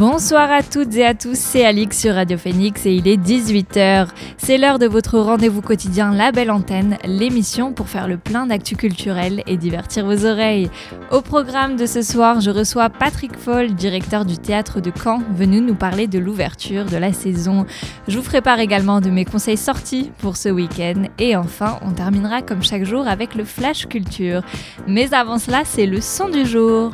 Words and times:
Bonsoir 0.00 0.50
à 0.50 0.62
toutes 0.62 0.96
et 0.96 1.04
à 1.04 1.12
tous, 1.12 1.36
c'est 1.36 1.66
Alix 1.66 2.00
sur 2.00 2.14
Radio 2.14 2.38
Phoenix 2.38 2.86
et 2.86 2.94
il 2.94 3.06
est 3.06 3.18
18h. 3.18 4.08
C'est 4.38 4.56
l'heure 4.56 4.78
de 4.78 4.86
votre 4.86 5.18
rendez-vous 5.18 5.60
quotidien 5.60 6.14
La 6.14 6.32
Belle 6.32 6.50
Antenne, 6.50 6.96
l'émission 7.04 7.74
pour 7.74 7.90
faire 7.90 8.08
le 8.08 8.16
plein 8.16 8.46
d'actu 8.46 8.76
culturel 8.76 9.42
et 9.46 9.58
divertir 9.58 10.06
vos 10.06 10.24
oreilles. 10.24 10.70
Au 11.10 11.20
programme 11.20 11.76
de 11.76 11.84
ce 11.84 12.00
soir, 12.00 12.40
je 12.40 12.50
reçois 12.50 12.88
Patrick 12.88 13.36
Foll, 13.36 13.74
directeur 13.74 14.24
du 14.24 14.38
théâtre 14.38 14.80
de 14.80 14.90
Caen, 14.90 15.22
venu 15.36 15.60
nous 15.60 15.74
parler 15.74 16.06
de 16.06 16.18
l'ouverture 16.18 16.86
de 16.86 16.96
la 16.96 17.12
saison. 17.12 17.66
Je 18.08 18.16
vous 18.16 18.24
ferai 18.24 18.40
part 18.40 18.58
également 18.58 19.02
de 19.02 19.10
mes 19.10 19.26
conseils 19.26 19.58
sortis 19.58 20.12
pour 20.16 20.38
ce 20.38 20.48
week-end 20.48 21.02
et 21.18 21.36
enfin, 21.36 21.78
on 21.82 21.90
terminera 21.90 22.40
comme 22.40 22.62
chaque 22.62 22.84
jour 22.84 23.06
avec 23.06 23.34
le 23.34 23.44
Flash 23.44 23.86
Culture. 23.86 24.40
Mais 24.86 25.12
avant 25.12 25.38
cela, 25.38 25.64
c'est 25.66 25.84
le 25.84 26.00
son 26.00 26.30
du 26.30 26.46
jour. 26.46 26.90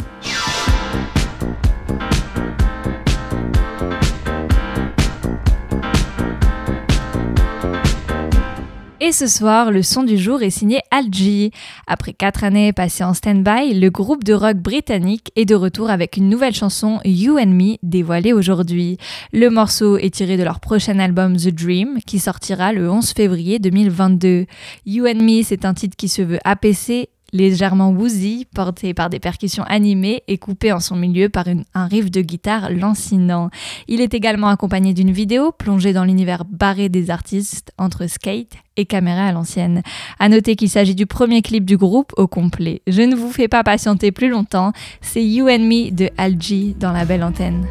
Et 8.99 9.13
ce 9.13 9.27
soir, 9.27 9.73
le 9.73 9.83
son 9.83 10.05
du 10.05 10.17
jour 10.17 10.43
est 10.43 10.49
signé 10.49 10.81
Algie. 10.91 11.51
Après 11.87 12.15
quatre 12.15 12.45
années 12.45 12.73
passées 12.73 13.05
en 13.05 13.13
stand-by, 13.13 13.79
le 13.79 13.91
groupe 13.91 14.25
de 14.25 14.33
rock 14.33 14.57
britannique 14.57 15.33
est 15.37 15.45
de 15.45 15.55
retour 15.55 15.91
avec 15.91 16.17
une 16.17 16.31
nouvelle 16.31 16.55
chanson 16.55 17.01
You 17.05 17.39
and 17.39 17.49
Me 17.49 17.77
dévoilée 17.83 18.33
aujourd'hui. 18.33 18.97
Le 19.35 19.51
morceau 19.51 19.99
est 19.99 20.15
tiré 20.15 20.39
de 20.39 20.43
leur 20.45 20.61
prochain 20.61 20.99
album 20.99 21.37
The 21.37 21.49
Dream 21.49 21.99
qui 22.07 22.19
sortira 22.19 22.73
le 22.73 22.91
11 22.91 23.11
février 23.11 23.59
2022. 23.59 24.47
You 24.87 25.07
and 25.07 25.23
Me, 25.23 25.43
c'est 25.43 25.67
un 25.67 25.75
titre 25.75 25.97
qui 25.97 26.09
se 26.09 26.23
veut 26.23 26.39
APC 26.45 27.11
légèrement 27.33 27.91
woozy, 27.91 28.47
porté 28.55 28.95
par 28.95 29.11
des 29.11 29.19
percussions 29.19 29.65
animées 29.65 30.23
et 30.29 30.39
coupé 30.39 30.73
en 30.73 30.81
son 30.81 30.97
milieu 30.97 31.29
par 31.29 31.45
un 31.75 31.87
riff 31.87 32.11
de 32.11 32.21
guitare 32.21 32.71
lancinant. 32.71 33.51
Il 33.89 34.01
est 34.01 34.15
également 34.15 34.49
accompagné 34.49 34.95
d'une 34.95 35.13
vidéo 35.13 35.53
plongée 35.53 35.93
dans 35.93 36.05
l'univers 36.05 36.45
barré 36.45 36.89
des 36.89 37.11
artistes 37.11 37.73
entre 37.79 38.07
skate 38.07 38.55
et 38.77 38.87
caméra 38.87 39.27
à 39.27 39.33
l'ancienne. 39.33 39.83
À 40.19 40.29
noter 40.29 40.57
qu'il 40.57 40.71
s'agit 40.71 40.95
du 40.95 41.07
premier 41.07 41.43
clip 41.43 41.65
du 41.65 41.77
groupe 41.77 42.13
au 42.17 42.27
complet. 42.27 42.83
Je 42.87 43.03
ne 43.03 43.17
vous 43.17 43.31
fais 43.31 43.49
pas 43.49 43.65
patienter 43.65 44.13
plus 44.13 44.29
longtemps, 44.29 44.73
c'est 45.01 45.25
You 45.25 45.49
and 45.49 45.61
Me 45.61 45.91
de 45.91 46.11
Algie 46.17 46.77
dans 46.79 46.93
la 46.93 47.05
belle 47.05 47.25
antenne. 47.25 47.67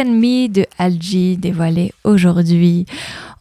And 0.00 0.12
Me 0.12 0.48
de 0.48 0.66
Algie 0.78 1.36
dévoilé 1.36 1.92
aujourd'hui. 2.04 2.86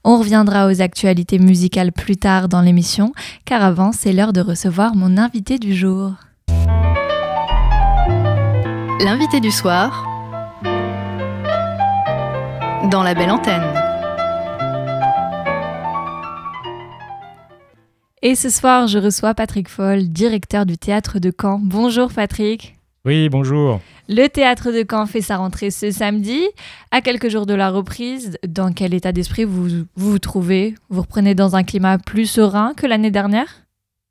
On 0.04 0.20
reviendra 0.20 0.68
aux 0.68 0.82
actualités 0.82 1.40
musicales 1.40 1.92
plus 1.92 2.18
tard 2.18 2.50
dans 2.50 2.62
l'émission, 2.62 3.14
car 3.46 3.64
avant, 3.64 3.92
c'est 3.92 4.12
l'heure 4.12 4.34
de 4.34 4.42
recevoir 4.42 4.96
mon 4.96 5.18
invité 5.18 5.58
du 5.58 5.74
jour. 5.74 6.14
L'invité 9.00 9.40
du 9.40 9.52
soir 9.52 10.06
dans 12.92 13.04
la 13.04 13.14
belle 13.14 13.32
antenne. 13.32 13.74
Et 18.22 18.36
ce 18.36 18.50
soir, 18.50 18.88
je 18.88 19.00
reçois 19.00 19.34
Patrick 19.34 19.70
Foll, 19.70 20.10
directeur 20.10 20.66
du 20.66 20.78
théâtre 20.78 21.20
de 21.20 21.32
Caen. 21.32 21.60
Bonjour 21.64 22.12
Patrick. 22.12 22.79
Oui, 23.10 23.28
bonjour. 23.28 23.82
Le 24.08 24.28
théâtre 24.28 24.72
de 24.72 24.86
Caen 24.88 25.08
fait 25.08 25.22
sa 25.22 25.38
rentrée 25.38 25.72
ce 25.72 25.90
samedi. 25.90 26.44
À 26.92 27.02
quelques 27.02 27.28
jours 27.30 27.48
de 27.48 27.56
la 27.56 27.72
reprise, 27.72 28.38
dans 28.48 28.72
quel 28.72 28.94
état 28.94 29.12
d'esprit 29.12 29.46
vous, 29.46 29.68
vous 29.68 30.12
vous 30.12 30.20
trouvez? 30.20 30.76
Vous 30.92 31.02
reprenez 31.02 31.34
dans 31.34 31.56
un 31.56 31.64
climat 31.64 31.98
plus 31.98 32.28
serein 32.28 32.76
que 32.78 32.86
l'année 32.86 33.10
dernière? 33.10 33.48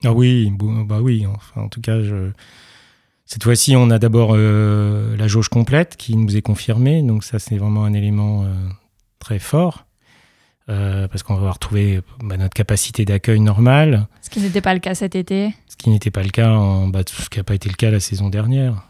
Ah 0.02 0.12
oui, 0.12 0.52
bah 0.84 0.98
oui. 1.00 1.24
Enfin, 1.32 1.60
en 1.60 1.68
tout 1.68 1.80
cas, 1.80 2.02
je... 2.02 2.32
cette 3.24 3.44
fois-ci, 3.44 3.76
on 3.76 3.88
a 3.90 4.00
d'abord 4.00 4.32
euh, 4.34 5.16
la 5.16 5.28
jauge 5.28 5.48
complète 5.48 5.96
qui 5.96 6.16
nous 6.16 6.36
est 6.36 6.42
confirmée. 6.42 7.00
Donc 7.04 7.22
ça, 7.22 7.38
c'est 7.38 7.56
vraiment 7.56 7.84
un 7.84 7.92
élément 7.92 8.42
euh, 8.42 8.48
très 9.20 9.38
fort. 9.38 9.84
Euh, 10.70 11.06
parce 11.08 11.22
qu'on 11.22 11.36
va 11.36 11.52
retrouver 11.52 12.00
bah, 12.22 12.36
notre 12.36 12.52
capacité 12.52 13.04
d'accueil 13.06 13.40
normale, 13.40 14.06
Ce 14.20 14.28
qui 14.28 14.40
n'était 14.40 14.60
pas 14.60 14.74
le 14.74 14.80
cas 14.80 14.94
cet 14.94 15.14
été. 15.14 15.54
ce 15.66 15.76
qui 15.76 15.88
n'était 15.88 16.10
pas 16.10 16.22
le 16.22 16.28
cas, 16.28 16.50
en, 16.50 16.88
bah, 16.88 17.00
ce 17.06 17.30
qui 17.30 17.38
n'a 17.38 17.44
pas 17.44 17.54
été 17.54 17.70
le 17.70 17.74
cas 17.74 17.90
la 17.90 18.00
saison 18.00 18.28
dernière. 18.28 18.87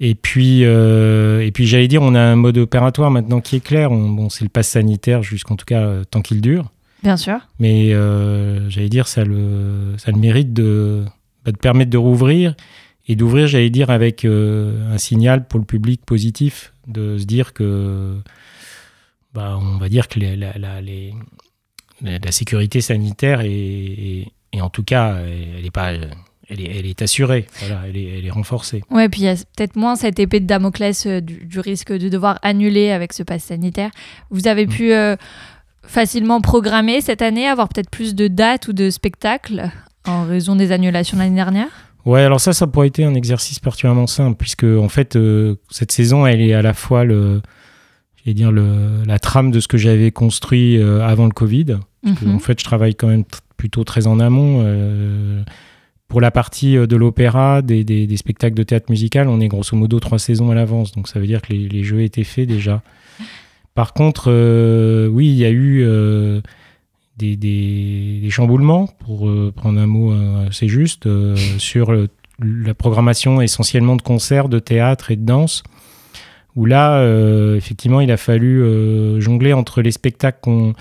Et 0.00 0.14
puis, 0.14 0.60
euh, 0.64 1.44
et 1.44 1.50
puis 1.50 1.66
j'allais 1.66 1.88
dire, 1.88 2.02
on 2.02 2.14
a 2.14 2.20
un 2.20 2.36
mode 2.36 2.56
opératoire 2.58 3.10
maintenant 3.10 3.40
qui 3.40 3.56
est 3.56 3.60
clair. 3.60 3.90
On- 3.90 4.08
bon, 4.10 4.28
c'est 4.28 4.44
le 4.44 4.48
pass 4.50 4.68
sanitaire 4.68 5.22
jusqu'en 5.22 5.56
tout 5.56 5.64
cas 5.66 5.82
euh, 5.82 6.04
tant 6.04 6.22
qu'il 6.22 6.40
dure. 6.40 6.70
Bien 7.02 7.16
sûr. 7.16 7.38
Mais 7.58 7.92
euh, 7.92 8.68
j'allais 8.70 8.88
dire, 8.88 9.08
ça 9.08 9.24
le, 9.24 9.94
ça 9.98 10.10
le 10.12 10.18
mérite 10.18 10.52
de, 10.52 11.04
bah, 11.44 11.50
de 11.52 11.56
permettre 11.56 11.90
de 11.90 11.98
rouvrir 11.98 12.54
et 13.08 13.16
d'ouvrir, 13.16 13.46
j'allais 13.48 13.70
dire, 13.70 13.90
avec 13.90 14.24
un 14.24 14.98
signal 14.98 15.46
pour 15.48 15.58
le 15.58 15.64
public 15.64 16.02
positif, 16.04 16.74
de 16.86 17.16
se 17.18 17.24
dire 17.24 17.52
que, 17.54 18.18
bah, 19.34 19.58
on 19.60 19.78
va 19.78 19.88
dire 19.88 20.08
que 20.08 20.18
les- 20.20 20.36
la, 20.36 20.56
la- 20.58 20.80
les- 20.80 21.14
la- 22.02 22.18
la 22.18 22.32
sécurité 22.32 22.80
sanitaire 22.80 23.40
est, 23.40 23.50
est- 23.50 24.26
est 24.52 24.60
en 24.60 24.68
tout 24.70 24.82
cas, 24.84 25.16
elle 25.58 25.64
est 25.64 25.70
pas, 25.70 25.92
elle 26.48 26.60
est, 26.60 26.78
elle 26.78 26.86
est 26.86 27.02
assurée, 27.02 27.46
voilà, 27.60 27.80
elle 27.88 27.96
est, 27.96 28.18
elle 28.18 28.26
est 28.26 28.30
renforcée. 28.30 28.82
Ouais, 28.90 29.08
puis 29.08 29.20
il 29.22 29.24
y 29.24 29.28
a 29.28 29.34
peut-être 29.34 29.76
moins 29.76 29.96
cette 29.96 30.18
épée 30.18 30.40
de 30.40 30.46
Damoclès 30.46 31.06
euh, 31.06 31.20
du, 31.20 31.44
du 31.44 31.60
risque 31.60 31.92
de 31.92 32.08
devoir 32.08 32.38
annuler 32.42 32.90
avec 32.90 33.12
ce 33.12 33.22
pass 33.22 33.44
sanitaire. 33.44 33.90
Vous 34.30 34.46
avez 34.48 34.66
Mm. 34.66 34.70
pu 34.70 34.92
euh, 34.92 35.16
facilement 35.82 36.40
programmer 36.40 37.00
cette 37.00 37.22
année, 37.22 37.46
avoir 37.46 37.68
peut-être 37.68 37.90
plus 37.90 38.14
de 38.14 38.28
dates 38.28 38.68
ou 38.68 38.72
de 38.72 38.90
spectacles 38.90 39.70
en 40.06 40.24
raison 40.24 40.56
des 40.56 40.72
annulations 40.72 41.16
de 41.16 41.22
l'année 41.22 41.34
dernière? 41.34 41.68
Ouais, 42.04 42.22
alors 42.22 42.40
ça, 42.40 42.52
ça 42.52 42.66
pourrait 42.66 42.86
être 42.86 43.00
un 43.00 43.14
exercice 43.14 43.58
particulièrement 43.60 44.06
simple, 44.06 44.36
puisque 44.38 44.64
en 44.64 44.88
fait, 44.88 45.16
euh, 45.16 45.56
cette 45.70 45.92
saison, 45.92 46.26
elle 46.26 46.40
est 46.40 46.54
à 46.54 46.62
la 46.62 46.72
fois 46.72 47.04
le, 47.04 47.42
dire 48.26 48.52
le, 48.52 49.02
la 49.06 49.18
trame 49.18 49.50
de 49.50 49.60
ce 49.60 49.68
que 49.68 49.76
j'avais 49.78 50.10
construit 50.10 50.76
euh, 50.78 51.00
avant 51.06 51.24
le 51.26 51.32
Covid. 51.32 51.78
Parce 52.04 52.20
que, 52.20 52.24
Mhm. 52.26 52.34
En 52.36 52.38
fait, 52.38 52.58
je 52.60 52.64
travaille 52.64 52.94
quand 52.94 53.08
même 53.08 53.24
plutôt 53.56 53.84
très 53.84 54.06
en 54.06 54.20
amont. 54.20 54.62
euh, 54.64 55.42
pour 56.08 56.22
la 56.22 56.30
partie 56.30 56.76
euh, 56.76 56.86
de 56.86 56.96
l'opéra, 56.96 57.62
des, 57.62 58.08
spectacles 58.16 58.56
de 58.56 58.62
théâtre 58.62 58.90
musical, 58.90 59.28
on 59.28 59.40
est 59.40 59.48
grosso 59.48 59.76
modo 59.76 60.00
trois 60.00 60.18
saisons 60.18 60.50
à 60.50 60.54
l'avance. 60.54 60.92
Donc 60.92 61.06
ça 61.06 61.20
veut 61.20 61.26
dire 61.26 61.42
que 61.42 61.52
les, 61.52 61.84
jeux 61.84 62.02
étaient 62.02 62.24
faits 62.24 62.48
déjà. 62.48 62.82
Par 63.74 63.92
contre, 63.92 64.24
euh, 64.28 65.06
oui, 65.06 65.28
il 65.28 65.36
y 65.36 65.44
a 65.44 65.50
eu 65.50 65.82
euh, 65.84 66.40
des, 67.18 68.26
chamboulements, 68.30 68.88
pour 69.04 69.30
prendre 69.54 69.78
un 69.78 69.86
mot 69.86 70.12
assez 70.46 70.68
juste, 70.68 71.08
sur 71.58 71.92
la 72.40 72.74
programmation 72.74 73.40
essentiellement 73.40 73.96
de 73.96 74.02
concerts, 74.02 74.48
de 74.48 74.58
théâtre 74.58 75.10
et 75.10 75.16
de 75.16 75.24
danse. 75.24 75.62
Où 76.56 76.64
là, 76.64 77.04
effectivement, 77.56 78.00
il 78.00 78.10
a 78.10 78.16
fallu 78.16 79.20
jongler 79.20 79.52
entre 79.52 79.82
les 79.82 79.92
spectacles 79.92 80.72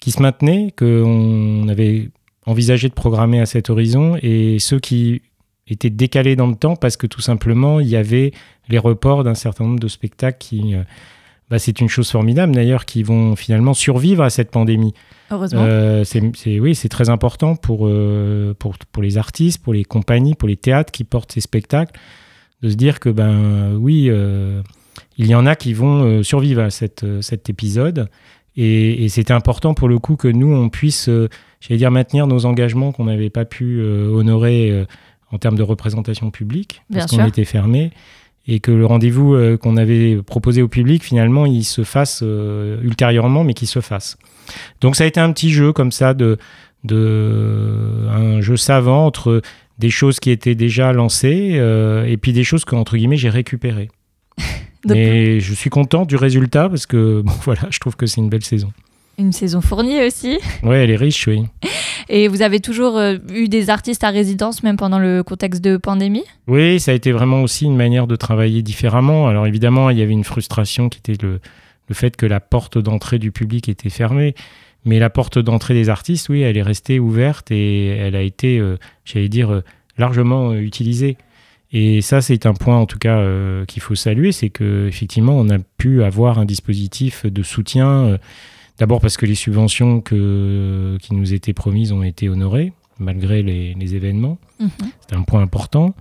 qui 0.00 0.10
se 0.10 0.22
maintenaient, 0.22 0.72
qu'on 0.76 1.68
avait 1.68 2.10
envisagé 2.48 2.88
de 2.88 2.94
programmer 2.94 3.40
à 3.40 3.46
cet 3.46 3.70
horizon, 3.70 4.16
et 4.22 4.58
ceux 4.58 4.80
qui 4.80 5.22
étaient 5.66 5.90
décalés 5.90 6.34
dans 6.34 6.46
le 6.46 6.56
temps 6.56 6.76
parce 6.76 6.96
que 6.96 7.06
tout 7.06 7.20
simplement, 7.20 7.78
il 7.80 7.88
y 7.88 7.96
avait 7.96 8.32
les 8.68 8.78
reports 8.78 9.22
d'un 9.22 9.34
certain 9.34 9.64
nombre 9.64 9.80
de 9.80 9.88
spectacles 9.88 10.38
qui... 10.38 10.74
euh, 10.74 10.82
bah, 11.50 11.58
c'est 11.58 11.80
une 11.80 11.88
chose 11.88 12.10
formidable 12.10 12.54
d'ailleurs, 12.54 12.84
qui 12.84 13.02
vont 13.02 13.34
finalement 13.34 13.72
survivre 13.72 14.22
à 14.22 14.28
cette 14.28 14.50
pandémie. 14.50 14.92
Heureusement. 15.30 15.62
Euh, 15.62 16.04
c'est, 16.04 16.60
oui, 16.60 16.74
c'est 16.74 16.90
très 16.90 17.08
important 17.08 17.56
pour, 17.56 17.86
euh, 17.86 18.54
pour, 18.58 18.76
pour 18.92 19.02
les 19.02 19.16
artistes, 19.16 19.62
pour 19.62 19.72
les 19.72 19.84
compagnies, 19.84 20.34
pour 20.34 20.48
les 20.48 20.56
théâtres 20.56 20.92
qui 20.92 21.04
portent 21.04 21.32
ces 21.32 21.40
spectacles, 21.40 21.98
de 22.60 22.68
se 22.68 22.74
dire 22.74 23.00
que, 23.00 23.08
ben 23.08 23.74
oui, 23.76 24.08
euh, 24.10 24.62
il 25.16 25.26
y 25.26 25.34
en 25.34 25.46
a 25.46 25.56
qui 25.56 25.72
vont 25.72 26.22
survivre 26.22 26.62
à 26.62 26.70
cette, 26.70 27.06
cet 27.22 27.48
épisode. 27.48 28.10
Et, 28.60 29.04
et 29.04 29.08
c'était 29.08 29.32
important 29.32 29.72
pour 29.72 29.88
le 29.88 29.98
coup 29.98 30.16
que 30.16 30.26
nous, 30.28 30.52
on 30.52 30.68
puisse, 30.68 31.08
euh, 31.08 31.28
j'allais 31.60 31.78
dire, 31.78 31.92
maintenir 31.92 32.26
nos 32.26 32.44
engagements 32.44 32.90
qu'on 32.90 33.04
n'avait 33.04 33.30
pas 33.30 33.44
pu 33.44 33.78
euh, 33.78 34.08
honorer 34.08 34.70
euh, 34.70 34.84
en 35.30 35.38
termes 35.38 35.56
de 35.56 35.62
représentation 35.62 36.30
publique, 36.30 36.82
parce 36.92 37.06
qu'on 37.06 37.24
était 37.24 37.44
fermé. 37.44 37.92
Et 38.50 38.60
que 38.60 38.70
le 38.70 38.86
rendez-vous 38.86 39.36
qu'on 39.58 39.76
avait 39.76 40.16
proposé 40.22 40.62
au 40.62 40.68
public, 40.68 41.04
finalement, 41.04 41.44
il 41.44 41.64
se 41.64 41.84
fasse 41.84 42.24
ultérieurement, 42.82 43.44
mais 43.44 43.52
qu'il 43.52 43.68
se 43.68 43.80
fasse. 43.82 44.16
Donc 44.80 44.96
ça 44.96 45.04
a 45.04 45.06
été 45.06 45.20
un 45.20 45.30
petit 45.32 45.50
jeu 45.50 45.74
comme 45.74 45.92
ça, 45.92 46.14
de, 46.14 46.38
de 46.82 48.06
un 48.08 48.40
jeu 48.40 48.56
savant 48.56 49.04
entre 49.04 49.42
des 49.78 49.90
choses 49.90 50.20
qui 50.20 50.30
étaient 50.30 50.54
déjà 50.54 50.92
lancées 50.92 51.52
euh, 51.54 52.04
et 52.04 52.16
puis 52.16 52.32
des 52.32 52.44
choses 52.44 52.64
que 52.64 52.74
entre 52.74 52.96
guillemets 52.96 53.16
j'ai 53.16 53.30
récupérées. 53.30 53.90
Donc, 54.84 54.96
Mais 54.96 55.40
je 55.40 55.54
suis 55.54 55.70
content 55.70 56.04
du 56.04 56.16
résultat 56.16 56.68
parce 56.68 56.86
que 56.86 57.22
bon, 57.24 57.32
voilà, 57.42 57.62
je 57.70 57.78
trouve 57.78 57.96
que 57.96 58.06
c'est 58.06 58.20
une 58.20 58.28
belle 58.28 58.44
saison. 58.44 58.72
Une 59.18 59.32
saison 59.32 59.60
fournie 59.60 60.00
aussi. 60.06 60.38
Ouais, 60.62 60.84
elle 60.84 60.90
est 60.90 60.96
riche, 60.96 61.26
oui. 61.26 61.44
Et 62.08 62.28
vous 62.28 62.40
avez 62.40 62.60
toujours 62.60 62.96
euh, 62.96 63.16
eu 63.34 63.48
des 63.48 63.68
artistes 63.68 64.04
à 64.04 64.10
résidence, 64.10 64.62
même 64.62 64.76
pendant 64.76 64.98
le 64.98 65.22
contexte 65.22 65.62
de 65.62 65.76
pandémie? 65.76 66.24
Oui, 66.46 66.80
ça 66.80 66.92
a 66.92 66.94
été 66.94 67.12
vraiment 67.12 67.42
aussi 67.42 67.64
une 67.64 67.76
manière 67.76 68.06
de 68.06 68.16
travailler 68.16 68.62
différemment. 68.62 69.28
Alors 69.28 69.46
évidemment, 69.46 69.90
il 69.90 69.98
y 69.98 70.02
avait 70.02 70.12
une 70.12 70.24
frustration 70.24 70.88
qui 70.88 71.00
était 71.00 71.22
le, 71.22 71.40
le 71.88 71.94
fait 71.94 72.16
que 72.16 72.26
la 72.26 72.40
porte 72.40 72.78
d'entrée 72.78 73.18
du 73.18 73.32
public 73.32 73.68
était 73.68 73.90
fermée. 73.90 74.34
Mais 74.84 74.98
la 74.98 75.10
porte 75.10 75.38
d'entrée 75.38 75.74
des 75.74 75.88
artistes, 75.88 76.28
oui, 76.28 76.42
elle 76.42 76.56
est 76.56 76.62
restée 76.62 77.00
ouverte 77.00 77.50
et 77.50 77.88
elle 77.88 78.14
a 78.14 78.22
été, 78.22 78.58
euh, 78.58 78.76
j'allais 79.04 79.28
dire, 79.28 79.50
euh, 79.50 79.64
largement 79.98 80.54
utilisée. 80.54 81.16
Et 81.72 82.00
ça, 82.00 82.22
c'est 82.22 82.46
un 82.46 82.54
point 82.54 82.78
en 82.78 82.86
tout 82.86 82.98
cas 82.98 83.18
euh, 83.18 83.64
qu'il 83.66 83.82
faut 83.82 83.94
saluer, 83.94 84.32
c'est 84.32 84.48
que 84.48 84.86
effectivement, 84.88 85.36
on 85.38 85.50
a 85.50 85.58
pu 85.76 86.02
avoir 86.02 86.38
un 86.38 86.44
dispositif 86.46 87.26
de 87.26 87.42
soutien. 87.42 87.88
euh, 87.88 88.18
D'abord 88.78 89.00
parce 89.00 89.16
que 89.16 89.26
les 89.26 89.34
subventions 89.34 90.00
que, 90.00 90.96
qui 91.02 91.12
nous 91.14 91.34
étaient 91.34 91.52
promises 91.52 91.90
ont 91.92 92.04
été 92.04 92.28
honorées 92.28 92.72
malgré 93.00 93.42
les- 93.42 93.74
les 93.74 93.94
événements. 93.96 94.38
Mhm. 94.60 94.68
C'était 95.00 95.16
un 95.16 95.22
point 95.22 95.40
important. 95.42 95.94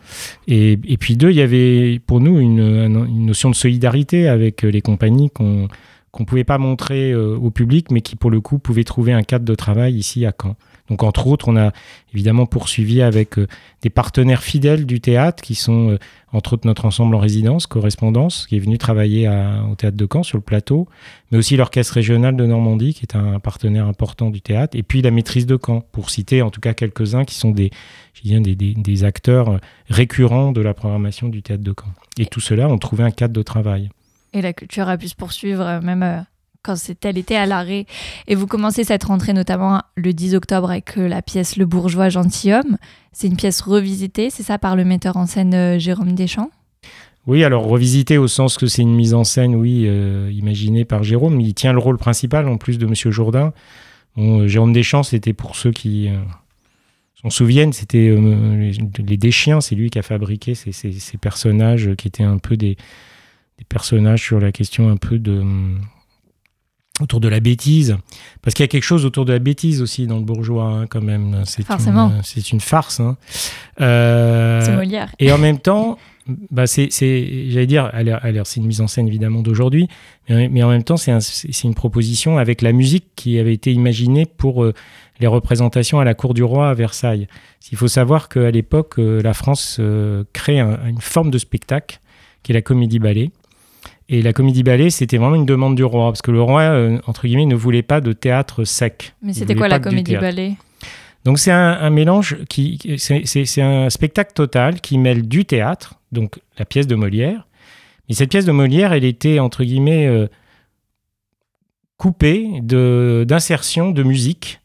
Et, 0.48 0.74
et 0.88 0.98
puis 0.98 1.16
deux, 1.18 1.32
il 1.32 1.36
y 1.38 1.42
avait 1.42 2.00
pour 2.06 2.20
nous 2.22 2.40
une, 2.40 2.60
une 2.60 3.26
notion 3.26 3.50
de 3.50 3.56
solidarité 3.56 4.28
avec 4.28 4.62
les 4.64 4.82
compagnies 4.82 5.30
qu'on 5.32 5.68
qu'on 6.12 6.26
pouvait 6.26 6.44
pas 6.46 6.58
montrer 6.58 7.12
euh, 7.12 7.36
au 7.36 7.52
public, 7.52 7.92
mais 7.92 8.02
qui 8.02 8.16
pour 8.16 8.32
le 8.32 8.42
coup 8.42 8.58
pouvaient 8.58 8.84
trouver 8.86 9.12
un 9.14 9.22
cadre 9.22 9.46
de 9.46 9.54
travail 9.54 9.94
ici 9.96 10.26
à 10.26 10.32
Caen. 10.42 10.56
Donc 10.90 11.04
entre 11.04 11.28
autres, 11.28 11.50
on 11.50 11.58
a 11.58 11.72
évidemment 12.14 12.46
poursuivi 12.46 13.02
avec 13.02 13.38
euh, 13.38 13.48
des 13.82 13.90
partenaires 13.90 14.44
fidèles 14.44 14.86
du 14.86 15.02
théâtre, 15.02 15.44
qui 15.44 15.56
sont 15.56 15.92
euh, 15.92 16.00
entre 16.34 16.54
autres 16.54 16.68
notre 16.68 16.86
ensemble 16.86 17.16
en 17.16 17.20
résidence, 17.20 17.68
correspondance, 17.68 18.48
qui 18.48 18.56
est 18.58 18.60
venu 18.60 18.78
travailler 18.78 19.30
au 19.30 19.76
théâtre 19.76 19.96
de 19.98 20.08
Caen 20.12 20.24
sur 20.24 20.38
le 20.38 20.44
plateau, 20.44 20.88
mais 21.32 21.38
aussi 21.38 21.56
l'orchestre 21.56 21.94
régional 21.94 22.36
de 22.36 22.46
Normandie, 22.46 22.94
qui 22.94 23.04
est 23.04 23.16
un 23.16 23.40
partenaire 23.40 23.88
important 23.88 24.30
du 24.30 24.42
théâtre, 24.42 24.78
et 24.78 24.84
puis 24.84 25.02
la 25.02 25.12
maîtrise 25.12 25.46
de 25.46 25.58
Caen, 25.64 25.82
pour 25.92 26.10
citer 26.10 26.42
en 26.42 26.50
tout 26.50 26.60
cas 26.60 26.74
quelques-uns 26.74 27.24
qui 27.24 27.36
sont 27.36 27.52
des, 27.52 27.72
des, 28.24 28.56
des- 28.56 29.04
acteurs 29.04 29.50
euh, 29.50 29.58
récurrents 29.90 30.52
de 30.52 30.62
la 30.62 30.74
programmation 30.74 31.30
du 31.30 31.42
théâtre 31.42 31.64
de 31.64 31.74
Caen. 31.78 31.92
Et 32.18 32.26
tout 32.26 32.42
cela 32.42 32.68
ont 32.68 32.78
trouvé 32.78 33.04
un 33.04 33.12
cadre 33.12 33.34
de 33.34 33.42
travail. 33.44 33.90
Et 34.34 34.42
la 34.42 34.54
culture 34.54 34.90
a 34.90 34.98
pu 34.98 35.08
se 35.08 35.16
poursuivre 35.16 35.80
même 35.82 36.26
quand 36.68 36.76
elle 37.04 37.18
était 37.18 37.36
à 37.36 37.46
l'arrêt. 37.46 37.86
Et 38.28 38.36
vous 38.36 38.48
commencez 38.48 38.84
cette 38.84 39.06
rentrée 39.06 39.34
notamment 39.34 39.82
le 39.96 40.14
10 40.14 40.36
octobre 40.36 40.70
avec 40.70 40.98
euh, 40.98 41.08
la 41.08 41.22
pièce 41.22 41.56
Le 41.56 41.66
bourgeois 41.66 42.10
gentilhomme. 42.10 42.78
C'est 43.14 43.28
une 43.28 43.38
pièce 43.38 43.62
revisitée, 43.62 44.30
c'est 44.30 44.44
ça, 44.44 44.60
par 44.60 44.76
le 44.76 44.84
metteur 44.84 45.18
en 45.18 45.26
scène 45.26 45.54
euh, 45.54 45.80
Jérôme 45.80 46.14
Deschamps? 46.14 46.52
Oui, 47.26 47.44
alors 47.44 47.66
revisité 47.66 48.18
au 48.18 48.28
sens 48.28 48.58
que 48.58 48.68
c'est 48.68 48.82
une 48.82 48.96
mise 48.96 49.14
en 49.14 49.24
scène, 49.24 49.56
oui, 49.56 49.86
euh, 49.88 50.30
imaginée 50.34 50.86
par 50.86 51.04
Jérôme. 51.04 51.42
Il 51.42 51.54
tient 51.54 51.74
le 51.74 51.80
rôle 51.80 51.98
principal 51.98 52.48
en 52.48 52.58
plus 52.58 52.78
de 52.78 52.86
Monsieur 52.86 53.12
Jourdain. 53.12 53.54
Jérôme 54.46 54.74
Deschamps, 54.74 55.04
c'était 55.04 55.34
pour 55.34 55.56
ceux 55.56 55.70
qui 55.72 56.10
s'en 57.22 57.30
souviennent, 57.30 57.72
c'était 57.72 58.18
les, 58.18 59.18
Deschiens, 59.18 59.62
c'est 59.62 59.76
lui 59.76 59.92
qui 59.92 60.00
a 60.00 60.02
fabriqué 60.02 60.56
ces, 60.56 61.18
personnages 61.22 61.92
qui 61.96 62.08
étaient 62.08 62.24
un 62.24 62.40
peu 62.40 62.58
des, 62.58 62.78
des 63.60 63.66
personnages 63.70 64.24
sur 64.24 64.40
la 64.40 64.52
question 64.52 64.90
un 64.90 64.98
peu 64.98 65.20
de 65.20 65.40
hum, 65.40 65.82
autour 67.02 67.20
de 67.20 67.28
la 67.28 67.40
bêtise, 67.40 67.98
parce 68.42 68.54
qu'il 68.54 68.64
y 68.64 68.66
a 68.66 68.68
quelque 68.68 68.84
chose 68.84 69.06
autour 69.06 69.26
de 69.26 69.34
la 69.34 69.40
bêtise 69.40 69.82
aussi 69.82 70.08
dans 70.08 70.18
le 70.18 70.24
bourgeois, 70.24 70.66
hein, 70.66 70.88
quand 70.88 71.02
même. 71.02 71.44
C'est 71.46 71.64
Forcément. 71.66 72.08
une, 72.10 72.24
c'est 72.24 72.52
une 72.52 72.60
farce. 72.60 73.00
hein. 73.00 73.18
Euh, 73.82 74.62
C'est 74.62 74.76
Molière. 74.76 75.12
et 75.20 75.32
en 75.32 75.38
même 75.38 75.60
temps, 75.60 75.98
bah 76.52 76.68
c'est, 76.68 76.90
j'allais 77.50 77.68
dire, 77.68 77.92
c'est 78.44 78.60
une 78.60 78.66
mise 78.66 78.82
en 78.82 78.88
scène 78.88 79.08
évidemment 79.08 79.42
d'aujourd'hui, 79.42 79.88
mais, 80.30 80.64
en 80.64 80.70
même 80.70 80.84
temps, 80.84 80.98
c'est, 80.98 81.64
une 81.64 81.76
proposition 81.76 82.38
avec 82.38 82.62
la 82.62 82.72
musique 82.74 83.06
qui 83.16 83.40
avait 83.40 83.54
été 83.54 83.72
imaginée 83.72 84.26
pour 84.26 84.64
euh, 84.64 84.74
les 85.20 85.28
représentations 85.28 86.00
à 86.00 86.04
la 86.04 86.14
cour 86.16 86.34
du 86.34 86.44
roi 86.44 86.70
à 86.70 86.74
Versailles. 86.74 87.28
Il 87.72 87.78
faut 87.78 87.88
savoir 87.88 88.28
qu'à 88.28 88.52
l'époque, 88.52 88.96
euh, 89.00 89.22
la 89.22 89.34
France 89.34 89.78
euh, 89.80 90.24
crée 90.34 90.60
une 90.60 91.00
forme 91.00 91.32
de 91.32 91.38
spectacle 91.38 92.00
qui 92.44 92.52
est 92.52 92.56
la 92.56 92.62
comédie-ballet. 92.62 93.32
Et 94.10 94.22
la 94.22 94.32
comédie-ballet, 94.32 94.90
c'était 94.90 95.18
vraiment 95.18 95.36
une 95.36 95.46
demande 95.46 95.76
du 95.76 95.84
roi, 95.84 96.12
parce 96.12 96.22
que 96.22 96.32
le 96.32 96.42
roi, 96.42 96.98
entre 97.08 97.28
guillemets, 97.28 97.46
ne 97.46 97.56
voulait 97.56 97.82
pas 97.82 98.00
de 98.00 98.14
théâtre 98.14 98.64
sec. 98.64 99.14
Mais 99.22 99.34
c'était 99.34 99.56
quoi 99.56 99.68
la 99.68 99.80
comédie-ballet 99.80 100.56
donc 101.26 101.40
c'est 101.40 101.52
un, 101.52 101.90
mélange 101.90 102.38
qui, 102.48 102.80
c'est 102.98 103.62
un 103.62 103.90
spectacle 103.90 104.32
total 104.34 104.80
qui 104.80 104.98
mêle 104.98 105.28
du 105.28 105.44
théâtre, 105.44 105.96
donc 106.14 106.40
la 106.58 106.64
pièce 106.64 106.88
de 106.88 106.96
Molière, 106.96 107.48
mais 108.08 108.16
cette 108.16 108.30
pièce 108.30 108.46
de 108.46 108.52
Molière, 108.54 108.94
elle 108.94 109.04
était 109.04 109.40
entre 109.40 109.64
guillemets 109.64 110.08
euh, 110.08 110.28
coupée 111.98 112.48
d'insertions 112.62 113.92
de, 113.92 114.04
musique 114.04 114.62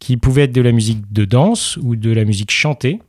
qui 0.00 0.16
pouvaient 0.16 0.44
être 0.44 0.52
de 0.52 0.62
la 0.62 0.72
musique 0.72 1.12
de 1.12 1.24
danse 1.24 1.78
ou 1.82 1.96
de 1.96 2.10
la 2.10 2.24
musique 2.24 2.50
chantée, 2.50 3.00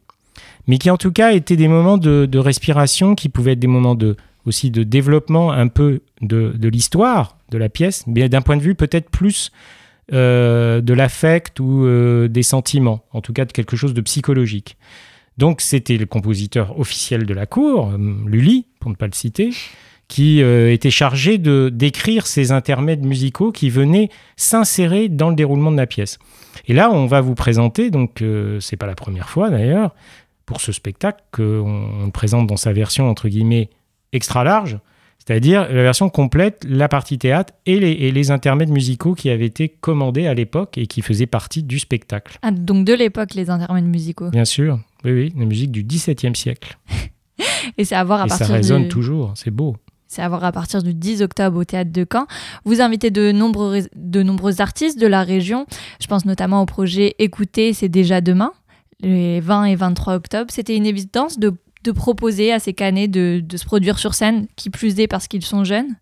mais 0.67 0.77
qui 0.77 0.89
en 0.89 0.97
tout 0.97 1.11
cas 1.11 1.31
étaient 1.31 1.55
des 1.55 1.67
moments 1.67 1.97
de, 1.97 2.37
respiration, 2.37 3.15
qui 3.15 3.29
pouvaient 3.29 3.53
être 3.53 3.59
des 3.59 3.67
moments 3.67 3.95
de, 3.95 4.17
aussi 4.47 4.71
de 4.71 4.83
développement 4.83 5.51
un 5.51 5.67
peu 5.67 6.01
de, 6.21 6.55
l'histoire 6.67 7.37
de 7.51 7.57
la 7.57 7.69
pièce, 7.69 8.05
mais 8.07 8.29
d'un 8.29 8.41
point 8.41 8.57
de 8.57 8.61
vue 8.61 8.75
peut-être 8.75 9.09
plus 9.09 9.51
euh, 10.13 10.81
de 10.81 10.93
l'affect 10.93 11.59
ou 11.59 11.85
euh, 11.85 12.27
des 12.27 12.43
sentiments, 12.43 13.03
en 13.11 13.21
tout 13.21 13.33
cas 13.33 13.45
de 13.45 13.51
quelque 13.51 13.75
chose 13.75 13.93
de 13.93 14.01
psychologique. 14.01 14.77
Donc 15.37 15.61
c'était 15.61 15.97
le 15.97 16.05
compositeur 16.05 16.79
officiel 16.79 17.25
de 17.25 17.33
la 17.33 17.45
cour, 17.45 17.91
euh, 17.91 17.97
Lully, 18.25 18.65
pour 18.79 18.89
ne 18.89 18.95
pas 18.95 19.07
le 19.07 19.13
citer, 19.13 19.51
qui 20.07 20.39
était 20.39 20.89
chargé 20.89 21.37
de 21.37 21.67
d'écrire 21.67 22.27
ces 22.27 22.53
intermèdes 22.53 23.05
musicaux 23.05 23.51
qui 23.51 23.69
venaient 23.69 24.09
s'insérer 24.37 25.09
dans 25.09 25.29
le 25.29 25.35
déroulement 25.35 25.69
de 25.69 25.75
la 25.75 25.85
pièce. 25.85 26.17
Et 26.65 26.73
là, 26.73 26.89
on 26.89 27.07
va 27.07 27.19
vous 27.19 27.35
présenter, 27.35 27.91
donc 27.91 28.23
c'est 28.61 28.77
pas 28.77 28.87
la 28.87 28.95
première 28.95 29.27
fois 29.27 29.49
d'ailleurs, 29.49 29.93
pour 30.45 30.61
ce 30.61 30.71
spectacle 30.71 31.21
qu'on 31.33 32.05
on 32.05 32.09
présente 32.09 32.47
dans 32.47 32.55
sa 32.55 32.71
version 32.71 33.09
entre 33.09 33.27
guillemets 33.27 33.69
extra 34.13 34.43
large, 34.43 34.79
c'est-à-dire 35.27 35.61
la 35.63 35.83
version 35.83 36.09
complète, 36.09 36.65
la 36.67 36.87
partie 36.87 37.17
théâtre 37.17 37.53
et 37.65 37.79
les, 37.79 38.31
intermèdes 38.31 38.69
musicaux 38.69 39.13
qui 39.13 39.29
avaient 39.29 39.45
été 39.45 39.67
commandés 39.67 40.25
à 40.25 40.33
l'époque 40.33 40.77
et 40.77 40.87
qui 40.87 41.01
faisaient 41.01 41.25
partie 41.25 41.63
du 41.63 41.79
spectacle. 41.79 42.37
Ah, 42.41 42.51
donc 42.51 42.85
de 42.85 42.93
l'époque, 42.93 43.33
les 43.33 43.49
intermèdes 43.49 43.85
musicaux 43.85 44.29
Bien 44.29 44.45
sûr, 44.45 44.79
oui, 45.03 45.11
oui, 45.11 45.33
la 45.37 45.45
musique 45.45 45.71
du 45.71 45.83
XVIIe 45.83 46.35
siècle. 46.35 46.77
et 47.77 47.83
c'est 47.83 47.95
à 47.95 48.03
voir 48.05 48.21
à 48.21 48.25
et 48.25 48.29
partir 48.29 48.47
ça 48.47 48.53
résonne 48.53 48.87
toujours, 48.87 49.33
c'est 49.35 49.51
beau. 49.51 49.75
C'est 50.07 50.21
à 50.21 50.29
voir 50.29 50.45
à 50.45 50.53
partir 50.53 50.81
du 50.81 50.93
10 50.93 51.21
octobre 51.21 51.59
au 51.59 51.65
théâtre 51.65 51.91
de 51.91 52.05
Caen. 52.09 52.27
Vous 52.63 52.79
invitez 52.79 53.11
de 53.11 53.33
nombreux, 53.33 53.81
de 53.95 54.23
nombreux 54.23 54.61
artistes 54.61 54.97
de 54.97 55.07
la 55.07 55.23
région. 55.23 55.65
Je 56.01 56.07
pense 56.07 56.23
notamment 56.25 56.61
au 56.61 56.65
projet 56.65 57.15
Écoutez, 57.19 57.73
c'est 57.73 57.89
déjà 57.89 58.21
demain, 58.21 58.53
les 59.01 59.41
20 59.41 59.65
et 59.65 59.75
23 59.75 60.15
octobre. 60.15 60.49
C'était 60.49 60.77
une 60.77 60.85
évidence 60.85 61.37
de 61.37 61.53
de 61.87 61.91
proposer 61.91 62.51
à 62.51 62.59
ces 62.59 62.73
canets 62.73 63.07
de, 63.07 63.43
se 63.55 63.65
produire 63.65 63.97
sur 63.97 64.13
scène, 64.13 64.47
qui 64.55 64.69
plus 64.69 64.99
est 64.99 65.07
parce 65.07 65.27
qu'ils 65.27 65.45
sont 65.45 65.63
jeunes? 65.63 65.95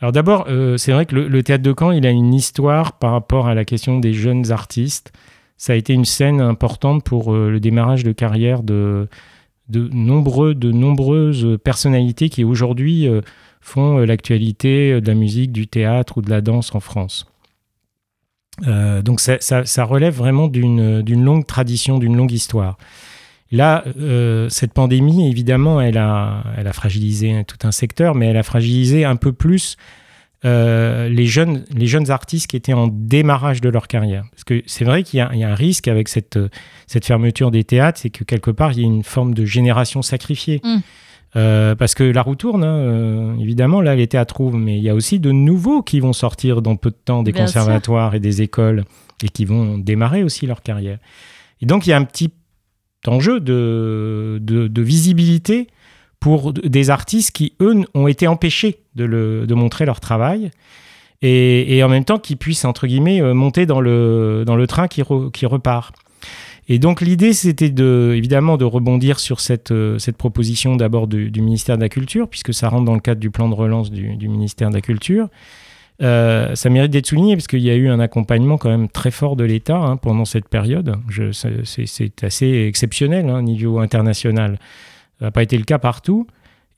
Alors 0.00 0.12
d'abord, 0.12 0.46
euh, 0.48 0.76
c'est 0.76 0.92
vrai 0.92 1.06
que 1.06 1.14
le, 1.14 1.42
théâtre 1.42 1.62
de 1.62 1.74
Caen, 1.76 1.92
il 1.92 2.06
a 2.06 2.10
une 2.10 2.34
histoire 2.34 2.98
par 2.98 3.12
rapport 3.12 3.46
à 3.46 3.54
la 3.54 3.64
question 3.64 3.98
des 3.98 4.12
jeunes 4.12 4.50
artistes. 4.52 5.12
Ça 5.56 5.72
a 5.72 5.76
été 5.76 5.94
une 5.94 6.04
scène 6.04 6.40
importante 6.40 7.02
pour 7.02 7.32
euh, 7.32 7.50
le 7.50 7.60
démarrage 7.60 8.04
de 8.04 8.12
carrière 8.12 8.62
de, 8.62 9.08
nombreux, 9.72 10.54
de 10.54 10.70
nombreuses 10.70 11.56
personnalités 11.64 12.28
qui 12.28 12.44
aujourd'hui 12.44 13.08
euh, 13.08 13.22
font 13.62 13.98
l'actualité 13.98 15.00
de 15.00 15.06
la 15.06 15.14
musique, 15.14 15.50
du 15.50 15.66
théâtre 15.66 16.18
ou 16.18 16.22
de 16.22 16.30
la 16.30 16.40
danse 16.40 16.74
en 16.74 16.80
France. 16.80 17.26
donc 18.64 19.20
ça 19.20 19.84
relève 19.84 20.14
vraiment 20.14 20.46
d'une 20.46 21.24
longue 21.24 21.46
tradition, 21.46 21.98
d'une 21.98 22.16
longue 22.16 22.32
histoire. 22.32 22.76
Là, 23.52 23.84
euh, 23.98 24.48
cette 24.48 24.72
pandémie, 24.72 25.28
évidemment, 25.28 25.80
elle 25.80 25.98
a, 25.98 26.42
elle 26.56 26.66
a 26.66 26.72
fragilisé 26.72 27.44
tout 27.46 27.66
un 27.66 27.72
secteur, 27.72 28.14
mais 28.14 28.26
elle 28.26 28.36
a 28.36 28.42
fragilisé 28.42 29.04
un 29.04 29.16
peu 29.16 29.32
plus 29.32 29.76
euh, 30.44 31.08
les, 31.08 31.26
jeunes, 31.26 31.64
les 31.74 31.86
jeunes 31.86 32.10
artistes 32.10 32.48
qui 32.48 32.56
étaient 32.56 32.72
en 32.72 32.88
démarrage 32.88 33.60
de 33.60 33.68
leur 33.68 33.86
carrière. 33.86 34.24
Parce 34.32 34.44
que 34.44 34.62
c'est 34.66 34.84
vrai 34.84 35.02
qu'il 35.04 35.18
y, 35.18 35.38
y, 35.38 35.44
a 35.44 35.48
un 35.48 35.54
risque 35.54 35.86
avec 35.88 36.08
cette, 36.08 36.38
cette 36.86 37.04
fermeture 37.04 37.50
des 37.50 37.64
théâtres, 37.64 38.00
c'est 38.02 38.10
que 38.10 38.24
quelque 38.24 38.50
part, 38.50 38.72
il 38.72 38.80
y 38.80 38.82
a 38.82 38.86
une 38.86 39.04
forme 39.04 39.32
de 39.32 39.44
génération 39.44 40.02
sacrifiée. 40.02 40.60
Mm. 40.64 40.78
Euh, 41.34 41.74
parce 41.74 41.94
que 41.94 42.02
la 42.02 42.22
roue 42.22 42.34
tourne, 42.34 42.64
hein, 42.64 43.36
évidemment, 43.38 43.80
là, 43.80 43.94
les 43.94 44.06
théâtres 44.06 44.40
ouvrent, 44.40 44.56
mais 44.56 44.78
il 44.78 44.82
y 44.82 44.88
a 44.88 44.94
aussi 44.94 45.20
de 45.20 45.32
nouveaux 45.32 45.82
qui 45.82 46.00
vont 46.00 46.14
sortir 46.14 46.62
dans 46.62 46.76
peu 46.76 46.90
de 46.90 46.96
temps 46.96 47.22
des 47.22 47.32
conservatoires 47.32 48.14
et 48.14 48.20
des 48.20 48.42
écoles 48.42 48.84
et 49.22 49.28
qui 49.28 49.44
vont 49.44 49.76
démarrer 49.76 50.22
aussi 50.22 50.46
leur 50.46 50.62
carrière. 50.62 50.98
Et 51.60 51.66
donc, 51.66 51.86
il 51.86 51.90
y 51.90 51.92
a 51.92 51.96
un 51.96 52.04
petit 52.04 52.32
enjeu 53.08 53.40
de, 53.40 54.82
visibilité 54.82 55.68
pour 56.20 56.52
des 56.52 56.90
artistes 56.90 57.32
qui, 57.32 57.52
eux, 57.60 57.74
ont 57.94 58.06
été 58.06 58.26
empêchés 58.26 58.78
de, 58.94 59.46
montrer 59.54 59.86
leur 59.86 60.00
travail. 60.00 60.50
Et, 61.22 61.82
en 61.82 61.88
même 61.88 62.04
temps 62.04 62.18
qu'ils 62.18 62.36
puissent, 62.36 62.64
entre 62.64 62.86
guillemets, 62.86 63.20
euh, 63.22 63.34
monter 63.34 63.66
dans 63.66 63.80
le, 63.80 64.64
train 64.68 64.88
qui, 64.88 65.02
repart. 65.02 65.94
Et 66.68 66.78
donc 66.78 67.00
l'idée, 67.00 67.32
c'était 67.32 67.70
de, 67.70 68.12
évidemment 68.16 68.56
de 68.56 68.64
rebondir 68.64 69.20
sur 69.20 69.40
cette, 69.40 69.70
euh, 69.70 69.98
proposition 70.18 70.76
d'abord 70.76 71.06
du, 71.06 71.30
ministère 71.40 71.76
de 71.76 71.82
la 71.82 71.88
Culture, 71.88 72.28
puisque 72.28 72.52
ça 72.52 72.68
rentre 72.68 72.84
dans 72.84 72.94
le 72.94 73.00
cadre 73.00 73.20
du 73.20 73.30
plan 73.30 73.48
de 73.48 73.54
relance 73.54 73.90
du 73.90 74.28
ministère 74.28 74.70
de 74.70 74.74
la 74.74 74.80
Culture, 74.80 75.28
euh, 76.02 76.54
ça 76.54 76.68
mérite 76.68 76.90
d'être 76.90 77.06
souligné 77.06 77.36
parce 77.36 77.46
qu'il 77.46 77.60
y 77.60 77.70
a 77.70 77.74
eu 77.74 77.88
un 77.88 78.00
accompagnement 78.00 78.58
quand 78.58 78.68
même 78.68 78.88
très 78.88 79.10
fort 79.10 79.36
de 79.36 79.44
l'État 79.44 79.76
hein, 79.76 79.96
pendant 79.96 80.24
cette 80.24 80.48
période. 80.48 80.96
C'est 81.64 82.22
assez 82.22 82.66
exceptionnel 82.68 83.28
hein, 83.28 83.38
au 83.38 83.42
niveau 83.42 83.78
international. 83.78 84.58
Ça 85.18 85.26
n'a 85.26 85.30
pas 85.30 85.42
été 85.42 85.56
le 85.56 85.64
cas 85.64 85.78
partout. 85.78 86.26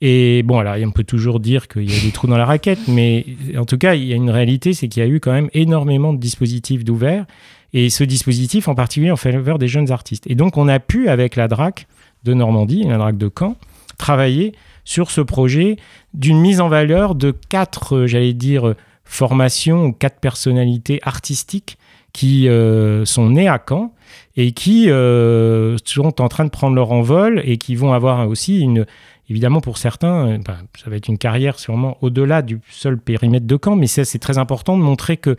Et 0.01 0.43
bon, 0.43 0.59
alors, 0.59 0.75
on 0.81 0.91
peut 0.91 1.03
toujours 1.03 1.41
dire 1.41 1.67
qu'il 1.67 1.91
y 1.91 1.97
a 1.97 2.01
des 2.01 2.11
trous 2.11 2.27
dans 2.27 2.37
la 2.37 2.45
raquette, 2.45 2.79
mais 2.87 3.25
en 3.57 3.65
tout 3.65 3.77
cas, 3.77 3.95
il 3.95 4.05
y 4.05 4.13
a 4.13 4.15
une 4.15 4.29
réalité, 4.29 4.71
c'est 4.73 4.87
qu'il 4.87 5.03
y 5.03 5.05
a 5.05 5.09
eu 5.09 5.19
quand 5.19 5.33
même 5.33 5.49
énormément 5.53 6.13
de 6.13 6.19
dispositifs 6.19 6.85
d'ouvert. 6.85 7.25
Et 7.73 7.89
ce 7.89 8.05
dispositif, 8.05 8.69
en 8.69 8.75
particulier, 8.75 9.11
en 9.11 9.17
faveur 9.17 9.59
des 9.59 9.67
jeunes 9.67 9.91
artistes. 9.91 10.23
Et 10.27 10.35
donc, 10.35 10.55
on 10.55 10.69
a 10.69 10.79
pu, 10.79 11.09
avec 11.09 11.35
la 11.35 11.49
DRAC 11.49 11.87
de 12.23 12.33
Normandie, 12.33 12.85
la 12.85 12.97
DRAC 12.97 13.17
de 13.17 13.29
Caen, 13.37 13.57
travailler 13.97 14.53
sur 14.85 15.11
ce 15.11 15.19
projet 15.19 15.75
d'une 16.13 16.39
mise 16.39 16.61
en 16.61 16.69
valeur 16.69 17.13
de 17.13 17.35
quatre, 17.49 18.05
j'allais 18.05 18.33
dire, 18.33 18.73
formation 19.09 19.85
ou 19.85 19.91
quatre 19.91 20.19
personnalités 20.19 20.99
artistiques 21.03 21.77
qui 22.13 22.47
euh, 22.47 23.05
sont 23.05 23.29
nées 23.31 23.47
à 23.47 23.61
Caen 23.67 23.91
et 24.37 24.51
qui 24.51 24.89
euh, 24.89 25.77
sont 25.83 26.21
en 26.21 26.27
train 26.29 26.45
de 26.45 26.49
prendre 26.49 26.75
leur 26.75 26.91
envol 26.91 27.41
et 27.43 27.57
qui 27.57 27.75
vont 27.75 27.91
avoir 27.91 28.27
aussi 28.29 28.59
une, 28.59 28.85
évidemment 29.29 29.61
pour 29.61 29.77
certains, 29.77 30.27
euh, 30.27 30.37
ben, 30.37 30.57
ça 30.81 30.89
va 30.89 30.95
être 30.95 31.07
une 31.07 31.17
carrière 31.17 31.59
sûrement 31.59 31.97
au-delà 32.01 32.41
du 32.43 32.59
seul 32.69 32.97
périmètre 32.97 33.47
de 33.47 33.59
Caen, 33.61 33.75
mais 33.75 33.87
c'est 33.87 34.19
très 34.19 34.37
important 34.37 34.77
de 34.77 34.83
montrer 34.83 35.17
que 35.17 35.35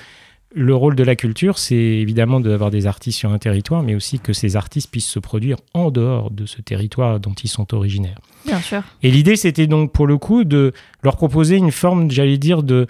le 0.53 0.75
rôle 0.75 0.97
de 0.97 1.05
la 1.05 1.15
culture, 1.15 1.59
c'est 1.59 1.77
évidemment 1.77 2.41
d'avoir 2.41 2.73
des 2.73 2.89
artistes 2.89 3.21
sur 3.21 3.31
un 3.31 3.39
territoire, 3.39 3.85
mais 3.85 3.95
aussi 3.95 4.19
que 4.19 4.33
ces 4.33 4.57
artistes 4.57 4.91
puissent 4.91 5.09
se 5.09 5.21
produire 5.21 5.59
en 5.75 5.93
dehors 5.93 6.33
de 6.33 6.45
ce 6.45 6.61
territoire 6.61 7.21
dont 7.21 7.35
ils 7.35 7.49
sont 7.49 7.73
originaires. 7.73 8.19
Bien 8.47 8.59
sûr. 8.59 8.83
Et 9.05 9.13
l'idée, 9.13 9.37
c'était 9.37 9.69
donc 9.69 9.93
pour 9.93 10.09
le 10.09 10.19
coup 10.19 10.43
de 10.43 10.73
leur 11.05 11.17
proposer 11.17 11.57
une 11.57 11.71
forme, 11.71 12.11
j'allais 12.11 12.37
dire, 12.37 12.65
de, 12.65 12.89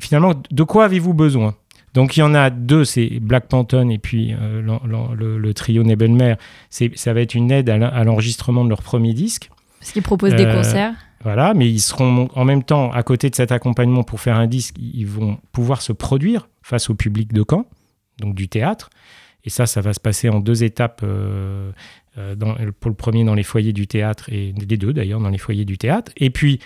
finalement, 0.00 0.34
de 0.50 0.62
quoi 0.62 0.86
avez-vous 0.86 1.14
besoin? 1.14 1.54
Donc 1.94 2.16
il 2.16 2.20
y 2.20 2.22
en 2.22 2.34
a 2.34 2.50
deux, 2.50 2.84
c'est 2.84 3.18
Black 3.20 3.48
Panton 3.48 3.90
et 3.90 3.98
puis 3.98 4.32
euh, 4.40 4.62
le, 4.62 5.54
trio 5.54 5.82
Nebelmer. 5.82 6.34
Ça 6.70 7.12
va 7.12 7.20
être 7.20 7.34
une 7.34 7.50
aide 7.50 7.68
à 7.68 8.04
l'enregistrement 8.04 8.64
de 8.64 8.68
leur 8.68 8.82
premier 8.82 9.12
disque. 9.12 9.50
Parce 9.80 9.92
qu'ils 9.92 10.02
proposent 10.02 10.34
des 10.34 10.44
euh, 10.44 10.54
concerts. 10.54 10.94
Voilà, 11.22 11.52
mais 11.52 11.68
ils 11.68 11.80
seront 11.80 12.28
en 12.34 12.44
même 12.44 12.62
temps 12.62 12.92
à 12.92 13.02
côté 13.02 13.28
de 13.28 13.34
cet 13.34 13.52
accompagnement 13.52 14.04
pour 14.04 14.20
faire 14.20 14.36
un 14.36 14.46
disque, 14.46 14.76
ils 14.78 15.06
vont 15.06 15.38
pouvoir 15.52 15.82
se 15.82 15.92
produire 15.92 16.48
face 16.62 16.88
au 16.88 16.94
public 16.94 17.32
de 17.32 17.44
Caen, 17.48 17.66
donc 18.18 18.34
du 18.34 18.48
théâtre. 18.48 18.88
Et 19.44 19.50
ça, 19.50 19.66
ça 19.66 19.80
va 19.80 19.92
se 19.92 20.00
passer 20.00 20.28
en 20.28 20.40
deux 20.40 20.64
étapes. 20.64 21.02
Euh, 21.02 21.72
pour 22.80 22.90
le 22.90 22.96
premier 22.96 23.24
dans 23.24 23.34
les 23.34 23.44
foyers 23.44 23.72
du 23.72 23.86
théâtre 23.86 24.28
et 24.30 24.52
les 24.68 24.76
deux 24.76 24.92
d'ailleurs 24.92 25.20
dans 25.20 25.28
les 25.28 25.38
foyers 25.38 25.64
du 25.64 25.78
théâtre. 25.78 26.10
Et 26.16 26.30
puis 26.30 26.58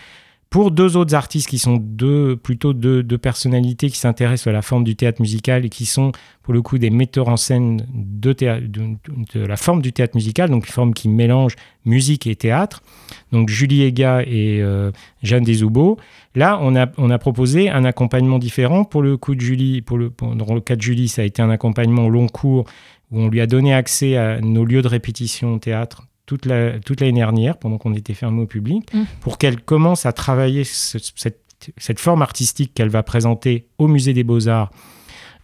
pour 0.54 0.70
deux 0.70 0.96
autres 0.96 1.16
artistes 1.16 1.49
qui 1.49 1.58
sont 1.58 1.78
deux, 1.78 2.37
plutôt 2.37 2.75
deux, 2.75 3.18
personnalités 3.18 3.90
qui 3.90 3.99
s'intéressent 3.99 4.46
à 4.46 4.52
la 4.52 4.62
forme 4.62 4.84
du 4.84 4.94
théâtre 4.94 5.20
musical 5.20 5.66
et 5.66 5.68
qui 5.68 5.84
sont 5.84 6.12
pour 6.44 6.54
le 6.54 6.62
coup 6.62 6.78
des 6.78 6.90
metteurs 6.90 7.26
en 7.26 7.37
scène 7.37 7.84
de, 7.92 8.37
la 9.34 9.56
forme 9.56 9.82
du 9.82 9.92
théâtre 9.92 10.14
musical, 10.14 10.50
donc 10.50 10.68
une 10.68 10.73
forme 10.73 10.94
qui 10.94 11.08
mélange 11.08 11.56
musique 11.84 12.28
et 12.28 12.37
théâtre. 12.37 12.84
Donc 13.32 13.49
Julie 13.49 13.82
Ega 13.82 14.23
et 14.23 14.62
euh, 14.62 14.92
Jeanne 15.25 15.42
Desoubeaux. 15.42 15.99
Là, 16.37 16.61
on 16.62 16.76
a, 16.76 16.87
on 16.99 17.11
a 17.11 17.18
proposé 17.18 17.68
un 17.68 17.84
accompagnement 17.84 18.38
différent. 18.38 18.84
Pour 18.84 19.02
le 19.02 19.16
coup 19.16 19.34
de 19.34 19.40
Julie, 19.40 19.82
pour 19.82 19.99
le, 19.99 20.11
cas 20.61 20.76
de 20.76 20.82
Julie, 20.82 21.08
ça 21.08 21.23
a 21.23 21.25
été 21.25 21.42
un 21.42 21.50
accompagnement 21.50 22.08
long 22.08 22.28
cours 22.28 22.64
où 23.11 23.18
on 23.18 23.28
lui 23.28 23.40
a 23.40 23.49
donné 23.49 23.75
accès 23.75 24.16
à 24.16 24.40
nos 24.40 24.64
lieux 24.64 24.82
de 24.82 24.88
répétition 24.88 25.54
au 25.54 25.58
théâtre 25.58 26.04
toute 26.26 26.47
l'année 26.47 26.81
toute 26.81 27.00
dernière, 27.00 27.59
pendant 27.59 27.78
qu'on 27.78 27.95
était 27.95 28.14
fermé 28.14 28.43
au 28.43 28.47
public, 28.47 28.93
Mm. 28.95 29.02
pour 29.21 29.38
qu'elle 29.38 29.61
commence 29.61 30.07
à 30.07 30.12
travailler 30.12 30.64
ce- 30.64 30.99
cette, 31.14 31.40
cette 31.76 32.00
forme 32.00 32.23
artistique 32.23 32.73
qu'elle 32.75 32.88
va 32.90 33.02
présenter 33.02 33.66
au 33.78 33.88
Musée 33.88 34.12
des 34.14 34.25
Beaux-Arts 34.25 34.71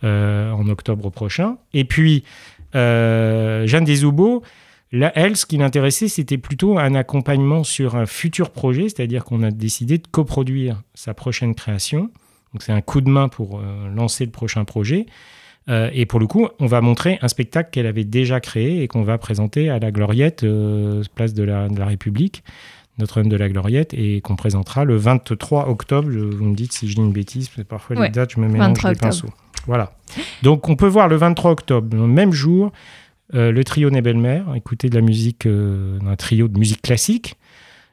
euh, 0.05 0.51
en 0.53 0.67
octobre 0.69 1.11
prochain. 1.11 1.59
Et 1.75 1.85
puis, 1.85 2.25
euh, 2.75 3.67
Jeanne 3.67 3.85
Desoubeaux, 3.85 4.43
là, 4.93 5.13
elle, 5.15 5.37
ce 5.37 5.45
qui 5.47 5.57
l'intéressait, 5.59 6.09
c'était 6.09 6.39
plutôt 6.39 6.79
un 6.79 6.95
accompagnement 6.95 7.65
sur 7.65 7.97
un 7.97 8.07
futur 8.07 8.51
projet, 8.51 8.89
c'est-à-dire 8.89 9.25
qu'on 9.25 9.43
a 9.43 9.51
décidé 9.51 9.99
de 9.99 10.07
coproduire 10.11 10.83
sa 10.95 11.13
prochaine 11.15 11.55
création. 11.55 12.11
Donc, 12.53 12.63
c'est 12.63 12.73
un 12.73 12.81
coup 12.81 13.01
de 13.01 13.11
main 13.11 13.29
pour 13.29 13.59
euh, 13.59 13.89
lancer 13.95 14.25
le 14.25 14.31
prochain 14.31 14.65
projet. 14.65 15.07
Euh, 15.71 15.89
et 15.93 16.05
pour 16.05 16.21
le 16.21 16.27
coup, 16.27 16.49
on 16.59 16.67
va 16.67 16.81
montrer 16.81 17.19
un 17.23 17.29
spectacle 17.29 17.71
qu'elle 17.71 17.87
avait 17.87 18.05
déjà 18.05 18.41
créé 18.41 18.83
et 18.83 18.89
qu'on 18.89 19.03
va 19.03 19.17
présenter 19.19 19.71
à 19.71 19.79
la 19.79 19.91
Gloriette, 19.91 20.43
euh, 20.45 21.03
place 21.15 21.33
de 21.33 21.43
la, 21.45 21.69
de 21.69 21.79
la 21.79 21.87
République, 21.87 22.43
Notre-Dame 22.99 23.29
de 23.31 23.37
la 23.37 23.49
Gloriette, 23.49 23.95
et 23.95 24.21
qu'on 24.21 24.37
présentera 24.37 24.85
le 24.85 24.97
23 24.97 25.69
octobre. 25.69 26.11
Je- 26.11 26.19
vous 26.19 26.45
me 26.45 26.55
dites 26.55 26.73
si 26.73 26.89
je 26.89 26.97
dis 26.97 27.00
une 27.00 27.12
bêtise, 27.12 27.49
parce 27.49 27.59
que 27.62 27.69
parfois 27.69 27.97
Ouais, 27.97 28.07
les 28.07 28.12
dates, 28.12 28.33
je 28.35 28.41
me 28.41 28.49
mélange 28.49 28.69
23 28.69 28.91
les 28.91 28.97
pinceaux. 28.99 29.29
Voilà. 29.67 29.93
Donc 30.43 30.69
on 30.69 30.77
peut 30.77 30.89
voir 30.89 31.07
le 31.09 31.17
23 31.17 31.50
octobre, 31.53 31.95
le 31.97 32.07
même 32.07 32.33
jour, 32.33 32.73
euh, 33.35 33.53
le 33.53 33.62
trio 33.62 33.91
Nebelmer, 33.91 34.43
écouter 34.57 34.89
de 34.89 34.97
la 34.97 35.03
musique, 35.03 35.47
d'un 35.47 36.17
trio 36.17 36.49
de 36.49 36.59
musique 36.59 36.83
classique. 36.83 37.37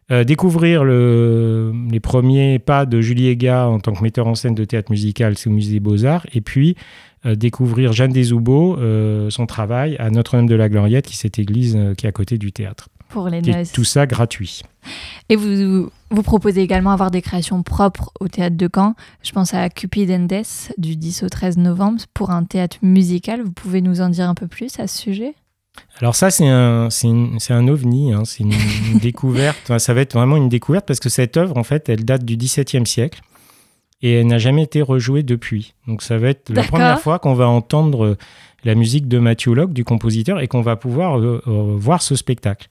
Euh, 0.10 0.24
découvrir 0.24 0.86
le- 0.86 1.74
les 1.92 2.00
premiers 2.00 2.60
pas 2.60 2.86
de 2.86 3.02
Julie 3.02 3.28
Ega 3.28 3.68
en 3.68 3.80
tant 3.82 3.92
que 3.94 4.02
metteur 4.02 4.26
en 4.28 4.36
scène 4.36 4.56
de 4.56 4.64
théâtre 4.64 4.90
musical, 4.90 5.38
c'est 5.38 5.50
au 5.50 5.54
Musée 5.54 5.74
des 5.74 5.80
Beaux-Arts. 5.82 6.26
Et 6.34 6.40
puis, 6.40 6.76
découvrir 7.36 7.94
Jeanne 7.94 8.12
Desoubeaux, 8.12 8.78
euh, 8.78 9.30
son 9.30 9.46
travail 9.46 9.96
à 9.98 10.10
Notre-Dame 10.10 10.48
de 10.48 10.56
la 10.56 10.70
Gloriette, 10.70 11.08
qui 11.08 11.14
est 11.14 11.18
cette 11.18 11.40
église 11.40 11.76
euh, 11.76 11.94
qui 11.94 12.06
est 12.06 12.10
à 12.10 12.12
côté 12.12 12.38
du 12.38 12.52
théâtre. 12.52 12.90
Pour 13.10 13.30
les 13.30 13.42
noces. 13.42 13.72
tout 13.72 13.86
ça 13.86 14.06
gratuit. 14.06 14.64
Et 15.30 15.38
vous, 15.38 15.90
vous 16.12 16.24
proposez 16.24 16.62
également 16.62 16.92
avoir 16.92 17.10
des 17.10 17.22
créations 17.22 17.64
propres 17.64 18.12
au 18.20 18.28
théâtre 18.28 18.58
de 18.58 18.70
Caen. 18.74 18.96
Je 19.24 19.32
pense 19.32 19.54
à 19.54 19.70
Cupid 19.70 20.12
and 20.12 20.26
Death 20.26 20.74
du 20.78 20.98
10 20.98 21.24
au 21.24 21.30
13 21.30 21.58
novembre 21.58 22.02
pour 22.14 22.32
un 22.32 22.44
théâtre 22.44 22.78
musical. 22.82 23.42
Vous 23.42 23.52
pouvez 23.52 23.80
nous 23.82 24.02
en 24.02 24.10
dire 24.10 24.28
un 24.28 24.36
peu 24.36 24.48
plus 24.48 24.78
à 24.80 24.88
ce 24.88 24.98
sujet? 24.98 25.36
Alors 26.00 26.16
ça, 26.16 26.32
c'est 26.32 26.48
un, 26.48 26.90
c'est 26.90 27.54
un 27.54 27.68
ovni, 27.70 28.12
hein, 28.12 28.24
c'est 28.26 28.44
une, 28.44 28.54
une 28.92 29.00
découverte. 29.02 29.78
Ça 29.78 29.94
va 29.94 30.02
être 30.02 30.14
vraiment 30.14 30.36
une 30.36 30.50
découverte 30.50 30.86
parce 30.86 31.00
que 31.00 31.10
cette 31.10 31.38
œuvre, 31.38 31.58
en 31.58 31.64
fait, 31.64 31.88
elle 31.88 32.04
date 32.04 32.26
du 32.26 32.36
XVIIe 32.36 32.86
siècle 32.86 33.22
et 34.02 34.14
elle 34.20 34.28
n'a 34.28 34.38
jamais 34.38 34.64
été 34.64 34.82
rejouée 34.82 35.24
depuis. 35.24 35.74
Donc 35.88 36.02
ça 36.02 36.18
va 36.18 36.30
être 36.30 36.50
la 36.50 36.62
première 36.70 37.00
fois 37.00 37.20
qu'on 37.20 37.34
va 37.34 37.48
entendre 37.48 38.06
euh, 38.06 38.18
la 38.64 38.76
musique 38.76 39.08
de 39.08 39.20
Matthew 39.20 39.48
Locke, 39.50 39.74
du 39.74 39.84
compositeur, 39.84 40.40
et 40.40 40.48
qu'on 40.48 40.62
va 40.62 40.76
pouvoir 40.76 41.20
euh, 41.20 41.42
euh, 41.48 41.76
voir 41.78 42.02
ce 42.02 42.16
spectacle. 42.16 42.68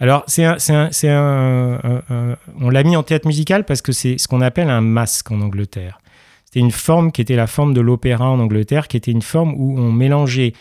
Alors, 0.00 0.24
c'est 0.26 0.44
un, 0.44 0.56
c'est 0.58 1.08
un- 1.08 1.78
un- 2.10 2.36
on 2.60 2.68
l'a 2.68 2.82
mis 2.82 2.96
en 2.96 3.02
théâtre 3.04 3.26
musical 3.28 3.64
parce 3.64 3.80
que 3.80 3.92
c'est 3.92 4.18
ce 4.18 4.26
qu'on 4.28 4.40
appelle 4.40 4.68
un 4.68 4.80
masque 4.80 5.30
en 5.30 5.40
Angleterre. 5.40 6.00
C'était 6.44 6.60
une 6.60 6.72
forme 6.72 7.10
qui 7.12 7.20
était 7.20 7.36
la 7.36 7.46
forme 7.46 7.74
de 7.74 7.80
l'opéra 7.80 8.28
en 8.28 8.38
Angleterre, 8.40 8.88
qui 8.88 8.96
était 8.96 9.12
une 9.12 9.22
forme 9.22 9.54
où 9.56 9.78
on 9.78 9.92
mélangeait 9.92 10.52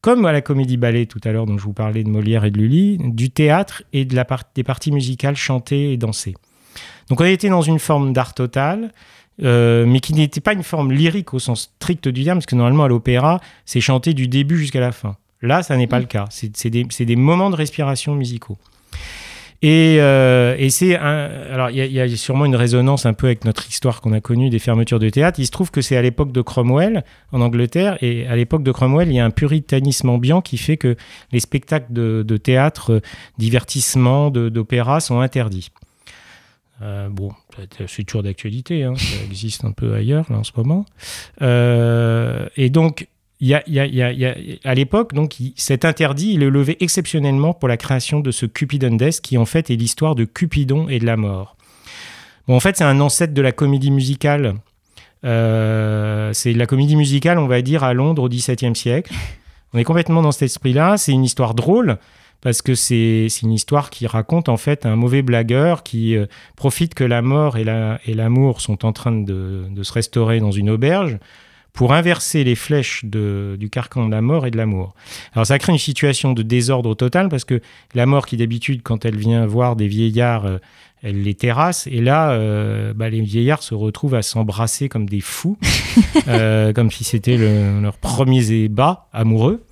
comme 0.00 0.24
à 0.26 0.32
la 0.32 0.40
comédie 0.40 0.76
ballet 0.76 1.06
tout 1.06 1.20
à 1.24 1.30
l'heure 1.30 1.46
dont 1.46 1.56
je 1.58 1.62
vous 1.64 1.72
parlais 1.72 2.02
de 2.02 2.08
Molière 2.08 2.44
et 2.44 2.50
de 2.50 2.58
Lully, 2.58 2.98
du 2.98 3.30
théâtre 3.30 3.82
et 3.92 4.04
de 4.04 4.16
la 4.16 4.24
part- 4.24 4.44
des 4.54 4.64
parties 4.64 4.92
musicales 4.92 5.36
chantées 5.36 5.92
et 5.92 5.96
dansées. 5.96 6.34
Donc 7.08 7.20
on 7.20 7.24
était 7.24 7.48
dans 7.48 7.62
une 7.62 7.78
forme 7.78 8.12
d'art 8.12 8.34
total, 8.34 8.92
euh, 9.42 9.86
mais 9.86 10.00
qui 10.00 10.14
n'était 10.14 10.40
pas 10.40 10.52
une 10.52 10.62
forme 10.62 10.92
lyrique 10.92 11.34
au 11.34 11.38
sens 11.38 11.72
strict 11.76 12.08
du 12.08 12.24
terme, 12.24 12.38
parce 12.38 12.46
que 12.46 12.56
normalement 12.56 12.84
à 12.84 12.88
l'opéra, 12.88 13.40
c'est 13.64 13.80
chanté 13.80 14.14
du 14.14 14.28
début 14.28 14.58
jusqu'à 14.58 14.80
la 14.80 14.92
fin. 14.92 15.16
Là, 15.42 15.62
ça 15.62 15.76
n'est 15.76 15.86
pas 15.86 15.98
le 15.98 16.06
cas. 16.06 16.26
C'est 16.30 16.70
des, 16.70 17.16
moments 17.16 17.50
de 17.50 17.56
respiration 17.56 18.14
musicaux. 18.14 18.58
Et, 19.62 20.00
euh, 20.00 20.68
c'est. 20.68 20.96
Alors, 20.96 21.70
il 21.70 21.76
y, 21.76 22.00
a- 22.00 22.16
sûrement 22.16 22.44
une 22.44 22.56
résonance 22.56 23.06
un 23.06 23.14
peu 23.14 23.26
avec 23.26 23.44
notre 23.44 23.68
histoire 23.68 24.00
qu'on 24.00 24.12
a 24.12 24.20
connue 24.20 24.50
des 24.50 24.58
fermetures 24.58 24.98
de 24.98 25.08
théâtre. 25.08 25.38
Il 25.38 25.46
se 25.46 25.50
trouve 25.50 25.70
que 25.70 25.80
c'est 25.80 25.96
à 25.96 26.02
l'époque 26.02 26.32
de 26.32 26.42
Cromwell, 26.42 27.04
en 27.32 27.40
Angleterre, 27.40 27.96
et 28.02 28.26
à 28.26 28.36
l'époque 28.36 28.62
de 28.62 28.72
Cromwell, 28.72 29.08
il 29.08 29.14
y 29.14 29.20
a 29.20 29.24
un 29.24 29.30
puritanisme 29.30 30.10
ambiant 30.10 30.40
qui 30.42 30.58
fait 30.58 30.76
que 30.76 30.96
les 31.32 31.40
spectacles 31.40 31.92
de, 31.92 32.36
théâtre, 32.36 32.94
euh, 32.94 33.00
divertissement, 33.38 34.30
d'opéra 34.30 35.00
sont 35.00 35.20
interdits. 35.20 35.70
Bon, 37.10 37.30
c'est 37.86 38.04
toujours 38.04 38.22
d'actualité, 38.22 38.84
hein, 38.84 38.94
ça 38.96 39.22
existe 39.30 39.64
un 39.64 39.72
peu 39.72 39.94
ailleurs 39.94 40.26
là, 40.30 40.38
en 40.38 40.44
ce 40.44 40.52
moment. 40.56 40.84
Euh, 41.42 42.46
et 42.56 42.70
donc, 42.70 43.08
y 43.40 43.54
y 43.66 43.78
a- 43.80 44.34
à 44.64 44.74
l'époque, 44.74 45.14
donc, 45.14 45.36
cet 45.56 45.84
interdit, 45.84 46.32
il 46.34 46.42
est 46.42 46.50
levé 46.50 46.76
exceptionnellement 46.80 47.54
pour 47.54 47.68
la 47.68 47.76
création 47.76 48.20
de 48.20 48.30
ce 48.30 48.46
Cupidon 48.46 48.96
Death, 48.96 49.20
qui 49.20 49.38
en 49.38 49.46
fait 49.46 49.70
est 49.70 49.76
l'histoire 49.76 50.14
de 50.14 50.24
Cupidon 50.24 50.88
et 50.88 50.98
de 50.98 51.06
la 51.06 51.16
mort. 51.16 51.56
Bon, 52.46 52.56
en 52.56 52.60
fait, 52.60 52.76
c'est 52.76 52.84
un 52.84 53.00
ancêtre 53.00 53.32
de 53.34 53.42
la 53.42 53.52
comédie 53.52 53.90
musicale. 53.90 54.54
Euh, 55.24 56.32
c'est 56.32 56.52
la 56.52 56.66
comédie 56.66 56.96
musicale, 56.96 57.38
on 57.38 57.46
va 57.46 57.62
dire, 57.62 57.84
à 57.84 57.92
Londres 57.94 58.22
au 58.22 58.28
XVIIe 58.28 58.74
siècle. 58.74 59.12
On 59.72 59.78
est 59.78 59.84
complètement 59.84 60.22
dans 60.22 60.32
cet 60.32 60.42
esprit-là. 60.42 60.96
C'est 60.96 61.12
une 61.12 61.24
histoire 61.24 61.54
drôle 61.54 61.98
parce 62.42 62.62
que 62.62 62.74
c'est 62.74 63.28
une 63.42 63.52
histoire 63.52 63.90
qui 63.90 64.06
raconte 64.06 64.48
en 64.48 64.56
fait 64.56 64.86
un 64.86 64.96
mauvais 64.96 65.22
blagueur 65.22 65.82
qui 65.82 66.16
euh, 66.16 66.26
profite 66.56 66.94
que 66.94 67.04
la 67.04 67.20
mort 67.22 67.56
et 67.58 67.64
la- 67.64 68.00
et 68.06 68.14
l'amour 68.14 68.60
sont 68.60 68.84
en 68.86 68.92
train 68.92 69.12
de, 69.12 69.64
de 69.70 69.82
se 69.82 69.92
restaurer 69.92 70.40
dans 70.40 70.50
une 70.52 70.70
auberge 70.70 71.18
pour 71.72 71.92
inverser 71.92 72.42
les 72.42 72.56
flèches 72.56 73.04
de- 73.04 73.56
du 73.60 73.70
carcan 73.70 74.06
de 74.06 74.10
la 74.10 74.22
mort 74.22 74.46
et 74.46 74.50
de 74.50 74.56
l'amour. 74.56 74.94
Alors 75.34 75.46
ça 75.46 75.58
crée 75.58 75.72
une 75.72 75.78
situation 75.78 76.32
de 76.32 76.42
désordre 76.42 76.94
total 76.96 77.28
parce 77.28 77.44
que 77.44 77.60
la 77.94 78.06
mort 78.06 78.26
qui 78.26 78.36
d'habitude 78.36 78.80
quand 78.82 79.04
elle 79.04 79.16
vient 79.16 79.46
voir 79.46 79.76
des 79.76 79.86
vieillards, 79.86 80.46
euh, 80.46 80.58
elle 81.02 81.22
les 81.22 81.34
terrasse 81.34 81.86
et 81.86 82.00
là 82.00 82.32
euh, 82.32 82.92
bah, 82.94 83.08
les 83.08 83.20
vieillards 83.20 83.62
se 83.62 83.74
retrouvent 83.74 84.14
à 84.16 84.22
s'embrasser 84.22 84.88
comme 84.88 85.08
des 85.08 85.20
fous, 85.20 85.56
comme 86.74 86.90
si 86.90 87.04
c'était 87.04 87.36
le- 87.36 87.80
leurs 87.80 87.96
premiers 87.98 88.50
ébats 88.50 89.06
amoureux. 89.12 89.62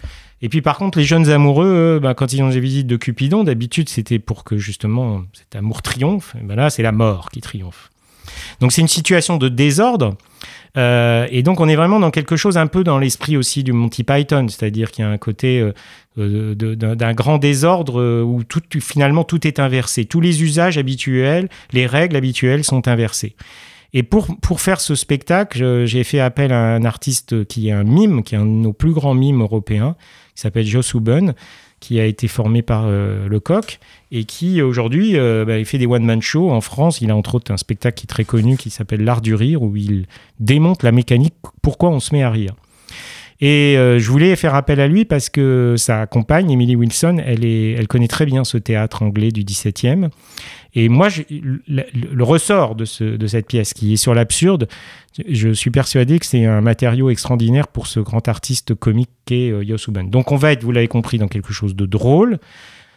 Et 0.43 0.49
puis 0.49 0.63
par 0.63 0.79
contre, 0.79 0.99
les 0.99 1.05
jeunes 1.05 1.29
amoureux, 1.31 1.97
eux, 1.97 1.99
bah, 2.01 2.15
quand 2.15 2.33
ils 2.33 2.43
ont 2.43 2.49
des 2.49 2.61
visites 2.61 2.87
de 2.87 2.97
Cupidon, 2.97 3.45
d'habitude 3.45 3.89
c'était 3.89 4.19
pour 4.19 4.45
que 4.45 4.57
justement 4.57 5.23
cet 5.33 5.57
amour 5.57 5.83
triomphe. 5.83 6.35
Et 6.41 6.45
ben 6.45 6.55
là, 6.55 6.71
c'est 6.71 6.83
la 6.83 6.93
mort 6.93 7.31
qui 7.31 7.41
triomphe. 7.41 7.91
Donc 8.61 8.73
c'est 8.73 8.81
une 8.81 8.89
situation 8.89 9.37
de 9.37 9.49
désordre. 9.49 10.17
Euh, 10.77 11.27
et 11.31 11.43
donc 11.43 11.61
on 11.61 11.69
est 11.69 11.77
vraiment 11.77 11.99
dans 11.99 12.11
quelque 12.11 12.37
chose 12.37 12.59
un 12.59 12.67
peu 12.67 12.85
dans 12.85 12.99
l'esprit 12.99 13.37
aussi 13.37 13.65
du 13.65 13.73
Monty 13.73 14.05
Python, 14.05 14.47
c'est-à-dire 14.49 14.91
qu'il 14.91 15.05
y 15.05 15.09
a 15.09 15.11
un 15.11 15.19
côté 15.19 15.73
euh, 16.19 16.55
d'un 16.55 17.15
grand 17.15 17.39
désordre 17.39 18.23
où 18.23 18.43
finalement 18.81 19.25
tout 19.25 19.47
est 19.47 19.59
inversé. 19.59 20.05
Tous 20.05 20.21
les 20.21 20.43
usages 20.43 20.79
habituels, 20.79 21.49
les 21.73 21.87
règles 21.87 22.17
habituelles 22.17 22.65
sont 22.65 22.87
inversées. 22.87 23.35
Et 23.95 24.03
pour, 24.03 24.27
pour 24.43 24.61
faire 24.61 24.81
ce 24.81 24.95
spectacle, 24.95 25.87
j'ai 25.87 26.05
fait 26.05 26.21
appel 26.21 26.53
à 26.53 26.75
un 26.75 26.85
artiste 26.85 27.47
qui 27.47 27.69
est 27.69 27.73
un 27.73 27.85
mime, 27.85 28.23
qui 28.23 28.35
est 28.35 28.39
un 28.39 28.45
de 28.45 28.51
nos 28.51 28.75
plus 28.75 28.93
grands 28.93 29.15
mimes 29.15 29.41
européens, 29.41 29.97
qui 30.39 30.43
s'appelle 30.43 30.67
Joss 30.67 30.95
Huben, 30.95 31.35
qui 31.81 31.99
a 31.99 32.05
été 32.05 32.29
formé 32.29 32.63
par 32.63 32.85
euh, 32.87 33.27
Lecoq 33.27 33.81
et 34.13 34.23
qui 34.23 34.63
aujourd'hui 34.63 35.19
euh, 35.19 35.45
bah, 35.45 35.65
fait 35.65 35.79
des 35.79 35.87
one-man 35.87 36.23
shows 36.23 36.53
en 36.53 36.61
France. 36.61 37.01
Il 37.01 37.11
a 37.11 37.17
entre 37.17 37.35
autres 37.35 37.53
un 37.53 37.57
spectacle 37.57 37.99
qui 37.99 38.05
est 38.05 38.07
très 38.07 38.25
connu 38.25 38.57
qui 38.57 38.71
s'appelle 38.71 39.03
L'Art 39.03 39.21
du 39.21 39.35
rire 39.35 39.63
où 39.63 39.75
il 39.75 40.07
démonte 40.39 40.85
la 40.85 40.93
mécanique, 40.93 41.35
pourquoi 41.61 41.89
on 41.89 41.99
se 41.99 42.15
met 42.15 42.23
à 42.23 42.31
rire. 42.31 42.55
Et 43.41 43.77
euh, 43.79 44.01
je 44.01 44.11
voulais 44.11 44.35
faire 44.35 44.57
appel 44.57 44.81
à 44.81 44.89
lui 44.89 45.05
parce 45.05 45.29
que 45.31 45.75
sa 45.77 46.07
compagne, 46.07 46.51
Emily 46.51 46.75
Wilson, 46.75 47.19
elle, 47.25 47.45
est, 47.45 47.73
elle 47.73 47.87
connaît 47.87 48.09
très 48.09 48.27
bien 48.27 48.43
ce 48.43 48.59
théâtre 48.59 49.03
anglais 49.03 49.31
du 49.31 49.45
17e. 49.45 50.09
Et 50.75 50.89
moi, 50.89 51.09
le, 51.31 52.25
ressort 52.25 52.75
de, 52.75 52.85
ce- 52.85 53.17
de 53.17 53.27
cette 53.29 53.47
pièce 53.47 53.75
qui 53.75 53.93
est 53.93 53.97
sur 53.97 54.13
l'absurde, 54.13 54.67
je 55.29 55.51
suis 55.51 55.71
persuadé 55.71 56.19
que 56.19 56.27
c'est 56.27 56.45
un 56.47 56.61
matériau 56.61 57.11
extraordinaire 57.11 57.69
pour 57.69 57.87
ce 57.87 58.01
grand 58.01 58.27
artiste 58.27 58.75
comique 58.75 59.11
qu'est 59.25 59.51
euh, 59.53 59.65
Jos 59.65 59.89
Uben. 59.91 60.11
Donc 60.11 60.33
on 60.33 60.37
va 60.37 60.51
être, 60.53 60.65
vous 60.65 60.73
l'avez 60.73 60.89
compris, 60.89 61.19
dans 61.19 61.29
quelque 61.29 61.53
chose 61.53 61.77
de 61.77 61.87
drôle. 61.87 62.39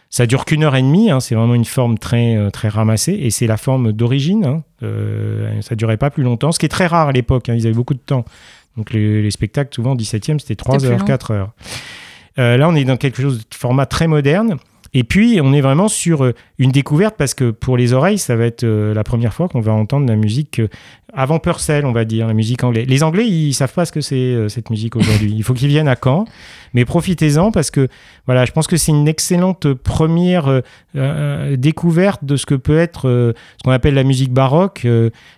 Ça 0.10 0.26
dure 0.26 0.44
qu'une 0.44 0.64
heure 0.66 0.76
et 0.76 0.82
demie, 0.82 1.10
hein, 1.10 1.22
c'est 1.22 1.36
vraiment 1.36 1.56
une 1.56 1.64
forme 1.66 1.98
très, 1.98 2.36
euh, 2.36 2.50
très 2.50 2.68
ramassée, 2.68 3.14
et 3.14 3.30
c'est 3.30 3.48
la 3.48 3.56
forme 3.58 3.94
d'origine. 3.94 4.44
hein. 4.46 4.64
Euh, 4.84 5.62
ça 5.62 5.76
durait 5.76 5.96
pas 5.98 6.10
plus 6.10 6.24
longtemps, 6.24 6.52
ce 6.52 6.60
qui 6.60 6.66
est 6.66 6.70
très 6.70 6.88
rare 6.88 7.08
à 7.08 7.12
l'époque, 7.14 7.48
hein, 7.48 7.56
ils 7.56 7.66
avaient 7.66 7.76
beaucoup 7.76 7.94
de 7.94 8.00
temps. 8.00 8.26
Donc 8.78 8.94
les, 8.94 9.22
les 9.22 9.32
spectacles, 9.32 9.74
souvent, 9.74 9.94
au 9.94 9.98
17e, 9.98 10.40
c'était 10.40 10.56
3 10.56 10.80
C'était 10.80 10.88
plus 10.88 10.94
heures, 10.94 11.00
long. 11.00 11.06
4 11.06 11.32
heures. 11.32 11.54
Euh, 12.40 12.58
là, 12.58 12.70
on 12.70 12.76
est 12.76 12.86
dans 12.86 12.98
quelque 12.98 13.22
chose 13.22 13.40
de 13.40 13.56
format 13.56 13.86
très 13.86 14.08
moderne. 14.08 14.58
Et 14.94 15.06
puis, 15.06 15.40
on 15.42 15.54
est 15.54 15.62
vraiment 15.62 15.88
sur 15.88 16.24
euh, 16.24 16.34
une 16.58 16.72
découverte 16.72 17.16
parce 17.18 17.34
que 17.34 17.52
pour 17.52 17.78
les 17.78 17.94
oreilles, 17.94 18.18
ça 18.18 18.36
va 18.36 18.46
être 18.46 18.64
euh, 18.64 18.94
la 18.94 19.06
première 19.06 19.34
fois 19.34 19.48
qu'on 19.48 19.62
va 19.62 19.72
entendre 19.72 20.08
la 20.08 20.18
musique 20.18 20.62
avant 21.14 21.40
Purcell, 21.40 21.86
on 21.86 21.92
va 21.94 22.06
dire, 22.06 22.28
la 22.28 22.34
musique 22.34 22.64
anglaise. 22.64 22.88
Les 22.88 23.04
Anglais, 23.04 23.26
ils 23.28 23.54
savent 23.54 23.74
pas 23.74 23.86
ce 23.86 23.92
que 23.92 24.02
c'est 24.02 24.50
cette 24.50 24.70
musique 24.70 24.96
aujourd'hui. 24.96 25.34
Il 25.36 25.44
faut 25.44 25.54
qu'ils 25.54 25.68
viennent 25.68 25.90
à 25.90 25.96
Caen, 26.02 26.26
mais 26.74 26.86
profitez-en 26.86 27.52
parce 27.52 27.72
que 27.72 27.88
voilà, 28.26 28.46
je 28.46 28.52
pense 28.52 28.68
que 28.68 28.78
c'est 28.78 28.92
une 28.92 29.08
excellente 29.08 29.74
première 29.74 30.48
euh, 30.48 30.62
euh, 30.96 31.56
découverte 31.58 32.24
de 32.24 32.36
ce 32.36 32.46
que 32.46 32.56
peut 32.56 32.78
être 32.78 33.08
euh, 33.08 33.34
ce 33.58 33.64
qu'on 33.64 33.72
appelle 33.72 33.94
la 33.94 34.04
musique 34.04 34.32
baroque. 34.32 34.88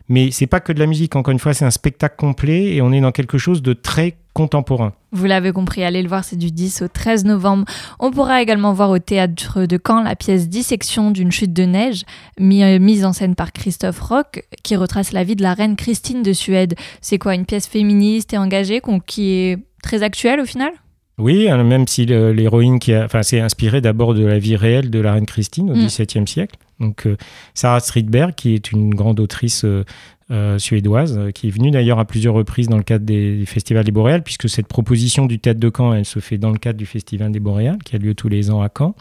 mais 0.10 0.32
c'est 0.32 0.48
pas 0.48 0.60
que 0.60 0.74
de 0.74 0.80
la 0.80 0.86
musique. 0.86 1.16
Encore 1.16 1.32
une 1.32 1.40
fois, 1.40 1.54
c'est 1.54 1.66
un 1.66 1.72
spectacle 1.72 2.16
complet 2.18 2.76
et 2.76 2.82
on 2.82 2.92
est 2.92 3.02
dans 3.02 3.12
quelque 3.12 3.38
chose 3.38 3.62
de 3.62 3.74
très 3.74 4.18
contemporain. 4.34 4.94
Vous 5.12 5.26
l'avez 5.26 5.52
compris, 5.52 5.84
allez 5.84 6.02
le 6.02 6.08
voir, 6.08 6.24
c'est 6.24 6.36
du 6.36 6.52
10 6.52 6.82
au 6.82 6.88
13 6.88 7.26
novembre. 7.26 7.66
On 8.00 8.10
pourra 8.10 8.42
également 8.42 8.74
voir 8.74 8.90
au 8.90 8.98
théâtre 8.98 9.66
de 9.66 9.80
Caen 9.86 10.02
la 10.02 10.16
pièce 10.16 10.50
Dissection 10.50 11.12
d'une 11.12 11.32
chute 11.32 11.54
de 11.54 11.64
neige, 11.64 12.04
mise 12.40 13.06
en 13.06 13.14
scène 13.14 13.36
par 13.36 13.52
Christophe 13.52 14.00
Rock, 14.00 14.44
qui 14.64 14.76
retrace 14.76 15.12
la 15.12 15.24
vie 15.24 15.36
de 15.36 15.44
la 15.44 15.54
reine 15.54 15.76
Christine 15.76 16.24
de 16.24 16.34
Suède. 16.34 16.74
C'est 17.02 17.20
quoi, 17.20 17.36
une 17.36 17.46
pièce 17.46 17.68
féministe 17.68 18.34
et 18.34 18.40
engagée 18.40 18.82
qui 19.06 19.34
est 19.34 19.60
très 19.84 20.02
actuelle 20.02 20.40
au 20.40 20.46
final? 20.46 20.72
Oui, 21.20 21.48
hein, 21.48 21.64
même 21.64 21.88
si 21.88 22.06
l'héroïne 22.06 22.80
qui 22.80 22.94
a, 22.94 23.06
enfin, 23.06 23.22
c'est 23.22 23.40
inspiré 23.40 23.82
d'abord 23.82 24.16
de 24.16 24.26
la 24.26 24.40
vie 24.40 24.56
réelle 24.56 24.90
de 24.90 25.00
la 25.00 25.14
reine 25.14 25.26
Christine 25.26 25.70
au 25.70 25.76
mm. 25.76 25.86
XVIIe 25.86 26.28
siècle. 26.28 26.56
Donc, 26.80 27.06
euh, 27.06 27.18
Sarah 27.54 27.80
Stridberg, 27.80 28.34
qui 28.34 28.56
est 28.56 28.72
une 28.72 28.96
grande 28.96 29.20
autrice 29.20 29.64
euh, 29.64 29.84
euh, 30.32 30.58
suédoise, 30.58 31.20
qui 31.36 31.48
est 31.48 31.52
venue 31.52 31.70
d'ailleurs 31.70 32.00
à 32.00 32.06
plusieurs 32.06 32.34
reprises 32.34 32.68
dans 32.68 32.78
le 32.78 32.84
cadre 32.84 33.06
des, 33.06 33.44
festivals 33.46 33.84
des 33.84 33.92
Boréales, 33.92 34.24
puisque 34.24 34.50
cette 34.50 34.68
proposition 34.68 35.28
du 35.28 35.38
théâtre 35.38 35.60
de 35.60 35.72
Caen, 35.76 35.94
elle 35.94 36.06
se 36.06 36.20
fait 36.20 36.40
dans 36.40 36.50
le 36.50 36.58
cadre 36.58 36.80
du 36.80 36.88
festival 36.88 37.32
des 37.32 37.40
Boréales, 37.40 37.80
qui 37.86 37.96
a 37.96 38.00
lieu 38.00 38.16
tous 38.16 38.30
les 38.30 38.50
ans 38.50 38.64
à 38.64 38.70
Caen. 38.76 38.96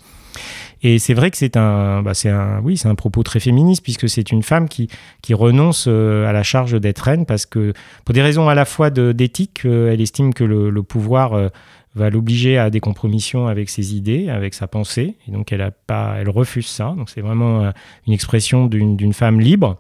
Et 0.83 0.99
c'est 0.99 1.15
vrai 1.15 1.31
que 1.31 1.37
c'est 1.37 1.57
un, 1.57 2.03
bah 2.03 2.15
c'est 2.15 2.31
un, 2.31 2.61
oui, 2.63 2.77
c'est 2.77 2.89
un 2.89 2.95
propos 2.95 3.23
très 3.23 3.39
féministe 3.39 3.83
puisque 3.83 4.09
c'est 4.09 4.33
une 4.33 4.43
femme 4.43 4.67
qui, 4.67 4.89
qui 5.21 5.35
renonce 5.35 5.87
à 5.87 6.33
la 6.33 6.43
charge 6.43 6.81
d'être 6.81 7.01
reine 7.01 7.27
parce 7.27 7.45
que 7.45 7.75
pour 8.07 8.15
des 8.15 8.23
raisons 8.23 8.49
à 8.49 8.55
la 8.55 8.65
fois 8.65 8.89
d'éthique, 8.89 9.67
elle 9.67 10.01
estime 10.01 10.33
que 10.33 10.43
le, 10.43 10.71
le 10.71 10.83
pouvoir 10.83 11.51
va 11.95 12.11
l'obliger 12.11 12.59
à 12.59 12.71
des 12.71 12.81
compromissions 12.81 13.47
avec 13.47 13.69
ses 13.69 13.95
idées, 13.95 14.29
avec 14.29 14.55
sa 14.55 14.67
pensée. 14.67 15.17
Et 15.29 15.33
donc, 15.33 15.53
elle, 15.53 15.61
a 15.61 15.71
pas, 15.71 16.17
elle 16.19 16.31
refuse 16.31 16.67
ça. 16.67 16.95
Donc, 16.97 17.11
c'est 17.11 17.21
vraiment 17.21 17.65
euh, 17.65 17.71
une 18.07 18.13
expression 18.13 18.67
d'une 18.67 19.13
femme 19.13 19.41
libre. 19.41 19.77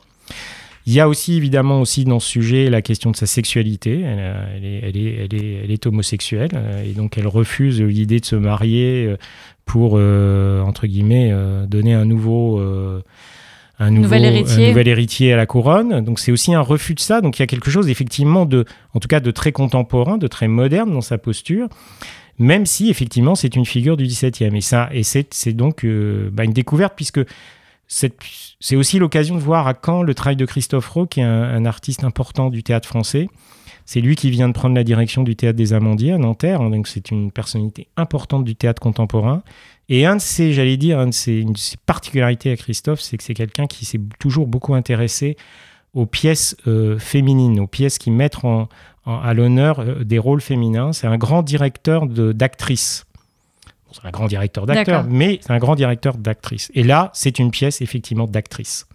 Il 0.84 0.92
y 0.92 1.00
a 1.00 1.08
aussi, 1.08 1.36
évidemment, 1.36 1.80
aussi 1.80 2.04
dans 2.04 2.18
ce 2.18 2.28
sujet 2.28 2.68
la 2.68 2.82
question 2.82 3.12
de 3.12 3.16
sa 3.16 3.26
sexualité. 3.26 4.00
Elle, 4.00 4.18
euh, 4.18 4.58
est, 4.62 4.88
elle, 4.88 4.96
est, 4.96 5.14
elle, 5.24 5.34
est, 5.34 5.54
elle 5.64 5.70
est, 5.70 5.86
homosexuelle 5.86 6.50
euh, 6.54 6.84
et 6.84 6.92
donc 6.92 7.16
elle 7.16 7.28
refuse 7.28 7.80
l'idée 7.80 8.20
de 8.20 8.24
se 8.24 8.36
marier 8.36 9.14
pour, 9.64 9.94
entre 9.94 10.86
guillemets, 10.86 11.32
donner 11.68 11.94
un 11.94 12.04
nouveau 12.04 12.60
un 13.82 13.90
nouvel, 13.90 14.24
héritier. 14.24 15.32
à 15.32 15.36
la 15.36 15.46
couronne. 15.46 16.04
Donc 16.04 16.18
c'est 16.20 16.32
aussi 16.32 16.54
un 16.54 16.60
refus 16.60 16.94
de 16.94 17.00
ça. 17.00 17.20
Donc 17.20 17.38
il 17.38 17.42
y 17.42 17.44
a 17.44 17.46
quelque 17.46 17.70
chose 17.70 17.88
effectivement 17.88 18.46
de, 18.46 18.64
en 18.94 19.00
tout 19.00 19.08
cas 19.08 19.20
de 19.20 19.30
très 19.30 19.52
contemporain, 19.52 20.18
de 20.18 20.26
très 20.26 20.48
moderne 20.48 20.92
dans 20.92 21.00
sa 21.00 21.18
posture, 21.18 21.68
même 22.38 22.66
si 22.66 22.90
effectivement 22.90 23.34
c'est 23.34 23.56
une 23.56 23.66
figure 23.66 23.96
du 23.96 24.04
XVIIe. 24.04 24.56
Et 24.56 24.60
ça, 24.60 24.88
et 24.92 25.02
c'est 25.02 25.52
donc 25.52 25.84
euh, 25.84 26.30
bah, 26.32 26.44
une 26.44 26.52
découverte 26.52 26.94
puisque 26.96 27.20
c'est 27.88 28.76
aussi 28.76 28.98
l'occasion 28.98 29.34
de 29.34 29.40
voir 29.40 29.66
à 29.66 29.74
quand 29.74 30.02
le 30.02 30.14
travail 30.14 30.36
de 30.36 30.46
Christophe 30.46 30.88
Rowe, 30.88 31.06
qui 31.06 31.20
est 31.20 31.24
un, 31.24 31.64
artiste 31.66 32.04
important 32.04 32.48
du 32.48 32.62
théâtre 32.62 32.88
français. 32.88 33.28
C'est 33.84 34.00
lui 34.00 34.16
qui 34.16 34.30
vient 34.30 34.48
de 34.48 34.54
prendre 34.54 34.74
la 34.74 34.84
direction 34.84 35.22
du 35.22 35.36
théâtre 35.36 35.56
des 35.56 35.74
Amandiers 35.74 36.12
à 36.12 36.18
Nanterre, 36.18 36.60
donc 36.70 36.88
c'est 36.88 37.10
une 37.10 37.30
personnalité 37.30 37.88
importante 37.96 38.44
du 38.44 38.54
théâtre 38.54 38.80
contemporain. 38.80 39.42
Et 39.88 40.06
un 40.06 40.16
de 40.16 40.20
ses, 40.20 40.52
j'allais 40.52 40.76
dire, 40.76 40.98
un 40.98 41.08
de 41.08 41.14
ses, 41.14 41.38
une 41.40 41.52
de 41.52 41.58
ses 41.58 41.76
particularités 41.76 42.50
à 42.50 42.56
Christophe, 42.56 43.00
c'est 43.00 43.16
que 43.16 43.22
c'est 43.22 43.34
quelqu'un 43.34 43.66
qui 43.66 43.84
s'est 43.84 44.00
toujours 44.18 44.46
beaucoup 44.46 44.74
intéressé 44.74 45.36
aux 45.94 46.06
pièces 46.06 46.56
euh, 46.66 46.98
féminines, 46.98 47.60
aux 47.60 47.66
pièces 47.66 47.98
qui 47.98 48.10
mettent 48.10 48.38
à 49.06 49.34
l'honneur 49.34 49.80
euh, 49.80 50.04
des 50.04 50.18
rôles 50.18 50.40
féminins. 50.40 50.92
C'est 50.92 51.06
un 51.06 51.18
grand 51.18 51.42
directeur 51.42 52.06
d'actrices. 52.06 53.04
c'est 53.92 54.06
un 54.06 54.10
grand 54.10 54.26
directeur 54.26 54.66
d'acteurs, 54.66 55.04
mais 55.08 55.40
c'est 55.42 55.52
un 55.52 55.58
grand 55.58 55.74
directeur 55.74 56.16
d'actrices. 56.16 56.70
Et 56.74 56.82
là, 56.82 57.10
c'est 57.12 57.38
une 57.38 57.50
pièce 57.50 57.82
effectivement 57.82 58.26
d'actrice 58.26 58.86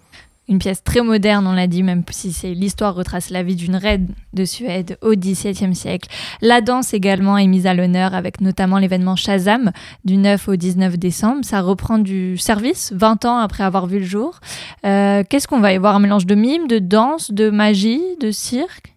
une 0.50 0.60
pièce 0.60 0.84
très 0.84 1.02
moderne, 1.02 1.46
on 1.46 1.54
l'a 1.54 1.68
dit, 1.68 1.84
même 1.84 2.04
si 2.10 2.32
c'est 2.32 2.54
l'histoire 2.54 2.96
retrace 2.96 3.30
la 3.30 3.44
vie 3.44 3.56
d'une 3.56 3.76
reine 3.76 4.08
de 4.34 4.46
Suède 4.46 4.98
au 5.02 5.12
XVIIe 5.12 5.76
siècle. 5.76 6.10
La 6.42 6.62
danse 6.62 6.94
également 6.94 7.38
est 7.38 7.48
mise 7.48 7.68
à 7.68 7.74
l'honneur 7.74 8.14
avec 8.14 8.40
notamment 8.40 8.78
l'événement 8.78 9.16
Shazam 9.16 9.72
du 10.06 10.18
9 10.18 10.48
au 10.48 10.56
19 10.56 10.98
décembre. 10.98 11.44
Ça 11.44 11.62
reprend 11.62 12.00
du 12.00 12.38
service 12.38 12.94
20 12.96 13.26
ans 13.26 13.38
après 13.38 13.64
avoir 13.64 13.88
vu 13.88 14.00
le 14.00 14.06
jour. 14.06 14.40
Euh, 14.86 15.24
qu'est-ce 15.30 15.48
qu'on 15.48 15.60
va 15.60 15.74
y 15.74 15.78
voir? 15.78 15.96
Un 15.96 16.00
mélange 16.00 16.26
de 16.26 16.36
mime, 16.36 16.68
de 16.68 16.80
danse, 16.80 17.32
de 17.32 17.50
magie, 17.50 18.02
de 18.22 18.32
cirque? 18.32 18.94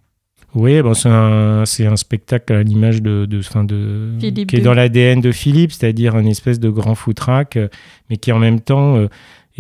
Oui, 0.55 0.83
bon, 0.83 0.95
c'est 0.95 1.09
un, 1.09 1.63
un, 1.63 1.97
spectacle 1.97 2.53
à 2.53 2.63
l'image 2.65 3.03
de, 3.03 3.25
de, 3.25 3.41
fin 3.41 3.63
de 3.63 4.11
qui 4.19 4.57
est 4.57 4.61
dans 4.61 4.75
l'ADN 4.75 5.21
de 5.21 5.31
Philippe, 5.31 5.71
c'est-à-dire 5.71 6.17
un 6.17 6.25
espèce 6.25 6.59
de 6.59 6.71
grand 6.71 6.97
foutraque, 6.97 7.57
mais 8.09 8.17
qui 8.17 8.33
en 8.33 8.41
même 8.41 8.61
temps 8.61 8.97
euh, 8.97 9.09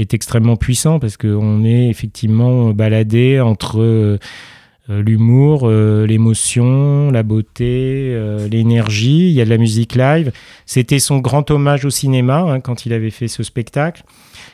est 0.00 0.14
extrêmement 0.14 0.56
puissant 0.56 0.98
parce 0.98 1.16
qu'on 1.16 1.64
est 1.64 1.88
effectivement 1.88 2.70
baladé 2.70 3.40
entre 3.40 4.18
euh, 4.90 5.02
l'humour, 5.02 5.62
euh, 5.64 6.06
l'émotion, 6.06 7.10
la 7.10 7.22
beauté, 7.22 8.10
euh, 8.12 8.48
l'énergie. 8.48 9.28
Il 9.28 9.32
y 9.32 9.40
a 9.40 9.44
de 9.44 9.50
la 9.50 9.58
musique 9.58 9.94
live. 9.94 10.32
C'était 10.66 10.98
son 10.98 11.18
grand 11.18 11.50
hommage 11.50 11.84
au 11.84 11.90
cinéma 11.90 12.38
hein, 12.40 12.60
quand 12.60 12.86
il 12.86 12.92
avait 12.92 13.10
fait 13.10 13.28
ce 13.28 13.42
spectacle. 13.42 14.02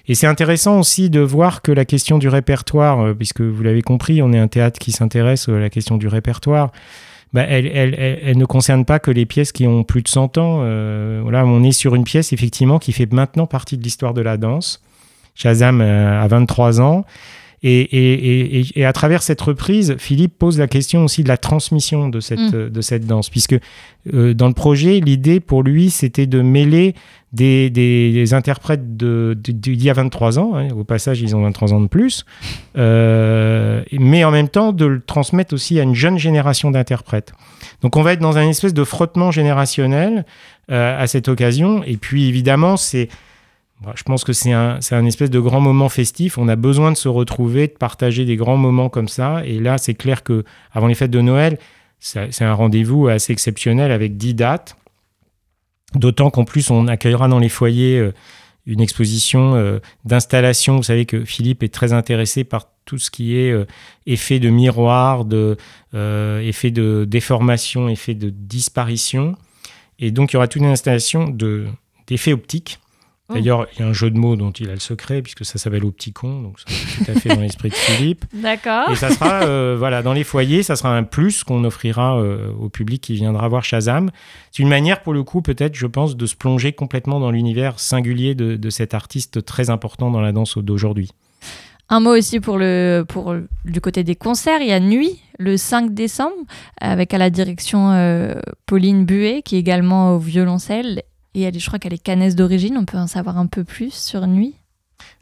Et 0.09 0.14
c'est 0.14 0.26
intéressant 0.26 0.78
aussi 0.78 1.11
de 1.11 1.20
voir 1.20 1.62
que 1.62 1.72
la 1.72 1.85
question 1.85 2.18
du 2.18 2.28
répertoire, 2.28 3.14
puisque 3.16 3.40
vous 3.40 3.62
l'avez 3.62 3.82
compris, 3.82 4.22
on 4.22 4.32
est 4.32 4.38
un 4.38 4.48
théâtre 4.48 4.78
qui 4.78 4.92
s'intéresse 4.92 5.48
à 5.48 5.59
la 5.59 5.70
question 5.70 5.96
du 5.96 6.06
répertoire. 6.06 6.70
Bah, 7.32 7.42
elle, 7.48 7.66
elle, 7.66 7.94
elle, 7.98 8.38
ne 8.38 8.44
concerne 8.44 8.85
pas 8.85 9.00
que 9.00 9.11
les 9.11 9.26
pièces 9.26 9.50
qui 9.50 9.66
ont 9.66 9.82
plus 9.82 10.02
de 10.02 10.09
100 10.09 10.38
ans. 10.38 10.59
voilà, 11.22 11.44
on 11.44 11.62
est 11.64 11.72
sur 11.72 11.96
une 11.96 12.04
pièce 12.04 12.32
effectivement 12.32 12.78
qui 12.78 12.92
fait 12.92 13.12
maintenant 13.12 13.46
partie 13.46 13.76
de 13.76 13.82
l'histoire 13.82 14.14
de 14.14 14.20
la 14.20 14.37
danse. 14.37 14.80
Shazam 15.37 15.81
euh, 15.81 16.20
a 16.20 16.27
23 16.27 16.81
ans. 16.81 17.05
Et, 17.62 18.85
à 18.85 18.92
travers 18.92 19.22
cette 19.22 19.40
reprise, 19.40 19.96
Philippe 19.99 20.38
pose 20.38 20.57
la 20.57 20.68
question 20.68 21.05
aussi 21.05 21.25
de 21.25 21.29
la 21.29 21.37
transmission 21.37 22.09
de 22.09 22.20
cette, 22.20 22.38
mm. 22.38 22.70
de 22.70 22.81
cette 22.81 23.07
danse, 23.07 23.29
puisque 23.29 23.57
euh, 24.14 24.35
dans 24.35 24.46
le 24.46 24.53
projet, 24.53 25.01
l'idée 25.01 25.40
pour 25.40 25.64
lui, 25.64 25.90
c'était 25.90 26.27
de 26.27 26.42
mêler 26.42 26.94
des, 27.33 28.35
interprètes 28.35 28.96
d'il 28.96 29.83
y 29.83 29.90
a 29.90 29.94
23 29.94 30.38
ans, 30.38 30.55
hein, 30.55 30.68
au 30.77 30.85
passage, 30.85 31.20
ils 31.22 31.35
ont 31.35 31.42
23 31.42 31.72
ans 31.72 31.81
de 31.81 31.88
plus, 31.88 32.25
euh, 32.77 33.83
mais 33.90 34.22
en 34.22 34.31
même 34.31 34.49
temps 34.49 34.72
de 34.72 34.87
le 34.87 35.01
transmettre 35.01 35.53
aussi 35.53 35.81
à 35.81 35.83
une 35.83 35.94
jeune 35.94 36.18
génération 36.18 36.70
d'interprètes. 36.70 37.33
Donc 37.83 37.96
on 37.96 38.03
va 38.03 38.12
être 38.12 38.20
dans 38.20 38.38
un 38.38 38.49
espèce 38.49 38.75
de 38.75 38.85
frottement 38.85 39.33
générationnel 39.33 40.25
à 40.68 41.07
cette 41.07 41.29
occasion, 41.29 41.83
et 41.85 41.96
puis 41.96 42.29
évidemment, 42.29 42.77
c'est 42.77 43.09
je 43.95 44.03
pense 44.03 44.25
que 44.25 44.33
c'est 44.33 44.53
un, 44.53 44.79
un, 44.91 45.07
espèce 45.07 45.31
de 45.31 45.39
grand 45.39 45.61
moment 45.61 45.89
festif. 45.89 46.39
On 46.39 46.49
a 46.49 46.57
besoin 46.57 46.93
de 46.93 46.97
se 46.97 47.09
retrouver, 47.09 47.69
de 47.69 47.73
partager 47.73 48.25
des 48.25 48.37
grands 48.37 48.57
moments 48.57 48.89
comme 48.89 49.09
ça. 49.09 49.43
Et 49.45 49.61
là, 49.61 49.79
c'est 49.79 49.95
clair 49.95 50.23
que 50.23 50.45
avant 50.73 50.87
les 50.87 50.95
fêtes 50.95 51.11
de 51.11 51.21
Noël, 51.21 51.59
c'est 51.99 52.45
un 52.45 52.55
rendez-vous 52.55 53.09
assez 53.09 53.33
exceptionnel 53.33 53.91
avec 53.91 54.17
10 54.17 54.35
dates. 54.35 54.77
D'autant 55.95 56.31
qu'en 56.31 56.45
plus, 56.45 56.71
on 56.71 56.89
accueillera 56.89 57.29
dans 57.29 57.39
les 57.39 57.49
foyers 57.49 57.99
euh, 57.99 58.12
une 58.67 58.81
exposition 58.81 59.55
euh, 59.55 59.79
d'installation. 60.05 60.77
Vous 60.77 60.83
savez 60.83 61.07
que 61.07 61.25
Philippe 61.25 61.62
est 61.62 61.73
très 61.73 61.93
intéressé 61.93 62.45
par 62.45 62.69
tout 62.85 62.99
ce 62.99 63.11
qui 63.11 63.37
est 63.37 63.51
euh, 63.51 63.67
effet 64.05 64.39
de 64.39 64.51
miroir, 64.51 65.25
de, 65.25 65.57
effet 65.93 66.71
de 66.71 67.05
déformation, 67.09 67.89
effet 67.89 68.15
de 68.15 68.31
disparition. 68.31 69.37
Et 69.99 70.11
donc, 70.11 70.33
il 70.33 70.35
y 70.35 70.37
aura 70.37 70.49
toute 70.49 70.61
une 70.61 70.69
installation 70.69 71.29
d'effets 72.07 72.33
optiques. 72.33 72.79
D'ailleurs, 73.29 73.67
il 73.73 73.81
y 73.81 73.83
a 73.83 73.89
un 73.89 73.93
jeu 73.93 74.09
de 74.11 74.19
mots 74.19 74.37
dont 74.37 74.53
il 74.53 74.71
a 74.71 74.75
le 74.75 74.79
secret, 74.79 75.21
puisque 75.21 75.45
ça 75.45 75.59
s'appelle 75.59 75.85
Opticon, 75.85 76.43
donc 76.43 76.59
c'est 76.65 77.05
tout 77.05 77.11
à 77.11 77.15
fait 77.15 77.29
dans 77.31 77.41
l'esprit 77.41 77.71
de 77.71 77.75
Philippe. 77.75 78.25
D'accord. 78.33 78.91
Et 78.91 78.95
ça 78.95 79.11
sera, 79.11 79.43
euh, 79.43 79.75
voilà, 79.77 80.03
dans 80.03 80.12
les 80.12 80.23
foyers, 80.23 80.62
ça 80.62 80.77
sera 80.77 80.97
un 80.97 81.03
plus 81.03 81.43
qu'on 81.43 81.65
offrira 81.65 82.19
euh, 82.19 82.53
au 82.61 82.69
public 82.69 83.03
qui 83.03 83.15
viendra 83.15 83.49
voir 83.49 83.65
Shazam. 83.65 84.11
C'est 84.53 84.62
une 84.62 84.69
manière, 84.69 85.03
pour 85.03 85.12
le 85.12 85.25
coup, 85.25 85.43
peut-être, 85.43 85.75
je 85.75 85.89
pense, 85.89 86.17
de 86.17 86.27
se 86.27 86.37
plonger 86.37 86.73
complètement 86.73 87.19
dans 87.19 87.33
l'univers 87.33 87.81
singulier 87.81 88.37
de, 88.37 88.55
de, 88.55 88.71
cet 88.71 88.95
artiste 88.95 89.45
très 89.45 89.71
important 89.71 90.12
dans 90.12 90.21
la 90.21 90.31
danse 90.31 90.59
d'aujourd'hui. 90.59 91.11
Un 91.89 92.01
mot 92.01 92.17
aussi 92.17 92.41
pour 92.41 92.59
le, 92.59 93.05
pour, 93.09 93.35
du 93.65 93.81
côté 93.81 94.05
des 94.05 94.17
concerts. 94.17 94.61
Il 94.61 94.69
y 94.69 94.73
a 94.73 94.81
Nuit, 94.81 95.21
le 95.39 95.57
5 95.57 95.95
décembre, 95.95 96.35
avec 96.81 97.15
à 97.15 97.19
la 97.19 97.31
direction 97.31 97.91
euh, 97.93 98.35
Pauline 98.67 99.05
Buet, 99.05 99.43
qui 99.43 99.57
est 99.57 99.61
également 99.61 100.15
au 100.15 100.19
violoncelle 100.19 101.03
et 101.37 101.42
elle, 101.42 101.59
je 101.59 101.66
crois 101.66 101.79
qu'elle 101.79 101.92
est 101.92 102.03
canaise 102.03 102.35
d'origine. 102.35 102.77
On 102.79 102.87
peut 102.87 102.96
en 102.96 103.07
savoir 103.07 103.38
un 103.38 103.46
peu 103.46 103.62
plus 103.62 103.92
sur 103.92 104.27
Nuit? 104.27 104.55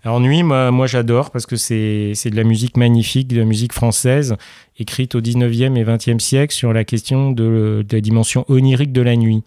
Alors 0.05 0.21
Nuit, 0.21 0.45
moi, 0.45 0.87
j'adore 0.87 1.31
parce 1.31 1.45
que 1.45 1.57
c'est 1.57 2.15
de 2.31 2.37
la 2.37 2.45
musique 2.45 2.77
magnifique, 2.77 3.29
de 3.29 3.39
la 3.39 3.45
musique 3.45 3.73
française, 3.73 4.37
écrite 4.79 5.17
au 5.17 5.21
19e 5.21 5.77
et 5.77 5.85
20e 5.85 6.21
siècle 6.21 6.55
sur 6.55 6.73
la 6.73 6.85
question 6.85 7.33
de, 7.33 7.85
la 7.91 8.01
dimension 8.01 8.45
onirique 8.49 8.93
de 8.93 9.03
la 9.03 9.17
nuit. 9.17 9.43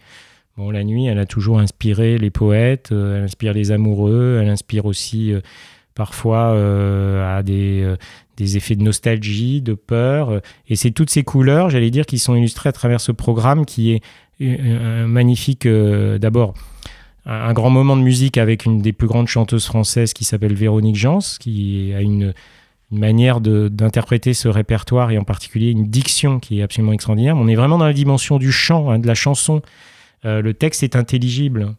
Bon, 0.57 0.69
la 0.69 0.83
nuit, 0.83 1.05
elle 1.05 1.19
a 1.19 1.25
toujours 1.25 1.59
inspiré 1.59 2.17
les 2.17 2.31
poètes, 2.31 2.91
euh, 2.91 3.17
elle 3.17 3.25
inspire 3.25 3.53
les 3.53 3.71
amoureux, 3.71 4.39
elle 4.41 4.49
inspire 4.49 4.87
aussi 4.87 5.31
euh, 5.31 5.41
parfois 5.93 6.53
euh, 6.53 7.37
à 7.37 7.43
des, 7.43 7.93
des, 8.37 8.57
effets 8.57 8.75
de 8.75 8.81
nostalgie, 8.81 9.61
de 9.61 9.75
peur. 9.75 10.41
Et 10.67 10.75
c'est 10.75 10.89
toutes 10.89 11.11
ces 11.11 11.23
couleurs, 11.23 11.69
j'allais 11.69 11.91
dire, 11.91 12.07
qui 12.07 12.17
sont 12.17 12.35
illustrées 12.35 12.69
à 12.69 12.71
travers 12.71 12.99
ce 12.99 13.11
programme 13.11 13.67
qui 13.67 13.91
est 13.91 14.01
un 14.41 15.07
magnifique, 15.07 15.65
euh, 15.65 16.17
d'abord, 16.17 16.53
un 17.25 17.53
grand 17.53 17.69
moment 17.69 17.97
de 17.97 18.01
musique 18.01 18.37
avec 18.37 18.65
une 18.65 18.79
des 18.79 18.93
plus 18.93 19.07
grandes 19.07 19.27
chanteuses 19.27 19.65
françaises 19.65 20.13
qui 20.13 20.23
s'appelle 20.23 20.53
Véronique 20.53 20.95
Jans, 20.95 21.19
qui 21.39 21.93
a 21.95 22.01
une, 22.01 22.33
manière 22.89 23.41
d'interpréter 23.41 24.33
ce 24.33 24.47
répertoire 24.47 25.11
et 25.11 25.17
en 25.17 25.25
particulier 25.25 25.71
une 25.71 25.87
diction 25.87 26.39
qui 26.39 26.59
est 26.59 26.63
absolument 26.63 26.93
extraordinaire. 26.93 27.35
On 27.35 27.49
est 27.49 27.55
vraiment 27.55 27.77
dans 27.77 27.85
la 27.85 27.91
dimension 27.91 28.37
du 28.37 28.49
chant, 28.49 28.89
hein, 28.89 28.97
de 28.97 29.07
la 29.07 29.13
chanson. 29.13 29.61
Euh, 30.23 30.41
le 30.41 30.53
texte 30.53 30.83
est 30.83 30.95
intelligible. 30.95 31.75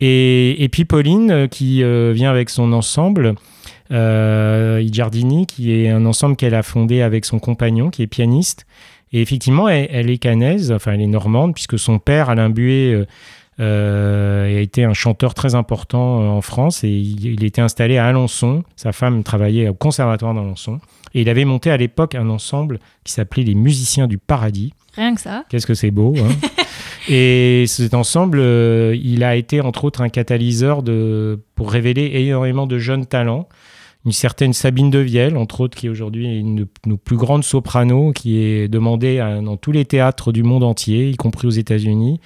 Et, 0.00 0.62
et 0.62 0.68
puis 0.68 0.84
Pauline, 0.84 1.30
euh, 1.30 1.46
qui 1.48 1.82
euh, 1.82 2.12
vient 2.12 2.30
avec 2.30 2.50
son 2.50 2.72
ensemble, 2.72 3.34
euh, 3.92 4.80
I 4.82 4.92
Giardini, 4.92 5.46
qui 5.46 5.72
est 5.72 5.88
un 5.88 6.04
ensemble 6.06 6.36
qu'elle 6.36 6.54
a 6.54 6.62
fondé 6.62 7.02
avec 7.02 7.24
son 7.24 7.38
compagnon, 7.38 7.90
qui 7.90 8.02
est 8.02 8.06
pianiste. 8.06 8.66
Et 9.12 9.22
effectivement, 9.22 9.68
elle, 9.68 9.88
elle, 9.90 10.10
est 10.10 10.18
canaise, 10.18 10.72
enfin 10.72 10.92
elle 10.92 11.00
est 11.00 11.06
normande, 11.06 11.54
puisque 11.54 11.78
son 11.78 11.98
père, 11.98 12.28
Alain 12.28 12.50
Buet, 12.50 13.06
euh, 13.58 14.58
a 14.58 14.60
été 14.60 14.84
un 14.84 14.92
chanteur 14.92 15.32
très 15.32 15.54
important 15.54 16.20
euh, 16.20 16.28
en 16.28 16.42
France 16.42 16.84
et 16.84 16.90
il, 16.90 17.24
il, 17.24 17.44
était 17.44 17.62
installé 17.62 17.96
à 17.96 18.06
Alençon. 18.06 18.64
Sa 18.76 18.92
femme 18.92 19.22
travaillait 19.22 19.68
au 19.68 19.74
conservatoire 19.74 20.34
d'Alençon. 20.34 20.78
Et 21.14 21.22
il 21.22 21.28
avait 21.30 21.46
monté 21.46 21.70
à 21.70 21.78
l'époque 21.78 22.14
un 22.14 22.28
ensemble 22.28 22.80
qui 23.04 23.12
s'appelait 23.12 23.44
les 23.44 23.54
Musiciens 23.54 24.08
du 24.08 24.18
Paradis. 24.18 24.74
Rien 24.94 25.14
que 25.14 25.20
ça. 25.22 25.44
Qu'est-ce 25.48 25.66
que 25.66 25.72
c'est 25.72 25.90
beau. 25.90 26.14
Hein 26.18 26.48
et 27.08 27.64
cet 27.66 27.94
ensemble, 27.94 28.38
euh, 28.40 28.94
il 29.02 29.24
a 29.24 29.36
été 29.36 29.62
entre 29.62 29.84
autres 29.84 30.02
un 30.02 30.10
catalyseur 30.10 30.82
de, 30.82 31.40
pour 31.54 31.70
révéler 31.70 32.10
énormément 32.14 32.66
de 32.66 32.78
jeunes 32.78 33.06
talents. 33.06 33.48
Une 34.06 34.12
certaine 34.12 34.52
Sabine 34.52 34.88
Devielle, 34.88 35.36
entre 35.36 35.60
autres, 35.60 35.76
qui 35.76 35.86
est 35.86 35.90
aujourd'hui 35.90 36.38
une 36.38 36.54
de 36.54 36.68
nos 36.86 36.96
plus 36.96 37.16
grandes 37.16 37.42
sopranos, 37.42 38.12
qui 38.12 38.38
est 38.38 38.68
demandée 38.68 39.18
à, 39.18 39.40
dans 39.40 39.56
tous 39.56 39.72
les 39.72 39.84
théâtres 39.84 40.30
du 40.30 40.44
monde 40.44 40.62
entier, 40.62 41.10
y 41.10 41.16
compris 41.16 41.48
aux 41.48 41.50
États-Unis. 41.50 42.20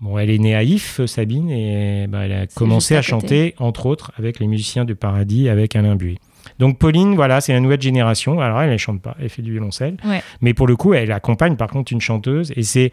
Bon, 0.00 0.18
elle 0.18 0.30
est 0.30 0.38
née 0.38 0.54
à 0.54 0.62
If, 0.62 1.04
Sabine, 1.06 1.50
et 1.50 2.06
bah, 2.06 2.20
elle 2.26 2.32
a 2.32 2.46
commencé 2.46 2.94
à, 2.94 3.00
à 3.00 3.02
chanter, 3.02 3.54
entre 3.58 3.86
autres, 3.86 4.12
avec 4.16 4.38
les 4.38 4.46
musiciens 4.46 4.84
du 4.84 4.94
Paradis, 4.94 5.48
avec 5.48 5.74
Alain 5.74 5.96
Buet. 5.96 6.18
Donc 6.58 6.78
Pauline, 6.78 7.14
voilà, 7.14 7.40
c'est 7.40 7.52
la 7.52 7.60
nouvelle 7.60 7.82
génération. 7.82 8.40
Alors 8.40 8.60
elle, 8.62 8.70
elle 8.70 8.78
chante 8.78 9.02
pas, 9.02 9.16
elle 9.20 9.28
fait 9.28 9.42
du 9.42 9.50
violoncelle, 9.52 9.96
ouais. 10.04 10.22
mais 10.40 10.54
pour 10.54 10.66
le 10.66 10.76
coup, 10.76 10.94
elle 10.94 11.12
accompagne 11.12 11.56
par 11.56 11.68
contre 11.68 11.92
une 11.92 12.00
chanteuse. 12.00 12.52
Et 12.56 12.62
c'est 12.62 12.92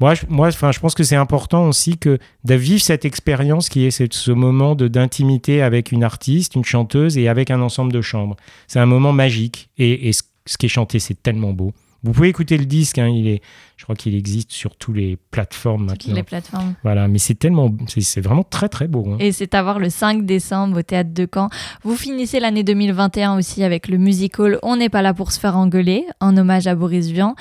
moi, 0.00 0.14
je, 0.14 0.26
je 0.26 0.80
pense 0.80 0.94
que 0.94 1.02
c'est 1.02 1.16
important 1.16 1.68
aussi 1.68 1.98
que 1.98 2.18
de 2.44 2.54
vivre 2.54 2.82
cette 2.82 3.04
expérience 3.04 3.68
qui 3.68 3.84
est 3.84 3.90
ce, 3.90 4.32
moment 4.32 4.74
d'intimité 4.74 5.62
avec 5.62 5.92
une 5.92 6.04
artiste, 6.04 6.54
une 6.54 6.64
chanteuse 6.64 7.16
et 7.18 7.28
avec 7.28 7.50
un 7.50 7.60
ensemble 7.60 7.92
de 7.92 8.02
chambres. 8.02 8.36
C'est 8.66 8.80
un 8.80 8.86
moment 8.86 9.12
magique. 9.12 9.70
Et, 9.78 10.08
et 10.08 10.12
ce, 10.12 10.22
ce 10.46 10.58
qui 10.58 10.66
est 10.66 10.70
chanté, 10.70 10.98
c'est 10.98 11.22
tellement 11.22 11.52
beau. 11.52 11.72
Vous 12.04 12.12
pouvez 12.12 12.28
écouter 12.28 12.58
le 12.58 12.66
disque, 12.66 12.98
hein, 12.98 13.08
il 13.08 13.26
est, 13.26 13.40
je 13.78 13.84
crois 13.84 13.96
qu'il 13.96 14.14
existe 14.14 14.52
sur 14.52 14.76
toutes 14.76 14.96
les 14.96 15.16
plateformes 15.30 15.86
Toutes 15.86 16.04
maintenant. 16.06 16.14
les 16.14 16.22
plateformes. 16.22 16.74
Voilà, 16.82 17.08
mais 17.08 17.18
c'est 17.18 17.34
tellement, 17.34 17.74
c'est 17.88 18.20
vraiment 18.20 18.44
très 18.44 18.68
très 18.68 18.88
beau. 18.88 19.06
Hein. 19.08 19.16
Et 19.20 19.32
c'est 19.32 19.54
à 19.54 19.62
voir 19.62 19.78
le 19.78 19.88
5 19.88 20.26
décembre 20.26 20.78
au 20.80 20.82
théâtre 20.82 21.14
de 21.14 21.26
Caen. 21.32 21.48
Vous 21.82 21.96
finissez 21.96 22.40
l'année 22.40 22.62
2021 22.62 23.38
aussi 23.38 23.64
avec 23.64 23.88
le 23.88 23.96
musical 23.96 24.58
On 24.62 24.76
n'est 24.76 24.90
pas 24.90 25.00
là 25.00 25.14
pour 25.14 25.32
se 25.32 25.40
faire 25.40 25.56
engueuler, 25.56 26.04
en 26.20 26.36
hommage 26.36 26.66
à 26.66 26.74
Boris 26.74 27.08
Vian. 27.08 27.34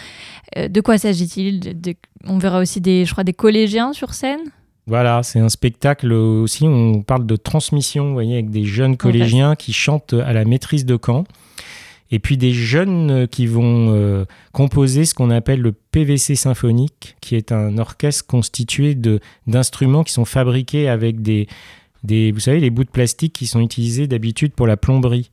Euh, 0.57 0.69
de 0.69 0.79
quoi 0.81 0.97
s'agit-il? 0.97 1.75
On 2.25 2.37
verra 2.37 2.59
aussi 2.59 2.79
des, 2.79 3.03
je 3.03 3.11
crois, 3.11 3.25
des 3.25 3.33
collégiens 3.33 3.91
sur 3.91 4.13
scène? 4.13 4.39
Voilà, 4.87 5.23
c'est 5.23 5.39
un 5.39 5.49
spectacle 5.49 6.11
aussi. 6.13 6.65
On 6.67 7.03
parle 7.03 7.25
de 7.25 7.35
transmission, 7.35 8.07
vous 8.07 8.13
voyez, 8.13 8.33
avec 8.35 8.49
des 8.49 8.65
jeunes 8.65 8.97
collégiens 8.97 9.55
qui 9.55 9.73
chantent 9.73 10.13
à 10.13 10.31
la 10.33 10.45
maîtrise 10.45 10.85
de 10.85 10.97
Caen 11.03 11.25
et 12.11 12.19
puis 12.19 12.37
des 12.37 12.53
jeunes 12.53 13.27
qui 13.27 13.47
vont 13.47 13.93
euh, 13.93 14.25
composer 14.51 15.05
ce 15.05 15.13
qu'on 15.13 15.29
appelle 15.29 15.61
le 15.61 15.71
PVC 15.71 16.35
symphonique, 16.35 17.15
qui 17.21 17.35
est 17.35 17.51
un 17.51 17.77
orchestre 17.77 18.25
constitué 18.27 18.95
d'instruments 19.47 20.03
qui 20.03 20.13
sont 20.13 20.25
fabriqués 20.25 20.87
avec 20.89 21.21
des, 21.21 21.47
des, 22.03 22.31
vous 22.31 22.39
savez, 22.39 22.59
les 22.59 22.69
bouts 22.69 22.83
de 22.83 22.89
plastique 22.89 23.33
qui 23.33 23.47
sont 23.47 23.61
utilisés 23.61 24.07
d'habitude 24.07 24.53
pour 24.53 24.67
la 24.67 24.77
plomberie. 24.77 25.31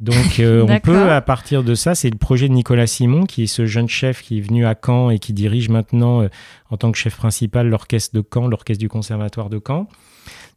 Donc 0.00 0.40
euh, 0.40 0.62
on 0.68 0.80
peut, 0.80 1.10
à 1.10 1.20
partir 1.20 1.62
de 1.62 1.74
ça, 1.74 1.94
c'est 1.94 2.10
le 2.10 2.18
projet 2.18 2.48
de 2.48 2.54
Nicolas 2.54 2.86
Simon, 2.86 3.26
qui 3.26 3.44
est 3.44 3.46
ce 3.46 3.66
jeune 3.66 3.88
chef 3.88 4.22
qui 4.22 4.38
est 4.38 4.40
venu 4.40 4.66
à 4.66 4.74
Caen 4.74 5.10
et 5.10 5.18
qui 5.18 5.32
dirige 5.32 5.68
maintenant, 5.68 6.22
euh, 6.22 6.28
en 6.70 6.76
tant 6.76 6.90
que 6.90 6.98
chef 6.98 7.16
principal, 7.16 7.68
l'orchestre 7.68 8.14
de 8.14 8.22
Caen, 8.22 8.48
l'orchestre 8.48 8.80
du 8.80 8.88
Conservatoire 8.88 9.50
de 9.50 9.60
Caen. 9.64 9.88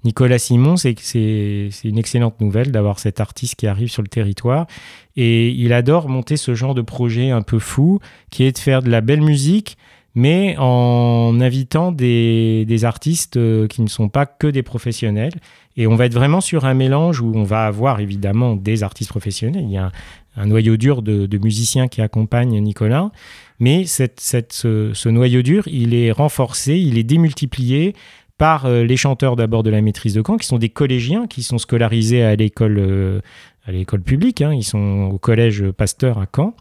Nicolas 0.04 0.40
Simon, 0.40 0.76
c'est 0.76 1.70
une 1.84 1.98
excellente 1.98 2.42
nouvelle 2.42 2.72
d'avoir 2.72 3.00
cet 3.00 3.22
artiste 3.22 3.56
qui 3.56 3.68
arrive 3.68 3.90
sur 3.90 4.02
le 4.02 4.10
territoire. 4.10 4.68
Et 5.16 5.50
il 5.50 5.72
adore 5.72 6.10
monter 6.10 6.36
ce 6.36 6.56
genre 6.56 6.76
de 6.76 6.82
projet 6.82 7.30
un 7.30 7.42
peu 7.42 7.60
fou, 7.60 8.00
qui 8.30 8.44
est 8.44 8.52
de 8.52 8.58
faire 8.58 8.82
de 8.82 8.90
la 8.90 9.00
belle 9.00 9.22
musique, 9.22 9.78
mais 10.16 10.56
en 10.60 11.40
invitant 11.40 11.92
des, 11.92 12.84
artistes 12.84 13.38
euh, 13.38 13.68
qui 13.68 13.82
ne 13.82 13.88
sont 13.88 14.10
pas 14.10 14.26
que 14.26 14.48
des 14.48 14.62
professionnels. 14.62 15.34
Et 15.76 15.88
on 15.88 15.96
va 15.96 16.06
être 16.06 16.14
vraiment 16.14 16.42
sur 16.42 16.66
un 16.66 16.76
mélange 16.76 17.20
où 17.20 17.32
on 17.34 17.44
va 17.44 17.66
avoir 17.66 18.00
évidemment 18.00 18.56
des 18.56 18.84
artistes 18.84 19.10
professionnels. 19.10 19.64
Il 19.64 19.72
y 19.72 19.78
a 19.78 19.92
un, 20.36 20.46
noyau 20.46 20.78
dur 20.78 21.02
de, 21.02 21.38
musiciens 21.38 21.88
qui 21.88 22.02
accompagnent 22.02 22.60
Nicolas. 22.60 23.10
Mais 23.60 23.86
ce 23.86 25.10
noyau 25.10 25.42
dur, 25.42 25.68
il 25.68 25.96
est 25.96 26.12
renforcé, 26.12 26.78
il 26.78 26.98
est 26.98 27.04
démultiplié 27.04 27.96
par 28.38 28.66
euh, 28.66 28.84
les 28.84 28.98
chanteurs 28.98 29.36
d'abord 29.36 29.64
de 29.64 29.70
la 29.70 29.82
maîtrise 29.82 30.14
de 30.14 30.24
Caen, 30.26 30.38
qui 30.38 30.48
sont 30.48 30.58
des 30.58 30.70
collégiens, 30.70 31.28
qui 31.28 31.44
sont 31.44 31.58
scolarisés 31.58 32.24
à 32.24 32.36
l'école 32.36 32.78
euh, 32.80 33.20
à 33.66 33.72
l'école 33.72 34.02
publique, 34.02 34.42
hein, 34.42 34.54
ils 34.54 34.64
sont 34.64 35.10
au 35.14 35.18
collège 35.18 35.64
Pasteur 35.72 36.20
à 36.20 36.26
Caen, 36.34 36.54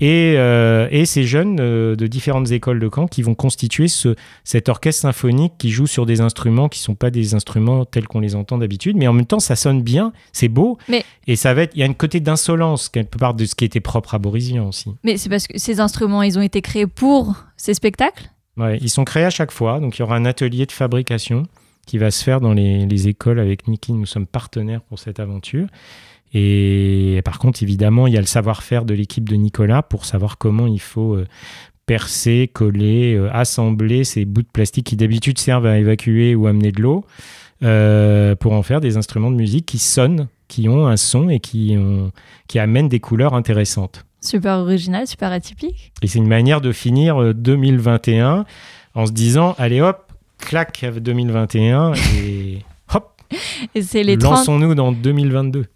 et, 0.00 0.34
euh, 0.36 0.88
et 0.90 1.06
ces 1.06 1.24
jeunes 1.24 1.58
euh, 1.60 1.94
de 1.94 2.06
différentes 2.06 2.50
écoles 2.50 2.80
de 2.80 2.90
Caen 2.92 3.06
qui 3.06 3.22
vont 3.22 3.34
constituer 3.34 3.86
ce, 3.86 4.16
cet 4.42 4.68
orchestre 4.68 5.02
symphonique 5.02 5.52
qui 5.56 5.70
joue 5.70 5.86
sur 5.86 6.04
des 6.04 6.20
instruments 6.20 6.68
qui 6.68 6.80
ne 6.80 6.84
sont 6.84 6.94
pas 6.94 7.10
des 7.10 7.34
instruments 7.34 7.84
tels 7.84 8.08
qu'on 8.08 8.20
les 8.20 8.34
entend 8.34 8.58
d'habitude, 8.58 8.96
mais 8.96 9.06
en 9.06 9.12
même 9.12 9.26
temps 9.26 9.38
ça 9.38 9.54
sonne 9.54 9.82
bien, 9.82 10.12
c'est 10.32 10.48
beau, 10.48 10.78
mais... 10.88 11.04
et 11.26 11.36
ça 11.36 11.54
va 11.54 11.62
être, 11.62 11.72
il 11.74 11.80
y 11.80 11.82
a 11.84 11.86
un 11.86 11.92
côté 11.92 12.20
d'insolence 12.20 12.88
quelque 12.88 13.18
part 13.18 13.34
de 13.34 13.44
ce 13.44 13.54
qui 13.54 13.64
était 13.64 13.80
propre 13.80 14.14
à 14.14 14.18
Boris 14.18 14.48
Vian 14.48 14.68
aussi. 14.68 14.90
Mais 15.04 15.16
c'est 15.16 15.28
parce 15.28 15.46
que 15.46 15.58
ces 15.58 15.78
instruments, 15.78 16.22
ils 16.22 16.38
ont 16.38 16.42
été 16.42 16.60
créés 16.60 16.86
pour 16.86 17.34
ces 17.56 17.74
spectacles? 17.74 18.30
Ils 18.58 18.90
sont 18.90 19.04
créés 19.04 19.24
à 19.24 19.30
chaque 19.30 19.50
fois, 19.50 19.80
donc 19.80 19.98
il 19.98 20.00
y 20.00 20.02
aura 20.02 20.16
un 20.16 20.24
atelier 20.24 20.66
de 20.66 20.72
fabrication 20.72 21.44
qui 21.86 21.98
va 21.98 22.10
se 22.10 22.22
faire 22.22 22.40
dans 22.40 22.52
les, 22.52 22.86
les 22.86 23.08
écoles 23.08 23.40
avec 23.40 23.68
Niki. 23.68 23.92
Nous 23.92 24.06
sommes 24.06 24.26
partenaires 24.26 24.80
pour 24.82 24.98
cette 24.98 25.20
aventure. 25.20 25.66
Et 26.34 27.20
par 27.24 27.38
contre, 27.38 27.62
évidemment, 27.62 28.08
il 28.08 28.14
y 28.14 28.16
a 28.16 28.20
le 28.20 28.26
savoir-faire 28.26 28.84
de 28.84 28.92
l'équipe 28.92 29.28
de 29.28 29.36
Nicolas 29.36 29.82
pour 29.82 30.04
savoir 30.04 30.36
comment 30.36 30.66
il 30.66 30.80
faut 30.80 31.14
euh, 31.14 31.26
percer, 31.86 32.50
coller, 32.52 33.14
euh, 33.14 33.30
assembler 33.32 34.02
ces 34.02 34.24
bouts 34.24 34.42
de 34.42 34.48
plastique 34.52 34.86
qui 34.86 34.96
d'habitude 34.96 35.38
servent 35.38 35.66
à 35.66 35.78
évacuer 35.78 36.34
ou 36.34 36.48
amener 36.48 36.72
de 36.72 36.82
l'eau 36.82 37.04
euh, 37.62 38.34
pour 38.34 38.52
en 38.52 38.64
faire 38.64 38.80
des 38.80 38.96
instruments 38.96 39.30
de 39.30 39.36
musique 39.36 39.64
qui 39.64 39.78
sonnent, 39.78 40.26
qui 40.48 40.68
ont 40.68 40.88
un 40.88 40.96
son 40.96 41.28
et 41.28 41.38
qui 41.38 41.78
amènent 42.56 42.88
des 42.88 43.00
couleurs 43.00 43.34
intéressantes. 43.34 44.04
Super 44.24 44.56
original, 44.56 45.06
super 45.06 45.32
atypique. 45.32 45.92
Et 46.00 46.06
c'est 46.06 46.18
une 46.18 46.26
manière 46.26 46.62
de 46.62 46.72
finir 46.72 47.34
2021 47.34 48.46
en 48.94 49.06
se 49.06 49.12
disant, 49.12 49.54
allez 49.58 49.82
hop, 49.82 50.10
clac 50.38 50.82
2021 50.82 51.92
et 51.92 52.60
hop. 52.94 53.22
Et 53.74 53.82
c'est 53.82 54.02
les 54.02 54.16
30... 54.16 54.38
Lançons-nous 54.38 54.74
dans 54.74 54.92
2022. 54.92 55.66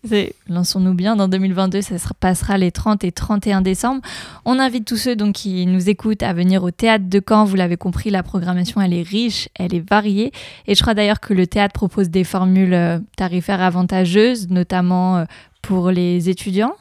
Lançons-nous 0.49 0.95
bien 0.95 1.15
dans 1.15 1.29
2022, 1.29 1.83
ça 1.83 1.99
se 1.99 2.09
passera 2.19 2.57
les 2.57 2.73
30 2.73 3.05
et 3.05 3.13
31 3.13 3.61
décembre. 3.61 4.01
On 4.47 4.59
invite 4.59 4.87
tous 4.87 4.97
ceux 4.97 5.15
donc 5.15 5.35
qui 5.35 5.67
nous 5.67 5.91
écoutent 5.91 6.23
à 6.23 6.33
venir 6.33 6.63
au 6.63 6.71
théâtre 6.71 7.05
de 7.07 7.23
Caen. 7.27 7.45
Vous 7.45 7.57
l'avez 7.57 7.77
compris, 7.77 8.09
la 8.09 8.23
programmation 8.23 8.81
elle 8.81 8.95
est 8.95 9.07
riche, 9.07 9.51
elle 9.57 9.75
est 9.75 9.87
variée. 9.87 10.33
Et 10.67 10.75
je 10.75 10.81
crois 10.81 10.95
d'ailleurs 10.95 11.21
que 11.21 11.35
le 11.35 11.47
théâtre 11.47 11.75
propose 11.75 12.09
des 12.09 12.25
formules 12.25 13.03
tarifaires 13.15 13.61
avantageuses, 13.61 14.49
notamment 14.49 15.27
pour 15.61 15.91
les 15.91 16.31
étudiants. 16.31 16.73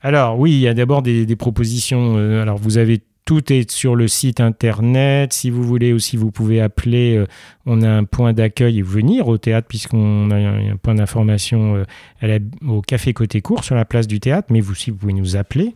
Alors 0.00 0.38
oui, 0.38 0.52
il 0.52 0.60
y 0.60 0.68
a 0.68 0.74
d'abord 0.74 1.02
des, 1.02 1.36
propositions. 1.36 2.16
Euh, 2.16 2.42
alors 2.42 2.58
vous 2.58 2.78
avez 2.78 3.02
tout 3.24 3.52
est 3.52 3.70
sur 3.70 3.94
le 3.94 4.08
site 4.08 4.40
internet. 4.40 5.34
Si 5.34 5.50
vous 5.50 5.62
voulez 5.62 5.92
aussi, 5.92 6.16
vous 6.16 6.30
pouvez 6.30 6.62
appeler. 6.62 7.16
Euh, 7.16 7.26
on 7.66 7.82
a 7.82 7.90
un 7.90 8.04
point 8.04 8.32
d'accueil 8.32 8.78
et 8.78 8.82
venir 8.82 9.28
au 9.28 9.36
théâtre 9.36 9.68
puisqu'on 9.68 10.30
a 10.30 10.36
un, 10.36 10.72
un 10.72 10.76
point 10.76 10.94
d'information 10.94 11.84
euh, 12.22 12.38
au 12.66 12.80
café 12.80 13.12
côté 13.12 13.42
court 13.42 13.64
sur 13.64 13.74
la 13.74 13.84
place 13.84 14.06
du 14.06 14.18
théâtre. 14.18 14.48
Mais 14.50 14.60
vous 14.60 14.72
aussi, 14.72 14.90
vous 14.90 14.96
pouvez 14.96 15.12
nous 15.12 15.36
appeler. 15.36 15.74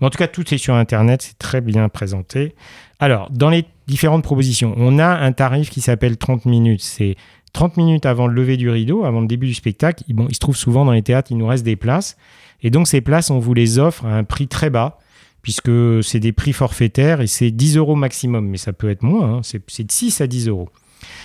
Mais 0.00 0.08
en 0.08 0.10
tout 0.10 0.18
cas, 0.18 0.26
tout 0.26 0.52
est 0.52 0.58
sur 0.58 0.74
internet. 0.74 1.22
C'est 1.22 1.38
très 1.38 1.60
bien 1.60 1.88
présenté. 1.88 2.54
Alors, 2.98 3.30
dans 3.30 3.50
les 3.50 3.64
différentes 3.86 4.24
propositions, 4.24 4.74
on 4.76 4.98
a 4.98 5.06
un 5.06 5.30
tarif 5.30 5.70
qui 5.70 5.80
s'appelle 5.80 6.16
30 6.16 6.46
minutes. 6.46 6.82
C'est 6.82 7.14
30 7.52 7.76
minutes 7.76 8.06
avant 8.06 8.26
le 8.26 8.34
lever 8.34 8.56
du 8.56 8.70
rideau, 8.70 9.04
avant 9.04 9.20
le 9.20 9.26
début 9.26 9.46
du 9.46 9.54
spectacle. 9.54 10.02
Bon, 10.08 10.26
il 10.28 10.34
se 10.34 10.40
trouve 10.40 10.56
souvent 10.56 10.84
dans 10.84 10.92
les 10.92 11.02
théâtres, 11.02 11.30
il 11.30 11.36
nous 11.36 11.46
reste 11.46 11.64
des 11.64 11.76
places. 11.76 12.16
Et 12.62 12.70
donc 12.70 12.88
ces 12.88 13.00
places, 13.00 13.30
on 13.30 13.38
vous 13.38 13.54
les 13.54 13.78
offre 13.78 14.04
à 14.04 14.14
un 14.14 14.24
prix 14.24 14.48
très 14.48 14.70
bas, 14.70 14.98
puisque 15.42 15.70
c'est 16.02 16.20
des 16.20 16.32
prix 16.32 16.52
forfaitaires 16.52 17.20
et 17.20 17.26
c'est 17.26 17.50
10 17.50 17.76
euros 17.76 17.94
maximum, 17.94 18.48
mais 18.48 18.58
ça 18.58 18.72
peut 18.72 18.90
être 18.90 19.02
moins, 19.02 19.36
hein. 19.36 19.40
c'est 19.42 19.86
de 19.86 19.92
6 19.92 20.20
à 20.20 20.26
10 20.26 20.48
euros. 20.48 20.68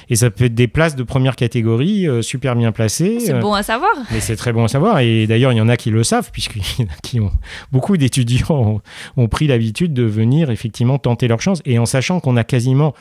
Et 0.09 0.15
ça 0.15 0.29
peut 0.29 0.45
être 0.45 0.53
des 0.53 0.67
places 0.67 0.95
de 0.95 1.03
première 1.03 1.35
catégorie, 1.35 2.07
euh, 2.07 2.21
super 2.21 2.55
bien 2.55 2.71
placées. 2.71 3.19
C'est 3.19 3.39
bon 3.39 3.53
à 3.53 3.63
savoir. 3.63 3.91
Mais 4.11 4.19
c'est 4.19 4.35
très 4.35 4.53
bon 4.53 4.65
à 4.65 4.67
savoir. 4.67 4.99
Et 4.99 5.25
d'ailleurs, 5.25 5.51
il 5.51 5.57
y 5.57 5.61
en 5.61 5.69
a 5.69 5.77
qui 5.77 5.89
le 5.89 6.03
savent, 6.03 6.29
puisqu'il 6.31 6.61
y 6.61 6.83
en 6.83 6.91
a 6.91 6.97
qui 7.01 7.19
ont. 7.19 7.31
Beaucoup 7.71 7.97
d'étudiants 7.97 8.45
ont, 8.51 8.81
ont, 9.17 9.27
pris 9.27 9.47
l'habitude 9.47 9.93
de 9.93 10.03
venir 10.03 10.51
effectivement 10.51 10.99
tenter 10.99 11.27
leur 11.27 11.41
chance. 11.41 11.61
Et 11.65 11.79
en 11.79 11.87
sachant 11.87 12.19
qu'on 12.19 12.37
a 12.37 12.43
quasiment 12.43 12.93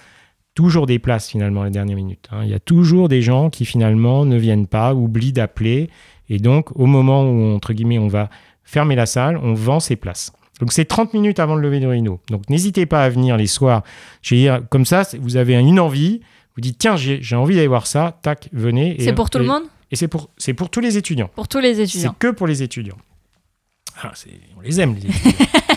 toujours 0.54 0.86
des 0.86 0.98
places 0.98 1.28
finalement 1.28 1.62
à 1.62 1.64
la 1.64 1.70
dernière 1.70 1.96
minute. 1.96 2.28
Hein. 2.30 2.42
Il 2.44 2.50
y 2.50 2.54
a 2.54 2.60
toujours 2.60 3.08
des 3.08 3.22
gens 3.22 3.50
qui 3.50 3.64
finalement 3.64 4.24
ne 4.24 4.36
viennent 4.36 4.66
pas, 4.66 4.94
oublient 4.94 5.32
d'appeler. 5.32 5.88
Et 6.28 6.38
donc, 6.38 6.70
au 6.78 6.86
moment 6.86 7.24
où, 7.24 7.54
entre 7.54 7.72
guillemets, 7.72 7.98
on 7.98 8.08
va 8.08 8.30
fermer 8.64 8.94
la 8.94 9.06
salle, 9.06 9.36
on 9.36 9.54
vend 9.54 9.80
ses 9.80 9.96
places. 9.96 10.32
Donc 10.60 10.72
c'est 10.72 10.84
30 10.84 11.12
minutes 11.14 11.40
avant 11.40 11.56
le 11.56 11.62
lever 11.62 11.80
du 11.80 11.88
rideau. 11.88 12.20
Donc 12.30 12.48
n'hésitez 12.48 12.86
pas 12.86 13.02
à 13.02 13.08
venir 13.08 13.36
les 13.36 13.48
soirs. 13.48 13.82
Je 14.22 14.34
veux 14.34 14.40
dire, 14.40 14.60
comme 14.70 14.84
ça, 14.84 15.02
vous 15.20 15.36
avez 15.36 15.54
une 15.54 15.80
envie, 15.80 16.20
vous 16.54 16.60
dites 16.60 16.78
tiens, 16.78 16.94
j'ai 16.96 17.36
envie 17.36 17.56
d'aller 17.56 17.66
voir 17.66 17.86
ça, 17.86 18.18
tac, 18.22 18.48
venez. 18.52 18.96
C'est 19.00 19.12
pour 19.12 19.28
tout 19.28 19.38
le 19.38 19.44
monde? 19.44 19.64
Et 19.90 19.96
c'est 19.96 20.08
pour, 20.08 20.30
pour 20.56 20.70
tous 20.70 20.80
les 20.80 20.96
étudiants. 20.96 21.30
Pour 21.34 21.48
tous 21.48 21.58
les 21.58 21.80
étudiants. 21.80 22.12
C'est 22.12 22.18
que 22.18 22.32
pour 22.32 22.46
les 22.46 22.62
étudiants. 22.62 22.96
Ah, 24.02 24.12
on 24.56 24.60
les 24.60 24.80
aime, 24.80 24.94
les 24.94 25.06
étudiants. 25.06 25.46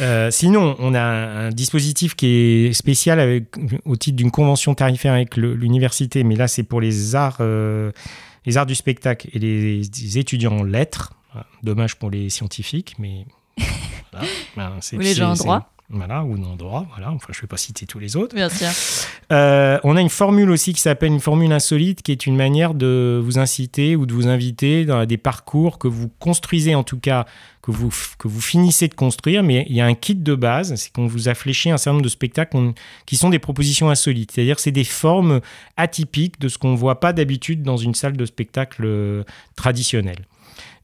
Euh, 0.00 0.30
sinon, 0.30 0.76
on 0.78 0.94
a 0.94 1.00
un, 1.00 1.48
dispositif 1.50 2.14
qui 2.14 2.26
est 2.26 2.72
spécial 2.72 3.20
avec, 3.20 3.54
au 3.84 3.96
titre 3.96 4.16
d'une 4.16 4.30
convention 4.30 4.74
tarifaire 4.74 5.12
avec 5.12 5.36
l'université, 5.36 6.24
mais 6.24 6.36
là 6.36 6.48
c'est 6.48 6.62
pour 6.62 6.80
les 6.80 7.14
arts, 7.14 7.38
euh, 7.40 7.92
les 8.44 8.56
arts 8.56 8.66
du 8.66 8.74
spectacle 8.74 9.28
et 9.32 9.38
les, 9.38 10.18
étudiants 10.18 10.58
en 10.58 10.62
lettres. 10.62 11.12
Dommage 11.62 11.96
pour 11.96 12.10
les 12.10 12.28
scientifiques, 12.28 12.96
mais 12.98 13.24
voilà. 14.12 14.26
Ben, 14.56 14.72
Ou 14.92 14.98
les 14.98 15.14
gens 15.14 15.30
en 15.30 15.34
droit. 15.34 15.72
Voilà, 15.92 16.22
ou 16.22 16.38
non 16.38 16.54
droit, 16.54 16.86
voilà. 16.94 17.10
Enfin, 17.10 17.28
je 17.32 17.38
ne 17.38 17.42
vais 17.42 17.48
pas 17.48 17.56
citer 17.56 17.84
tous 17.84 17.98
les 17.98 18.16
autres. 18.16 18.36
Bien 18.36 18.48
sûr. 18.48 18.68
Euh, 19.32 19.78
on 19.82 19.96
a 19.96 20.00
une 20.00 20.08
formule 20.08 20.50
aussi 20.50 20.72
qui 20.72 20.80
s'appelle 20.80 21.10
une 21.10 21.20
formule 21.20 21.50
insolite, 21.50 22.02
qui 22.02 22.12
est 22.12 22.26
une 22.26 22.36
manière 22.36 22.74
de 22.74 23.20
vous 23.22 23.40
inciter 23.40 23.96
ou 23.96 24.06
de 24.06 24.14
vous 24.14 24.28
inviter 24.28 24.84
dans 24.84 25.04
des 25.04 25.16
parcours 25.16 25.80
que 25.80 25.88
vous 25.88 26.08
construisez, 26.20 26.76
en 26.76 26.84
tout 26.84 26.98
cas, 26.98 27.26
que 27.62 27.70
vous, 27.70 27.92
que 28.18 28.28
vous 28.28 28.40
finissez 28.40 28.88
de 28.88 28.94
construire. 28.94 29.42
Mais 29.42 29.66
il 29.68 29.76
y 29.76 29.80
a 29.80 29.86
un 29.86 29.94
kit 29.94 30.14
de 30.14 30.34
base, 30.34 30.74
c'est 30.76 30.92
qu'on 30.92 31.06
vous 31.06 31.28
a 31.28 31.34
fléché 31.34 31.70
un 31.70 31.76
certain 31.76 31.92
nombre 31.92 32.04
de 32.04 32.08
spectacles 32.08 32.72
qui 33.06 33.16
sont 33.16 33.30
des 33.30 33.38
propositions 33.38 33.90
insolites. 33.90 34.32
C'est-à-dire 34.32 34.58
c'est 34.58 34.72
des 34.72 34.84
formes 34.84 35.40
atypiques 35.76 36.40
de 36.40 36.48
ce 36.48 36.58
qu'on 36.58 36.72
ne 36.72 36.76
voit 36.76 37.00
pas 37.00 37.12
d'habitude 37.12 37.62
dans 37.62 37.76
une 37.76 37.94
salle 37.94 38.16
de 38.16 38.26
spectacle 38.26 38.82
euh, 38.84 39.24
traditionnelle. 39.56 40.26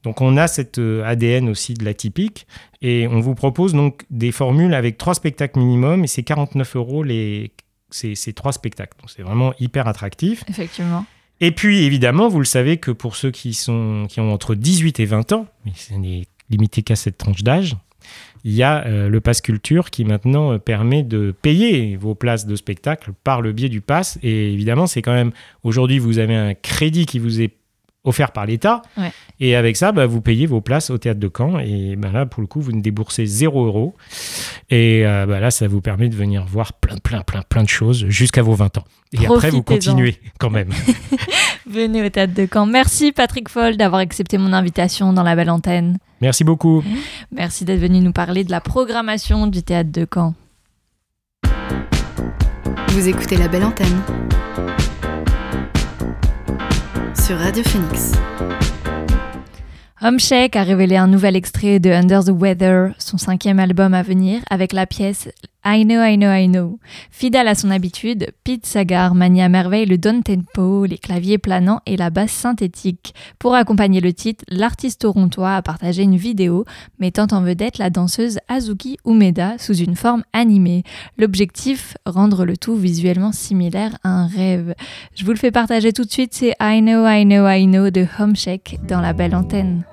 Donc 0.03 0.21
on 0.21 0.37
a 0.37 0.47
cet 0.47 0.77
euh, 0.77 1.03
ADN 1.03 1.49
aussi 1.49 1.73
de 1.73 1.83
l'atypique 1.83 2.47
et 2.81 3.07
on 3.07 3.19
vous 3.19 3.35
propose 3.35 3.73
donc 3.73 4.03
des 4.09 4.31
formules 4.31 4.73
avec 4.73 4.97
trois 4.97 5.13
spectacles 5.13 5.59
minimum 5.59 6.03
et 6.03 6.07
c'est 6.07 6.23
49 6.23 6.75
euros 6.75 7.03
les, 7.03 7.51
ces, 7.89 8.15
trois 8.33 8.53
spectacles. 8.53 8.97
Donc 8.99 9.09
c'est 9.09 9.23
vraiment 9.23 9.53
hyper 9.59 9.87
attractif. 9.87 10.43
Effectivement. 10.47 11.05
Et 11.39 11.51
puis 11.51 11.83
évidemment, 11.83 12.29
vous 12.29 12.39
le 12.39 12.45
savez 12.45 12.77
que 12.77 12.91
pour 12.91 13.15
ceux 13.15 13.31
qui, 13.31 13.53
sont, 13.53 14.05
qui 14.09 14.19
ont 14.19 14.33
entre 14.33 14.55
18 14.55 14.99
et 14.99 15.05
20 15.05 15.33
ans, 15.33 15.47
mais 15.65 15.73
ce 15.75 15.93
n'est 15.93 16.25
limité 16.49 16.83
qu'à 16.83 16.95
cette 16.95 17.17
tranche 17.17 17.43
d'âge, 17.43 17.75
il 18.43 18.53
y 18.53 18.63
a 18.63 18.85
euh, 18.85 19.09
le 19.09 19.19
Pass 19.19 19.41
Culture 19.41 19.89
qui 19.89 20.05
maintenant 20.05 20.53
euh, 20.53 20.57
permet 20.57 21.03
de 21.03 21.33
payer 21.41 21.97
vos 21.97 22.15
places 22.15 22.45
de 22.45 22.55
spectacle 22.55 23.11
par 23.23 23.41
le 23.41 23.51
biais 23.51 23.69
du 23.69 23.81
Pass. 23.81 24.19
Et 24.23 24.53
évidemment, 24.53 24.87
c'est 24.87 25.01
quand 25.01 25.13
même, 25.13 25.31
aujourd'hui, 25.63 25.99
vous 25.99 26.19
avez 26.19 26.35
un 26.35 26.53
crédit 26.53 27.05
qui 27.05 27.19
vous 27.19 27.41
est 27.41 27.51
offert 28.07 28.31
par 28.31 28.45
l'État. 28.45 28.81
Et 29.39 29.55
avec 29.55 29.77
ça, 29.77 29.91
bah, 29.91 30.05
vous 30.05 30.21
payez 30.21 30.47
vos 30.47 30.61
places 30.61 30.89
au 30.89 30.97
théâtre 30.97 31.19
de 31.19 31.29
Caen. 31.35 31.59
Et 31.59 31.95
bah, 31.95 32.09
là, 32.11 32.25
pour 32.25 32.41
le 32.41 32.47
coup, 32.47 32.61
vous 32.61 32.71
ne 32.71 32.81
déboursez 32.81 33.25
0 33.25 33.65
euros. 33.65 33.95
Et 34.69 35.05
euh, 35.05 35.25
bah, 35.27 35.39
là, 35.39 35.51
ça 35.51 35.67
vous 35.67 35.81
permet 35.81 36.09
de 36.09 36.15
venir 36.15 36.45
voir 36.45 36.73
plein, 36.73 36.97
plein, 36.97 37.21
plein, 37.21 37.43
plein 37.43 37.63
de 37.63 37.69
choses 37.69 38.07
jusqu'à 38.07 38.41
vos 38.41 38.55
20 38.55 38.79
ans. 38.79 38.85
Et 39.13 39.25
après, 39.25 39.51
vous 39.51 39.63
continuez 39.63 40.17
quand 40.39 40.49
même. 40.49 40.69
Venez 41.69 42.05
au 42.05 42.09
théâtre 42.09 42.33
de 42.33 42.47
Caen. 42.51 42.65
Merci 42.65 43.11
Patrick 43.11 43.49
Foll 43.49 43.77
d'avoir 43.77 43.99
accepté 44.01 44.37
mon 44.37 44.53
invitation 44.53 45.13
dans 45.13 45.23
la 45.23 45.35
belle 45.35 45.49
antenne. 45.49 45.97
Merci 46.21 46.43
beaucoup. 46.43 46.83
Merci 47.31 47.65
d'être 47.65 47.79
venu 47.79 47.99
nous 47.99 48.13
parler 48.13 48.43
de 48.43 48.51
la 48.51 48.61
programmation 48.61 49.47
du 49.47 49.61
théâtre 49.63 49.91
de 49.91 50.07
Caen. 50.11 50.33
Vous 52.89 53.07
écoutez 53.07 53.37
la 53.37 53.47
belle 53.47 53.65
antenne 53.65 54.01
Radio 57.29 57.61
Phoenix. 57.63 58.13
Homeshake 60.01 60.55
a 60.55 60.63
révélé 60.63 60.95
un 60.95 61.07
nouvel 61.07 61.35
extrait 61.35 61.79
de 61.79 61.89
Under 61.89 62.23
the 62.23 62.29
Weather, 62.29 62.91
son 62.99 63.17
cinquième 63.17 63.59
album 63.59 63.93
à 63.93 64.01
venir, 64.01 64.41
avec 64.49 64.71
la 64.71 64.85
pièce 64.85 65.27
I 65.69 65.83
Know, 65.83 66.01
I 66.01 66.15
Know, 66.15 66.31
I 66.31 66.47
Know. 66.47 66.79
Fidèle 67.11 67.49
à 67.49 67.53
son 67.53 67.71
habitude, 67.71 68.31
Pete 68.45 68.65
Sagar 68.65 69.13
manie 69.15 69.41
à 69.41 69.49
merveille 69.49 69.85
le 69.85 69.97
down 69.97 70.23
tempo, 70.23 70.85
les 70.85 70.97
claviers 70.97 71.37
planants 71.37 71.81
et 71.85 71.97
la 71.97 72.09
basse 72.09 72.31
synthétique. 72.31 73.13
Pour 73.37 73.53
accompagner 73.53 73.99
le 73.99 74.13
titre, 74.13 74.45
l'artiste 74.47 75.01
torontois 75.01 75.55
a 75.55 75.61
partagé 75.61 76.03
une 76.03 76.15
vidéo 76.15 76.63
mettant 76.99 77.27
en 77.31 77.41
vedette 77.41 77.79
la 77.79 77.89
danseuse 77.89 78.39
Azuki 78.47 78.97
Umeda 79.05 79.57
sous 79.57 79.75
une 79.75 79.97
forme 79.97 80.23
animée. 80.31 80.83
L'objectif, 81.17 81.97
rendre 82.05 82.45
le 82.45 82.55
tout 82.55 82.77
visuellement 82.77 83.33
similaire 83.33 83.97
à 84.05 84.09
un 84.09 84.27
rêve. 84.27 84.73
Je 85.15 85.25
vous 85.25 85.31
le 85.31 85.37
fais 85.37 85.51
partager 85.51 85.91
tout 85.91 86.05
de 86.05 86.11
suite, 86.11 86.33
c'est 86.33 86.55
I 86.61 86.79
Know, 86.79 87.05
I 87.05 87.25
Know, 87.25 87.45
I 87.45 87.65
Know 87.67 87.89
de 87.89 88.07
Homeshake 88.17 88.79
dans 88.87 89.01
la 89.01 89.11
belle 89.11 89.35
antenne. 89.35 89.83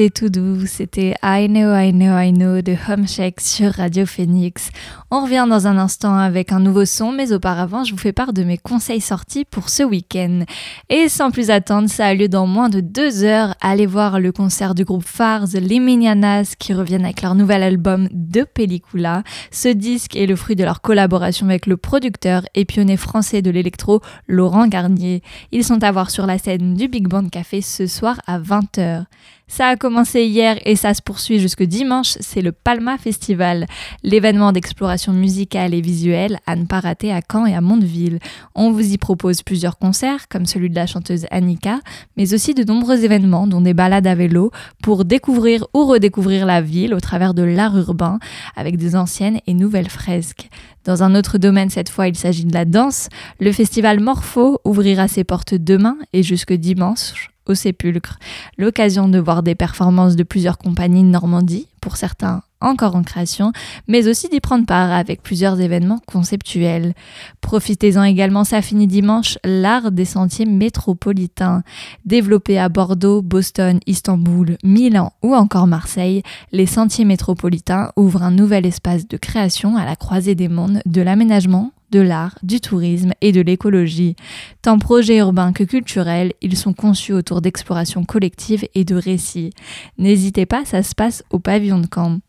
C'est 0.00 0.08
tout 0.08 0.30
doux, 0.30 0.64
c'était 0.64 1.14
I 1.22 1.46
Know, 1.46 1.74
I 1.74 1.92
Know, 1.92 2.18
I 2.18 2.32
Know 2.32 2.62
de 2.62 2.74
Home 2.88 3.06
Shake 3.06 3.38
sur 3.38 3.70
Radio 3.72 4.06
Phoenix. 4.06 4.70
On 5.10 5.24
revient 5.24 5.46
dans 5.46 5.66
un 5.66 5.76
instant 5.76 6.16
avec 6.16 6.52
un 6.52 6.58
nouveau 6.58 6.86
son, 6.86 7.12
mais 7.12 7.32
auparavant, 7.32 7.84
je 7.84 7.92
vous 7.92 7.98
fais 7.98 8.14
part 8.14 8.32
de 8.32 8.42
mes 8.42 8.56
conseils 8.56 9.02
sortis 9.02 9.44
pour 9.44 9.68
ce 9.68 9.82
week-end. 9.82 10.44
Et 10.88 11.10
sans 11.10 11.30
plus 11.30 11.50
attendre, 11.50 11.90
ça 11.90 12.06
a 12.06 12.14
lieu 12.14 12.28
dans 12.28 12.46
moins 12.46 12.70
de 12.70 12.80
deux 12.80 13.24
heures. 13.24 13.54
Allez 13.60 13.84
voir 13.84 14.20
le 14.20 14.32
concert 14.32 14.74
du 14.74 14.86
groupe 14.86 15.04
Fars, 15.04 15.48
Les 15.52 15.80
Minianas, 15.80 16.54
qui 16.58 16.72
reviennent 16.72 17.04
avec 17.04 17.20
leur 17.20 17.34
nouvel 17.34 17.62
album 17.62 18.08
de 18.10 18.44
Pellicula. 18.44 19.22
Ce 19.50 19.68
disque 19.68 20.16
est 20.16 20.24
le 20.24 20.36
fruit 20.36 20.56
de 20.56 20.64
leur 20.64 20.80
collaboration 20.80 21.46
avec 21.46 21.66
le 21.66 21.76
producteur 21.76 22.44
et 22.54 22.64
pionnier 22.64 22.96
français 22.96 23.42
de 23.42 23.50
l'électro, 23.50 24.00
Laurent 24.28 24.66
Garnier. 24.66 25.22
Ils 25.52 25.64
sont 25.64 25.84
à 25.84 25.92
voir 25.92 26.08
sur 26.08 26.24
la 26.24 26.38
scène 26.38 26.72
du 26.72 26.88
Big 26.88 27.06
Band 27.06 27.28
Café 27.28 27.60
ce 27.60 27.86
soir 27.86 28.18
à 28.26 28.40
20h. 28.40 29.04
Ça 29.50 29.66
a 29.66 29.76
commencé 29.76 30.26
hier 30.26 30.60
et 30.64 30.76
ça 30.76 30.94
se 30.94 31.02
poursuit 31.02 31.40
jusque 31.40 31.64
dimanche, 31.64 32.14
c'est 32.20 32.40
le 32.40 32.52
Palma 32.52 32.98
Festival, 32.98 33.66
l'événement 34.04 34.52
d'exploration 34.52 35.12
musicale 35.12 35.74
et 35.74 35.80
visuelle 35.80 36.38
à 36.46 36.54
ne 36.54 36.66
pas 36.66 36.78
rater 36.78 37.12
à 37.12 37.20
Caen 37.20 37.46
et 37.46 37.54
à 37.56 37.60
Mondeville. 37.60 38.20
On 38.54 38.70
vous 38.70 38.92
y 38.92 38.96
propose 38.96 39.42
plusieurs 39.42 39.76
concerts, 39.76 40.28
comme 40.28 40.46
celui 40.46 40.70
de 40.70 40.76
la 40.76 40.86
chanteuse 40.86 41.26
Annika, 41.32 41.80
mais 42.16 42.32
aussi 42.32 42.54
de 42.54 42.62
nombreux 42.62 43.04
événements, 43.04 43.48
dont 43.48 43.60
des 43.60 43.74
balades 43.74 44.06
à 44.06 44.14
vélo, 44.14 44.52
pour 44.84 45.04
découvrir 45.04 45.66
ou 45.74 45.84
redécouvrir 45.84 46.46
la 46.46 46.60
ville 46.60 46.94
au 46.94 47.00
travers 47.00 47.34
de 47.34 47.42
l'art 47.42 47.76
urbain, 47.76 48.20
avec 48.54 48.76
des 48.76 48.94
anciennes 48.94 49.40
et 49.48 49.54
nouvelles 49.54 49.90
fresques. 49.90 50.48
Dans 50.84 51.02
un 51.02 51.16
autre 51.16 51.38
domaine, 51.38 51.70
cette 51.70 51.88
fois, 51.88 52.06
il 52.06 52.16
s'agit 52.16 52.44
de 52.44 52.54
la 52.54 52.64
danse. 52.64 53.08
Le 53.40 53.50
festival 53.50 53.98
Morpho 53.98 54.60
ouvrira 54.64 55.08
ses 55.08 55.24
portes 55.24 55.54
demain 55.54 55.96
et 56.12 56.22
jusque 56.22 56.52
dimanche 56.52 57.30
au 57.50 57.54
Sépulcre. 57.54 58.18
L'occasion 58.56 59.08
de 59.08 59.18
voir 59.18 59.42
des 59.42 59.54
performances 59.54 60.16
de 60.16 60.22
plusieurs 60.22 60.58
compagnies 60.58 61.02
de 61.02 61.08
Normandie, 61.08 61.66
pour 61.80 61.96
certains 61.96 62.42
encore 62.60 62.94
en 62.94 63.02
création, 63.02 63.52
mais 63.88 64.06
aussi 64.06 64.28
d'y 64.28 64.40
prendre 64.40 64.66
part 64.66 64.92
avec 64.92 65.22
plusieurs 65.22 65.60
événements 65.60 66.00
conceptuels. 66.06 66.94
Profitez-en 67.40 68.04
également, 68.04 68.44
ça 68.44 68.62
finit 68.62 68.86
dimanche, 68.86 69.38
l'art 69.44 69.90
des 69.90 70.04
sentiers 70.04 70.46
métropolitains. 70.46 71.62
Développé 72.04 72.58
à 72.58 72.68
Bordeaux, 72.68 73.22
Boston, 73.22 73.80
Istanbul, 73.86 74.58
Milan 74.62 75.12
ou 75.22 75.34
encore 75.34 75.66
Marseille, 75.66 76.22
les 76.52 76.66
sentiers 76.66 77.04
métropolitains 77.04 77.92
ouvrent 77.96 78.22
un 78.22 78.30
nouvel 78.30 78.66
espace 78.66 79.08
de 79.08 79.16
création 79.16 79.76
à 79.76 79.84
la 79.84 79.96
croisée 79.96 80.34
des 80.34 80.48
mondes 80.48 80.82
de 80.84 81.00
l'aménagement, 81.00 81.72
de 81.90 82.00
l'art, 82.00 82.38
du 82.42 82.60
tourisme 82.60 83.12
et 83.20 83.32
de 83.32 83.40
l'écologie. 83.40 84.16
Tant 84.62 84.78
projets 84.78 85.18
urbains 85.18 85.52
que 85.52 85.64
culturels, 85.64 86.32
ils 86.40 86.56
sont 86.56 86.72
conçus 86.72 87.12
autour 87.12 87.40
d'explorations 87.40 88.04
collectives 88.04 88.66
et 88.74 88.84
de 88.84 88.94
récits. 88.94 89.50
N'hésitez 89.98 90.46
pas, 90.46 90.64
ça 90.64 90.82
se 90.82 90.94
passe 90.94 91.24
au 91.30 91.38
pavillon 91.38 91.78
de 91.78 91.88
Caen. 91.92 92.20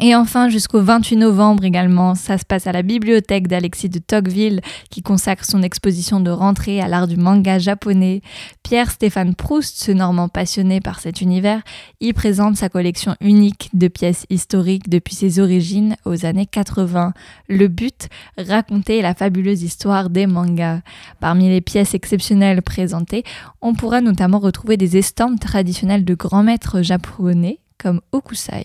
Et 0.00 0.14
enfin, 0.14 0.48
jusqu'au 0.48 0.80
28 0.80 1.16
novembre 1.16 1.64
également, 1.64 2.14
ça 2.14 2.38
se 2.38 2.46
passe 2.46 2.66
à 2.66 2.72
la 2.72 2.80
bibliothèque 2.80 3.46
d'Alexis 3.46 3.90
de 3.90 3.98
Tocqueville 3.98 4.62
qui 4.88 5.02
consacre 5.02 5.44
son 5.44 5.62
exposition 5.62 6.18
de 6.18 6.30
rentrée 6.30 6.80
à 6.80 6.88
l'art 6.88 7.06
du 7.06 7.18
manga 7.18 7.58
japonais. 7.58 8.22
Pierre-Stéphane 8.62 9.34
Proust, 9.34 9.76
ce 9.76 9.92
normand 9.92 10.28
passionné 10.28 10.80
par 10.80 11.00
cet 11.00 11.20
univers, 11.20 11.60
y 12.00 12.14
présente 12.14 12.56
sa 12.56 12.70
collection 12.70 13.16
unique 13.20 13.68
de 13.74 13.88
pièces 13.88 14.24
historiques 14.30 14.88
depuis 14.88 15.14
ses 15.14 15.40
origines 15.40 15.96
aux 16.06 16.24
années 16.24 16.46
80. 16.46 17.12
Le 17.48 17.68
but, 17.68 18.08
raconter 18.38 19.02
la 19.02 19.14
fabuleuse 19.14 19.62
histoire 19.62 20.08
des 20.08 20.26
mangas. 20.26 20.80
Parmi 21.20 21.50
les 21.50 21.60
pièces 21.60 21.92
exceptionnelles 21.92 22.62
présentées, 22.62 23.24
on 23.60 23.74
pourra 23.74 24.00
notamment 24.00 24.38
retrouver 24.38 24.78
des 24.78 24.96
estampes 24.96 25.38
traditionnelles 25.38 26.06
de 26.06 26.14
grands 26.14 26.42
maîtres 26.42 26.80
japonais 26.80 27.58
comme 27.82 28.00
Okusai. 28.12 28.64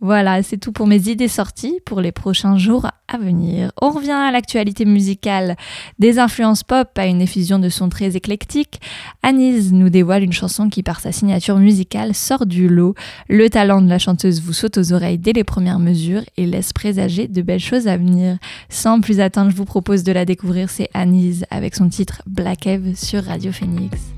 Voilà, 0.00 0.42
c'est 0.42 0.56
tout 0.56 0.72
pour 0.72 0.86
mes 0.86 1.08
idées 1.08 1.28
sorties 1.28 1.80
pour 1.84 2.00
les 2.00 2.12
prochains 2.12 2.56
jours 2.56 2.86
à 3.08 3.18
venir. 3.18 3.72
On 3.82 3.90
revient 3.90 4.10
à 4.12 4.30
l'actualité 4.30 4.84
musicale. 4.84 5.56
Des 5.98 6.18
influences 6.18 6.62
pop 6.62 6.88
à 6.96 7.06
une 7.06 7.20
effusion 7.20 7.58
de 7.58 7.68
sons 7.68 7.88
très 7.88 8.16
éclectiques. 8.16 8.80
Anise 9.22 9.72
nous 9.72 9.90
dévoile 9.90 10.22
une 10.22 10.32
chanson 10.32 10.68
qui, 10.68 10.82
par 10.82 11.00
sa 11.00 11.12
signature 11.12 11.58
musicale, 11.58 12.14
sort 12.14 12.46
du 12.46 12.68
lot. 12.68 12.94
Le 13.28 13.50
talent 13.50 13.82
de 13.82 13.88
la 13.88 13.98
chanteuse 13.98 14.40
vous 14.40 14.52
saute 14.52 14.78
aux 14.78 14.92
oreilles 14.92 15.18
dès 15.18 15.32
les 15.32 15.44
premières 15.44 15.78
mesures 15.78 16.22
et 16.36 16.46
laisse 16.46 16.72
présager 16.72 17.28
de 17.28 17.42
belles 17.42 17.60
choses 17.60 17.88
à 17.88 17.96
venir. 17.96 18.38
Sans 18.68 19.00
plus 19.00 19.20
attendre, 19.20 19.50
je 19.50 19.56
vous 19.56 19.64
propose 19.64 20.02
de 20.02 20.12
la 20.12 20.24
découvrir. 20.24 20.70
C'est 20.70 20.88
Anise 20.94 21.44
avec 21.50 21.74
son 21.74 21.88
titre 21.88 22.22
Black 22.26 22.66
Eve 22.66 22.96
sur 22.96 23.24
Radio 23.24 23.52
Phoenix. 23.52 24.15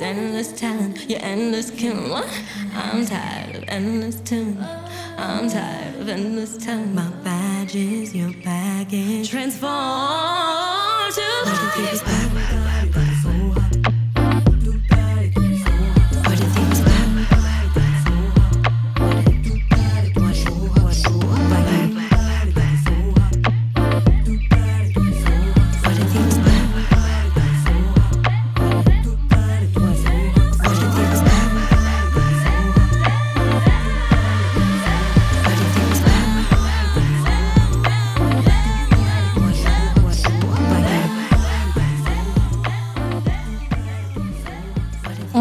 This 0.00 0.08
endless 0.08 0.52
talent, 0.58 1.10
your 1.10 1.18
endless 1.22 1.70
killing. 1.70 2.08
What? 2.08 2.26
I'm 2.72 3.04
tired 3.04 3.54
of 3.56 3.64
endless 3.68 4.18
telling. 4.20 4.56
I'm 5.18 5.50
tired 5.50 6.00
of 6.00 6.08
endless 6.08 6.56
telling. 6.56 6.94
My 6.94 7.10
badge 7.22 7.74
is 7.74 8.14
your 8.14 8.32
baggage. 8.42 9.28
Transform 9.28 9.68
to 11.12 11.20
life. 11.44 12.19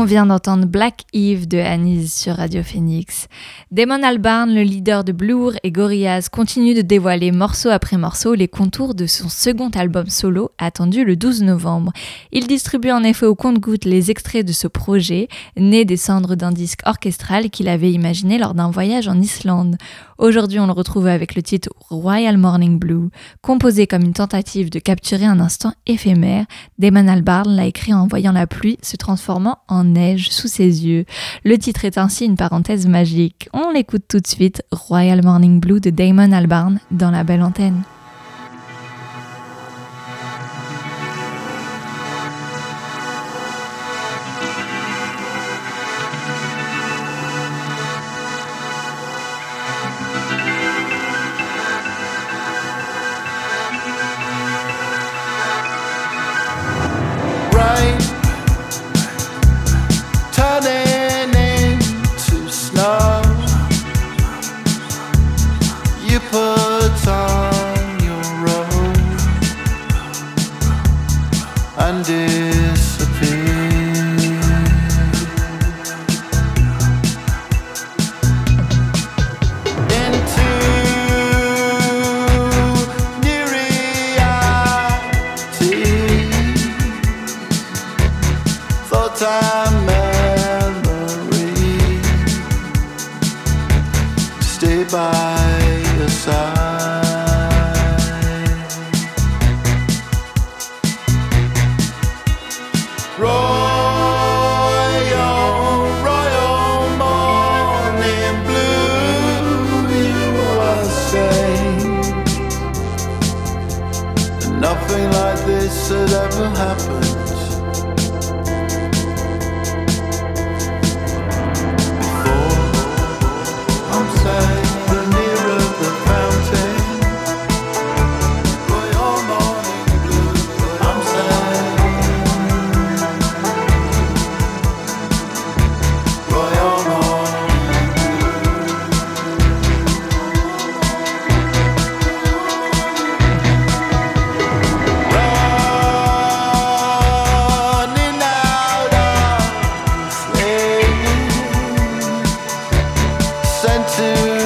Vient 0.09 0.25
d'entendre 0.25 0.65
Black 0.65 1.03
Eve 1.13 1.47
de 1.47 1.59
Anise 1.59 2.11
sur 2.11 2.37
Radio 2.37 2.63
Phoenix. 2.63 3.27
Damon 3.69 4.01
Albarn, 4.01 4.51
le 4.51 4.63
leader 4.63 5.03
de 5.03 5.11
Blur 5.11 5.53
et 5.61 5.71
Gorillaz, 5.71 6.29
continue 6.31 6.73
de 6.73 6.81
dévoiler 6.81 7.31
morceau 7.31 7.69
après 7.69 7.95
morceau 7.95 8.33
les 8.33 8.47
contours 8.47 8.95
de 8.95 9.05
son 9.05 9.29
second 9.29 9.69
album 9.69 10.07
solo 10.07 10.49
attendu 10.57 11.05
le 11.05 11.15
12 11.15 11.43
novembre. 11.43 11.93
Il 12.31 12.47
distribue 12.47 12.89
en 12.89 13.03
effet 13.03 13.27
au 13.27 13.35
compte-gouttes 13.35 13.85
les 13.85 14.09
extraits 14.09 14.43
de 14.43 14.51
ce 14.51 14.67
projet, 14.67 15.27
né 15.55 15.85
des 15.85 15.95
cendres 15.95 16.33
d'un 16.33 16.51
disque 16.51 16.81
orchestral 16.87 17.51
qu'il 17.51 17.67
avait 17.67 17.91
imaginé 17.91 18.39
lors 18.39 18.55
d'un 18.55 18.71
voyage 18.71 19.07
en 19.07 19.21
Islande. 19.21 19.77
Aujourd'hui, 20.19 20.59
on 20.59 20.65
le 20.65 20.73
retrouve 20.73 21.07
avec 21.07 21.33
le 21.33 21.41
titre 21.41 21.69
Royal 21.89 22.37
Morning 22.37 22.77
Blue, 22.77 23.07
composé 23.41 23.87
comme 23.87 24.01
une 24.01 24.11
tentative 24.11 24.69
de 24.69 24.77
capturer 24.77 25.23
un 25.23 25.39
instant 25.39 25.71
éphémère. 25.87 26.45
Damon 26.77 27.07
Albarn 27.07 27.55
l'a 27.55 27.67
écrit 27.67 27.93
en 27.93 28.05
voyant 28.05 28.33
la 28.33 28.45
pluie 28.45 28.77
se 28.81 28.97
transformant 28.97 29.59
en 29.69 29.85
neige 29.85 30.29
sous 30.29 30.49
ses 30.49 30.85
yeux. 30.85 31.05
Le 31.45 31.57
titre 31.57 31.85
est 31.85 31.97
ainsi 31.97 32.25
une 32.25 32.35
parenthèse 32.35 32.85
magique. 32.85 33.47
On 33.53 33.71
l'écoute 33.71 34.03
tout 34.09 34.19
de 34.19 34.27
suite, 34.27 34.61
Royal 34.73 35.23
Morning 35.23 35.61
Blue 35.61 35.79
de 35.79 35.89
Damon 35.89 36.33
Albarn 36.33 36.81
dans 36.91 37.11
la 37.11 37.23
belle 37.23 37.41
antenne. 37.41 37.81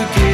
again. 0.03 0.32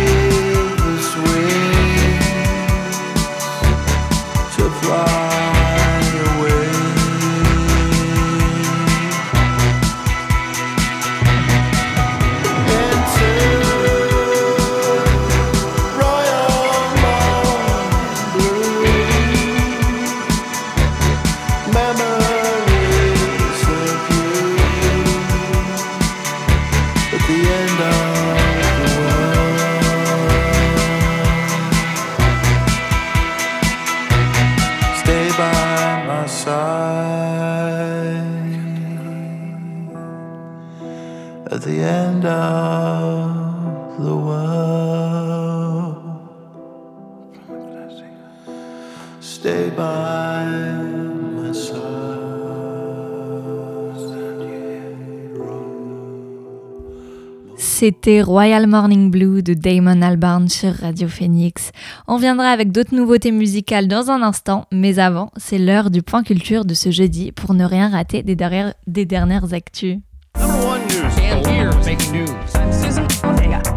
C'était 57.89 58.21
Royal 58.21 58.67
Morning 58.67 59.09
Blue 59.09 59.41
de 59.41 59.55
Damon 59.55 60.03
Albarn 60.03 60.47
sur 60.47 60.71
Radio 60.75 61.07
Phoenix. 61.07 61.71
On 62.07 62.17
viendra 62.17 62.49
avec 62.49 62.71
d'autres 62.71 62.93
nouveautés 62.95 63.31
musicales 63.31 63.87
dans 63.87 64.11
un 64.11 64.21
instant, 64.21 64.65
mais 64.71 64.99
avant, 64.99 65.31
c'est 65.37 65.57
l'heure 65.57 65.89
du 65.89 66.03
point 66.03 66.21
culture 66.21 66.65
de 66.65 66.75
ce 66.75 66.91
jeudi 66.91 67.31
pour 67.31 67.55
ne 67.55 67.65
rien 67.65 67.89
rater 67.89 68.21
des, 68.21 68.35
derrière- 68.35 68.75
des 68.85 69.07
dernières 69.07 69.55
actus. 69.55 69.97
Number 70.37 70.67
one 70.67 70.81
news. 70.81 71.31
And 71.31 71.43
here's 71.47 71.75
making 71.83 72.11
news. 72.13 72.29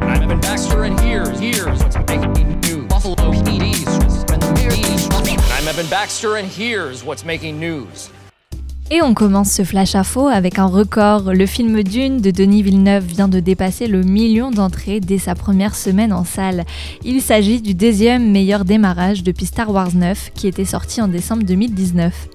I'm 0.02 0.22
Evan 0.22 0.40
Baxter, 0.42 0.82
and 0.84 1.00
here's 1.00 1.40
here's 1.40 1.80
what's 7.02 7.24
making 7.24 7.58
news. 7.58 8.10
Et 8.90 9.00
on 9.00 9.14
commence 9.14 9.52
ce 9.52 9.64
flash 9.64 9.94
info 9.94 10.28
avec 10.28 10.58
un 10.58 10.66
record. 10.66 11.32
Le 11.32 11.46
film 11.46 11.82
Dune 11.82 12.20
de 12.20 12.30
Denis 12.30 12.62
Villeneuve 12.62 13.04
vient 13.04 13.28
de 13.28 13.40
dépasser 13.40 13.86
le 13.86 14.02
million 14.02 14.50
d'entrées 14.50 15.00
dès 15.00 15.18
sa 15.18 15.34
première 15.34 15.74
semaine 15.74 16.12
en 16.12 16.24
salle. 16.24 16.64
Il 17.04 17.22
s'agit 17.22 17.62
du 17.62 17.74
deuxième 17.74 18.30
meilleur 18.30 18.64
démarrage 18.64 19.22
depuis 19.22 19.46
Star 19.46 19.70
Wars 19.70 19.94
9 19.94 20.32
qui 20.34 20.46
était 20.46 20.64
sorti 20.64 21.00
en 21.00 21.08
décembre 21.08 21.44
2019. 21.44 22.28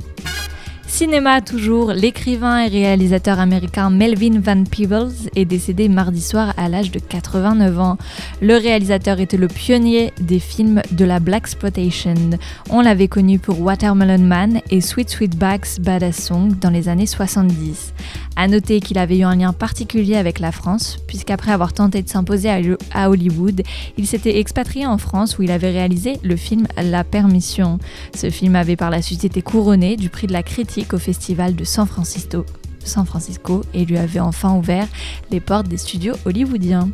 Cinéma 0.87 1.41
toujours, 1.41 1.91
l'écrivain 1.91 2.59
et 2.59 2.69
réalisateur 2.69 3.39
américain 3.39 3.89
Melvin 3.89 4.39
Van 4.39 4.63
Peebles 4.63 5.11
est 5.35 5.43
décédé 5.43 5.89
mardi 5.89 6.21
soir 6.21 6.53
à 6.55 6.69
l'âge 6.69 6.91
de 6.91 6.99
89 6.99 7.79
ans. 7.79 7.97
Le 8.41 8.55
réalisateur 8.55 9.19
était 9.19 9.37
le 9.37 9.49
pionnier 9.49 10.13
des 10.19 10.39
films 10.39 10.81
de 10.91 11.03
la 11.03 11.19
Black 11.19 11.43
Exploitation. 11.43 12.15
On 12.69 12.81
l'avait 12.81 13.09
connu 13.09 13.37
pour 13.37 13.61
Watermelon 13.61 14.23
Man 14.23 14.61
et 14.71 14.79
Sweet 14.79 15.09
Sweetback's 15.09 15.79
Badass 15.79 16.23
Song 16.23 16.53
dans 16.59 16.69
les 16.69 16.87
années 16.87 17.05
70. 17.05 17.93
À 18.37 18.47
noter 18.47 18.79
qu'il 18.79 18.97
avait 18.97 19.17
eu 19.17 19.23
un 19.23 19.35
lien 19.35 19.51
particulier 19.51 20.15
avec 20.15 20.39
la 20.39 20.51
France, 20.51 20.99
puisqu'après 21.07 21.51
avoir 21.51 21.73
tenté 21.73 22.01
de 22.01 22.09
s'imposer 22.09 22.49
à 22.93 23.09
Hollywood, 23.09 23.61
il 23.97 24.07
s'était 24.07 24.39
expatrié 24.39 24.85
en 24.85 24.97
France 24.97 25.37
où 25.37 25.41
il 25.41 25.51
avait 25.51 25.71
réalisé 25.71 26.17
le 26.23 26.35
film 26.35 26.67
La 26.81 27.03
Permission. 27.03 27.79
Ce 28.15 28.29
film 28.29 28.55
avait 28.55 28.75
par 28.75 28.89
la 28.89 29.01
suite 29.01 29.25
été 29.25 29.41
couronné 29.41 29.95
du 29.95 30.09
prix 30.09 30.27
de 30.27 30.33
la 30.33 30.43
critique 30.43 30.76
au 30.93 30.97
Festival 30.97 31.55
de 31.55 31.63
San 31.63 31.87
Francisco, 31.87 33.63
et 33.73 33.85
lui 33.85 33.97
avait 33.97 34.19
enfin 34.19 34.55
ouvert 34.55 34.87
les 35.31 35.39
portes 35.39 35.67
des 35.67 35.77
studios 35.77 36.15
hollywoodiens. 36.25 36.89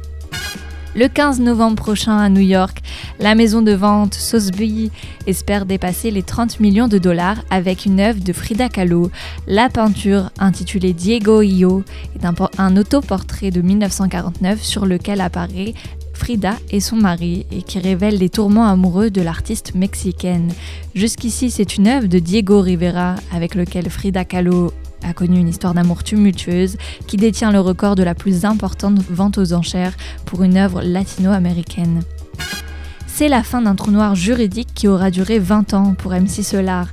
Le 0.96 1.08
15 1.08 1.40
novembre 1.40 1.82
prochain 1.82 2.18
à 2.20 2.30
New 2.30 2.42
York, 2.42 2.84
la 3.20 3.34
maison 3.34 3.64
de 3.64 3.72
vente 3.72 4.14
Sotheby 4.14 4.92
espère 5.26 5.66
dépasser 5.66 6.12
les 6.12 6.22
30 6.22 6.60
millions 6.60 6.88
de 6.88 7.00
dollars 7.00 7.38
avec 7.50 7.86
une 7.86 8.00
œuvre 8.00 8.24
de 8.24 8.32
Frida 8.32 8.70
Kahlo. 8.70 9.10
La 9.48 9.70
peinture, 9.70 10.30
intitulée 10.38 10.94
Diego 10.94 11.42
Io, 11.42 11.84
est 12.16 12.26
un, 12.26 12.36
un 12.60 12.78
autoportrait 12.78 13.50
de 13.50 13.62
1949 13.62 14.62
sur 14.62 14.86
lequel 14.86 15.20
apparaît 15.20 15.74
Frida 16.24 16.56
et 16.72 16.80
son 16.80 16.96
mari 16.96 17.46
et 17.52 17.64
qui 17.64 17.80
révèle 17.80 18.18
les 18.18 18.30
tourments 18.30 18.70
amoureux 18.70 19.10
de 19.10 19.22
l'artiste 19.22 19.76
mexicaine. 19.76 20.54
Jusqu'ici, 20.96 21.52
c'est 21.52 21.76
une 21.76 21.86
œuvre 21.86 22.08
de 22.08 22.18
Diego 22.18 22.62
Rivera 22.62 23.16
avec 23.34 23.56
lequel 23.56 23.90
Frida 23.90 24.24
Kahlo 24.24 24.72
a 25.04 25.12
connu 25.12 25.38
une 25.38 25.50
histoire 25.50 25.74
d'amour 25.74 26.02
tumultueuse 26.02 26.78
qui 27.08 27.18
détient 27.18 27.52
le 27.52 27.60
record 27.60 27.96
de 27.96 28.04
la 28.04 28.16
plus 28.16 28.46
importante 28.46 29.00
vente 29.10 29.38
aux 29.38 29.52
enchères 29.52 29.98
pour 30.26 30.44
une 30.44 30.56
œuvre 30.56 30.82
latino-américaine. 30.82 32.00
C'est 33.16 33.30
la 33.30 33.44
fin 33.44 33.62
d'un 33.62 33.76
trou 33.76 33.92
noir 33.92 34.16
juridique 34.16 34.70
qui 34.74 34.88
aura 34.88 35.12
duré 35.12 35.38
20 35.38 35.76
ans 35.76 35.94
pour 35.94 36.14
MC 36.14 36.42
Solar. 36.42 36.88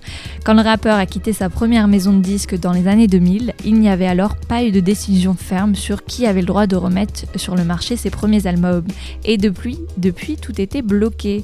Quand 0.45 0.53
le 0.53 0.61
rappeur 0.61 0.99
a 0.99 1.07
quitté 1.07 1.33
sa 1.33 1.49
première 1.49 1.89
maison 1.89 2.13
de 2.13 2.21
disques 2.21 2.61
dans 2.61 2.73
les 2.73 2.89
années 2.89 3.07
2000, 3.07 3.55
il 3.65 3.81
n'y 3.81 3.89
avait 3.89 4.07
alors 4.07 4.37
pas 4.37 4.63
eu 4.63 4.71
de 4.71 4.81
décision 4.81 5.33
ferme 5.33 5.75
sur 5.75 6.05
qui 6.05 6.27
avait 6.27 6.43
le 6.43 6.47
droit 6.47 6.67
de 6.67 6.77
remettre 6.77 7.25
sur 7.37 7.57
le 7.57 7.65
marché 7.65 7.97
ses 7.97 8.11
premiers 8.11 8.47
albums. 8.47 8.85
Et 9.25 9.39
depuis, 9.39 9.79
depuis 9.97 10.37
tout 10.37 10.61
était 10.61 10.83
bloqué. 10.83 11.43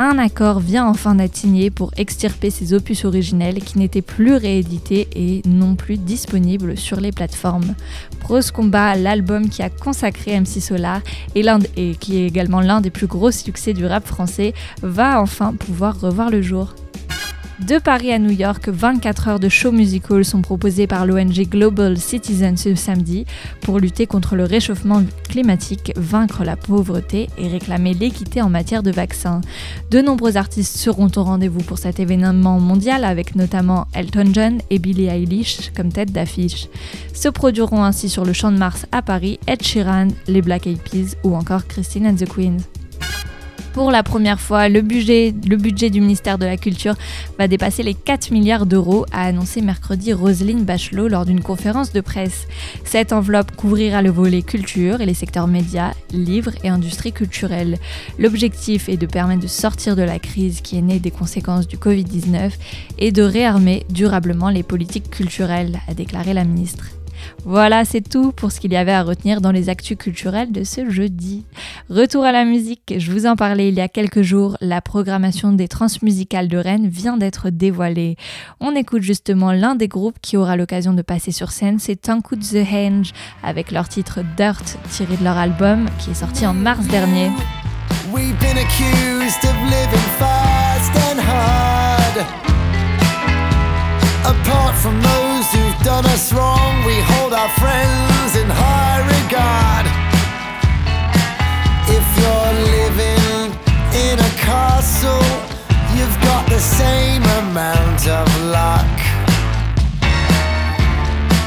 Un 0.00 0.18
accord 0.18 0.58
vient 0.58 0.88
enfin 0.88 1.14
d'être 1.14 1.36
signé 1.36 1.70
pour 1.70 1.92
extirper 1.96 2.50
ces 2.50 2.74
opus 2.74 3.04
originels 3.04 3.62
qui 3.62 3.78
n'étaient 3.78 4.02
plus 4.02 4.34
réédités 4.34 5.06
et 5.14 5.42
non 5.46 5.76
plus 5.76 5.98
disponibles 5.98 6.76
sur 6.76 7.00
les 7.00 7.12
plateformes. 7.12 7.76
Prose 8.18 8.50
Combat, 8.50 8.96
l'album 8.96 9.48
qui 9.48 9.62
a 9.62 9.70
consacré 9.70 10.38
MC 10.38 10.60
Solar 10.60 11.00
et 11.36 11.94
qui 11.94 12.16
est 12.18 12.26
également 12.26 12.60
l'un 12.60 12.80
des 12.80 12.90
plus 12.90 13.06
gros 13.06 13.30
succès 13.30 13.72
du 13.72 13.86
rap 13.86 14.04
français, 14.04 14.15
va 14.82 15.20
enfin 15.20 15.52
pouvoir 15.54 16.00
revoir 16.00 16.30
le 16.30 16.42
jour. 16.42 16.74
De 17.60 17.78
Paris 17.78 18.12
à 18.12 18.18
New 18.18 18.32
York, 18.32 18.68
24 18.68 19.28
heures 19.28 19.40
de 19.40 19.48
show 19.48 19.72
musical 19.72 20.26
sont 20.26 20.42
proposées 20.42 20.86
par 20.86 21.06
l'ONG 21.06 21.48
Global 21.48 21.96
Citizen 21.96 22.58
ce 22.58 22.74
samedi 22.74 23.24
pour 23.62 23.78
lutter 23.78 24.06
contre 24.06 24.36
le 24.36 24.44
réchauffement 24.44 25.02
climatique, 25.26 25.90
vaincre 25.96 26.44
la 26.44 26.56
pauvreté 26.56 27.30
et 27.38 27.48
réclamer 27.48 27.94
l'équité 27.94 28.42
en 28.42 28.50
matière 28.50 28.82
de 28.82 28.90
vaccins. 28.90 29.40
De 29.90 30.02
nombreux 30.02 30.36
artistes 30.36 30.76
seront 30.76 31.10
au 31.16 31.22
rendez-vous 31.22 31.62
pour 31.62 31.78
cet 31.78 31.98
événement 31.98 32.60
mondial 32.60 33.04
avec 33.04 33.34
notamment 33.34 33.86
Elton 33.94 34.30
John 34.34 34.58
et 34.68 34.78
Billie 34.78 35.06
Eilish 35.06 35.72
comme 35.74 35.90
tête 35.90 36.12
d'affiche. 36.12 36.68
Se 37.14 37.30
produiront 37.30 37.82
ainsi 37.82 38.10
sur 38.10 38.26
le 38.26 38.34
Champ 38.34 38.52
de 38.52 38.58
Mars 38.58 38.84
à 38.92 39.00
Paris 39.00 39.40
Ed 39.46 39.62
Sheeran, 39.62 40.08
les 40.28 40.42
Black 40.42 40.66
Eyed 40.66 40.80
Peas 40.80 41.16
ou 41.24 41.34
encore 41.34 41.66
Christine 41.66 42.06
and 42.06 42.16
the 42.16 42.28
Queens. 42.28 42.58
Pour 43.76 43.90
la 43.90 44.02
première 44.02 44.40
fois, 44.40 44.70
le 44.70 44.80
budget, 44.80 45.32
du 45.32 46.00
ministère 46.00 46.38
de 46.38 46.46
la 46.46 46.56
Culture 46.56 46.94
va 47.38 47.46
dépasser 47.46 47.82
les 47.82 47.92
4 47.92 48.30
milliards 48.30 48.64
d'euros, 48.64 49.04
a 49.12 49.26
annoncé 49.26 49.60
mercredi 49.60 50.14
Roselyne 50.14 50.64
Bachelot 50.64 51.08
lors 51.08 51.26
d'une 51.26 51.42
conférence 51.42 51.92
de 51.92 52.00
presse. 52.00 52.48
Cette 52.86 53.12
enveloppe 53.12 53.54
couvrira 53.54 54.00
le 54.00 54.08
volet 54.08 54.40
culture 54.40 55.02
et 55.02 55.06
les 55.06 55.12
secteurs 55.12 55.46
médias, 55.46 55.92
livres 56.10 56.52
et 56.64 56.70
industrie 56.70 57.12
culturelle. 57.12 57.76
L'objectif 58.18 58.88
est 58.88 58.96
de 58.96 59.04
permettre 59.04 59.42
de 59.42 59.46
sortir 59.46 59.94
de 59.94 60.02
la 60.02 60.18
crise 60.18 60.62
qui 60.62 60.78
est 60.78 60.82
née 60.82 60.98
des 60.98 61.10
conséquences 61.10 61.68
du 61.68 61.76
Covid-19 61.76 62.52
et 62.98 63.12
de 63.12 63.22
réarmer 63.22 63.84
durablement 63.90 64.48
les 64.48 64.62
politiques 64.62 65.10
culturelles, 65.10 65.80
a 65.86 65.92
déclaré 65.92 66.32
la 66.32 66.44
ministre. 66.44 66.95
Voilà, 67.44 67.84
c'est 67.84 68.06
tout 68.06 68.32
pour 68.32 68.52
ce 68.52 68.60
qu'il 68.60 68.72
y 68.72 68.76
avait 68.76 68.92
à 68.92 69.02
retenir 69.02 69.40
dans 69.40 69.52
les 69.52 69.68
actus 69.68 69.96
culturelles 69.96 70.52
de 70.52 70.64
ce 70.64 70.90
jeudi. 70.90 71.44
Retour 71.88 72.24
à 72.24 72.32
la 72.32 72.44
musique, 72.44 72.94
je 72.96 73.12
vous 73.12 73.26
en 73.26 73.36
parlais 73.36 73.68
il 73.68 73.74
y 73.74 73.80
a 73.80 73.88
quelques 73.88 74.22
jours, 74.22 74.56
la 74.60 74.80
programmation 74.80 75.52
des 75.52 75.68
transmusicales 75.68 76.48
de 76.48 76.58
Rennes 76.58 76.88
vient 76.88 77.16
d'être 77.16 77.50
dévoilée. 77.50 78.16
On 78.60 78.74
écoute 78.74 79.02
justement 79.02 79.52
l'un 79.52 79.74
des 79.74 79.88
groupes 79.88 80.18
qui 80.20 80.36
aura 80.36 80.56
l'occasion 80.56 80.92
de 80.92 81.02
passer 81.02 81.32
sur 81.32 81.50
scène, 81.50 81.78
c'est 81.78 81.96
Tankut 81.96 82.38
The 82.38 82.66
Henge, 82.70 83.12
avec 83.42 83.70
leur 83.70 83.88
titre 83.88 84.20
Dirt, 84.36 84.78
tiré 84.90 85.16
de 85.16 85.24
leur 85.24 85.36
album 85.36 85.86
qui 85.98 86.10
est 86.10 86.14
sorti 86.14 86.46
en 86.46 86.54
mars 86.54 86.86
dernier. 86.86 87.30
Apart 94.26 94.74
from 94.74 95.00
those 95.00 95.46
who've 95.52 95.84
done 95.84 96.04
us 96.06 96.32
wrong, 96.32 96.84
we 96.84 96.98
hold 97.14 97.32
our 97.32 97.48
friends 97.62 98.34
in 98.34 98.48
high 98.50 98.98
regard. 99.14 99.86
If 101.86 102.06
you're 102.18 102.54
living 102.74 103.54
in 103.94 104.18
a 104.18 104.32
castle, 104.42 105.22
you've 105.94 106.18
got 106.26 106.48
the 106.50 106.58
same 106.58 107.22
amount 107.38 108.08
of 108.08 108.26
luck 108.50 108.96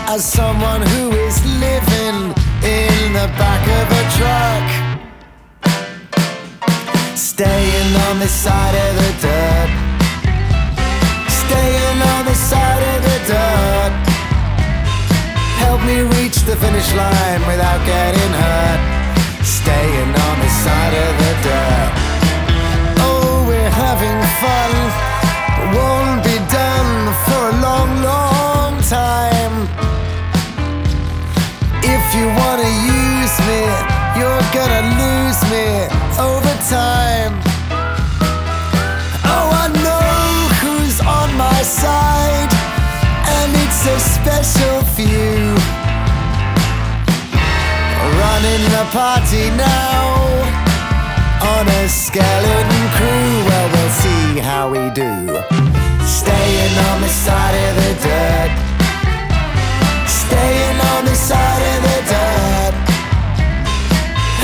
as 0.07 0.23
someone 0.23 0.81
who 0.81 1.11
is 1.27 1.35
living 1.59 2.33
in 2.63 3.11
the 3.11 3.27
back 3.35 3.63
of 3.79 3.91
a 4.01 4.03
truck. 4.15 4.65
Staying 7.17 7.95
on 8.07 8.19
this 8.19 8.31
side 8.31 8.75
of 8.75 8.95
the 8.95 9.11
dirt. 9.27 9.88
Staying 11.49 12.01
on 12.13 12.25
this 12.25 12.37
side 12.37 12.83
of 12.93 12.99
the 13.01 13.17
dirt. 13.25 13.93
Help 15.65 15.81
me 15.81 15.97
reach 16.17 16.37
the 16.45 16.55
finish 16.55 16.89
line 16.93 17.41
without 17.49 17.81
getting 17.89 18.33
hurt. 18.43 18.81
Staying 19.41 20.11
on 20.27 20.35
this 20.43 20.55
side 20.65 20.93
of 21.05 21.11
the 21.21 21.33
dirt. 21.47 21.91
Oh, 23.01 23.45
we're 23.49 23.73
having 23.85 24.19
fun. 24.43 24.71
Won't 25.73 26.21
be 26.23 26.37
done 26.53 26.93
for 27.25 27.43
a 27.49 27.55
long, 27.65 27.89
long 28.11 28.73
time. 28.85 29.55
If 31.81 32.03
you 32.13 32.27
wanna 32.41 32.71
use 33.01 33.35
me, 33.49 33.61
you're 34.21 34.45
gonna 34.53 34.83
lose 35.01 35.28
The 48.79 48.85
party 48.95 49.49
now 49.57 50.07
on 51.43 51.67
a 51.67 51.89
skeleton 51.89 52.85
crew. 52.95 53.31
Well, 53.43 53.67
we'll 53.73 53.95
see 54.03 54.39
how 54.39 54.71
we 54.71 54.79
do. 54.95 55.11
Staying 56.07 56.75
on 56.87 57.01
the 57.03 57.11
side 57.11 57.55
of 57.67 57.73
the 57.75 57.91
dirt. 58.07 58.51
Staying 60.07 60.79
on 60.95 61.03
the 61.03 61.13
side 61.13 61.63
of 61.73 61.79
the 61.87 61.99
dirt. 62.13 62.75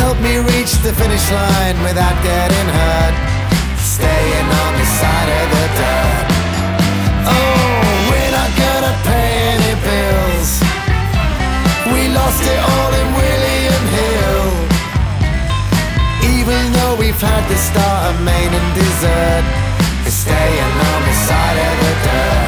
Help 0.03 0.19
me 0.19 0.35
reach 0.51 0.73
the 0.83 0.91
finish 0.91 1.25
line 1.31 1.79
without 1.87 2.17
getting 2.19 2.67
hurt. 2.75 3.15
Staying 3.79 4.49
on 4.63 4.71
the 4.75 4.87
side 4.99 5.31
of 5.39 5.47
the 5.55 5.65
dirt. 5.79 6.27
Oh, 7.31 7.87
we're 8.11 8.33
not 8.35 8.51
gonna 8.59 8.95
pay 9.07 9.31
any 9.55 9.73
bills. 9.87 10.59
We 11.87 12.11
lost 12.11 12.43
it 12.43 12.59
all 12.59 12.93
in 12.99 13.15
Hill. 13.15 13.64
Even 16.45 16.71
though 16.73 16.95
we've 16.95 17.19
had 17.19 17.49
the 17.49 17.57
start 17.57 18.13
of 18.13 18.21
main 18.21 18.53
and 18.53 18.75
dessert, 18.75 19.43
we're 20.03 20.11
staying 20.11 20.73
on 20.93 21.01
the 21.01 21.13
side 21.25 21.57
of 21.57 21.75
the 21.81 21.93
dirt. 22.05 22.44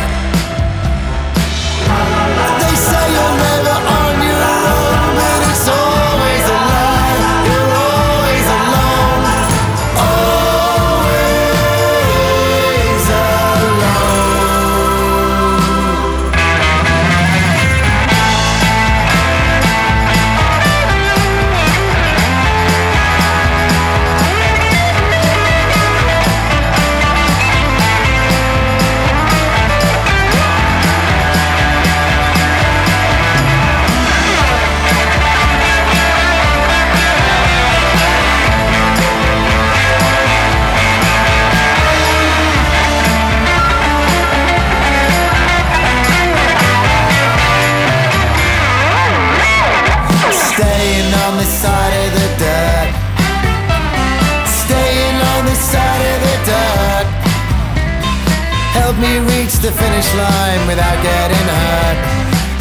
The 59.68 59.72
finish 59.72 60.14
line 60.14 60.68
without 60.68 60.98
getting 61.04 61.48
hurt. 61.60 61.98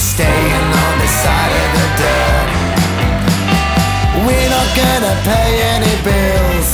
Staying 0.00 0.68
on 0.84 0.94
the 1.02 1.10
side 1.22 1.52
of 1.62 1.68
the 1.76 1.86
dirt. 2.00 2.48
We're 4.26 4.50
not 4.56 4.68
gonna 4.82 5.14
pay 5.30 5.50
any 5.74 5.94
bills. 6.08 6.68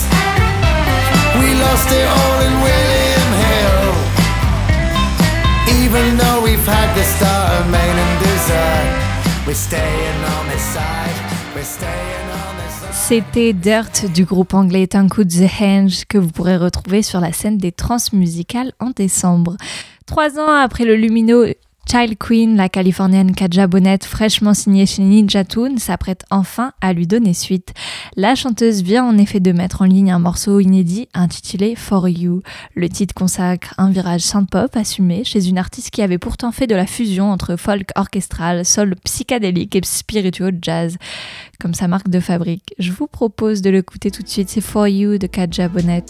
We 1.40 1.48
lost 1.64 1.88
it 1.90 2.06
all 2.16 2.38
in 2.48 2.54
William 2.68 3.30
Hill. 3.44 3.84
Even 5.82 6.16
though 6.16 6.40
we've 6.46 6.66
had 6.66 6.88
the 6.94 7.04
start 7.14 7.50
of 7.58 7.64
main 7.68 7.96
and 8.04 8.14
dessert, 8.24 8.90
we're 9.46 9.62
staying 9.68 10.18
on 10.36 10.48
this 10.48 10.64
side. 10.76 11.16
We're 11.54 11.64
staying. 11.64 12.01
C'était 13.04 13.52
Dirt 13.52 14.06
du 14.14 14.24
groupe 14.24 14.54
anglais 14.54 14.86
Tanku 14.86 15.26
The 15.26 15.42
Henge 15.60 16.04
que 16.08 16.18
vous 16.18 16.30
pourrez 16.30 16.56
retrouver 16.56 17.02
sur 17.02 17.20
la 17.20 17.32
scène 17.32 17.58
des 17.58 17.72
transmusicales 17.72 18.72
en 18.78 18.90
décembre. 18.90 19.56
Trois 20.06 20.38
ans 20.38 20.52
après 20.52 20.84
le 20.84 20.94
lumineux 20.94 21.54
Child 21.92 22.16
Queen, 22.16 22.56
la 22.56 22.70
californienne 22.70 23.34
Kaja 23.34 23.66
Bonnet, 23.66 23.98
fraîchement 24.02 24.54
signée 24.54 24.86
chez 24.86 25.02
Ninja 25.02 25.44
Tune, 25.44 25.76
s'apprête 25.76 26.24
enfin 26.30 26.72
à 26.80 26.94
lui 26.94 27.06
donner 27.06 27.34
suite. 27.34 27.74
La 28.16 28.34
chanteuse 28.34 28.82
vient 28.82 29.04
en 29.04 29.18
effet 29.18 29.40
de 29.40 29.52
mettre 29.52 29.82
en 29.82 29.84
ligne 29.84 30.10
un 30.10 30.18
morceau 30.18 30.58
inédit 30.58 31.10
intitulé 31.12 31.74
For 31.76 32.08
You. 32.08 32.40
Le 32.74 32.88
titre 32.88 33.12
consacre 33.12 33.74
un 33.76 33.90
virage 33.90 34.22
synth-pop 34.22 34.74
assumé 34.74 35.22
chez 35.24 35.50
une 35.50 35.58
artiste 35.58 35.90
qui 35.90 36.00
avait 36.00 36.16
pourtant 36.16 36.50
fait 36.50 36.66
de 36.66 36.74
la 36.74 36.86
fusion 36.86 37.30
entre 37.30 37.56
folk 37.56 37.90
orchestral, 37.94 38.64
soul 38.64 38.94
psychédélique 39.04 39.76
et 39.76 39.82
spiritual 39.84 40.56
jazz, 40.62 40.96
comme 41.60 41.74
sa 41.74 41.88
marque 41.88 42.08
de 42.08 42.20
fabrique. 42.20 42.72
Je 42.78 42.90
vous 42.90 43.06
propose 43.06 43.60
de 43.60 43.68
l'écouter 43.68 44.10
tout 44.10 44.22
de 44.22 44.28
suite, 44.28 44.48
c'est 44.48 44.62
For 44.62 44.88
You 44.88 45.18
de 45.18 45.26
Kaja 45.26 45.68
Bonnet. 45.68 46.06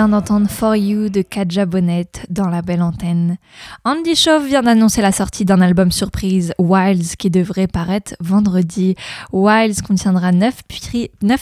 Vient 0.00 0.08
d'entendre 0.08 0.48
For 0.48 0.76
You 0.76 1.10
de 1.10 1.20
Kaja 1.20 1.66
Bonnet 1.66 2.06
dans 2.30 2.48
la 2.48 2.62
belle 2.62 2.80
antenne. 2.80 3.36
Andy 3.84 4.16
Shaw 4.16 4.40
vient 4.40 4.62
d'annoncer 4.62 5.02
la 5.02 5.12
sortie 5.12 5.44
d'un 5.44 5.60
album 5.60 5.92
surprise, 5.92 6.54
Wilds, 6.58 7.16
qui 7.18 7.28
devrait 7.28 7.66
paraître 7.66 8.14
vendredi. 8.18 8.94
Wilds 9.30 9.82
contiendra 9.82 10.32
9, 10.32 10.62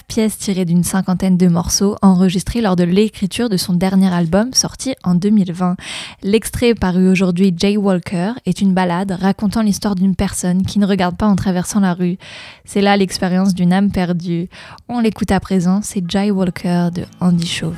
pièces 0.09 0.38
tirées 0.38 0.64
d'une 0.64 0.82
cinquantaine 0.82 1.36
de 1.36 1.46
morceaux 1.46 1.94
enregistrés 2.02 2.61
lors 2.61 2.74
de 2.74 2.82
l'écriture 2.82 3.48
de 3.48 3.56
son 3.56 3.74
dernier 3.74 4.12
album 4.12 4.52
sorti 4.52 4.96
en 5.04 5.14
2020. 5.14 5.76
L'extrait 6.24 6.74
paru 6.74 7.09
aujourd'hui, 7.09 7.54
Jay 7.56 7.76
Walker, 7.76 8.32
est 8.44 8.61
une 8.61 8.74
balade 8.74 9.12
racontant 9.12 9.62
l'histoire 9.62 9.94
d'une 9.94 10.16
personne 10.16 10.64
qui 10.64 10.80
ne 10.80 10.86
regarde 10.86 11.16
pas 11.16 11.28
en 11.28 11.36
traversant 11.36 11.78
la 11.78 11.94
rue. 11.94 12.18
C'est 12.64 12.80
là 12.80 12.96
l'expérience 12.96 13.54
d'une 13.54 13.72
âme 13.72 13.92
perdue. 13.92 14.48
On 14.88 14.98
l'écoute 14.98 15.30
à 15.30 15.38
présent, 15.38 15.78
c'est 15.80 16.02
Jay 16.11 16.32
Walker 16.32 16.88
de 16.92 17.04
Andy 17.20 17.46
Shaw. 17.46 17.72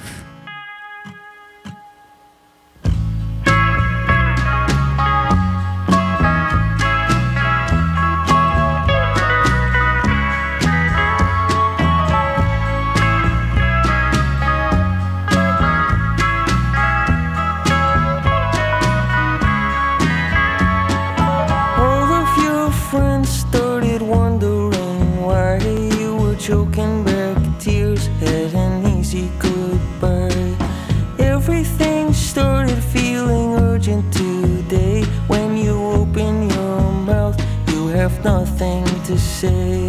Nothing 38.25 38.85
to 39.05 39.19
say. 39.19 39.87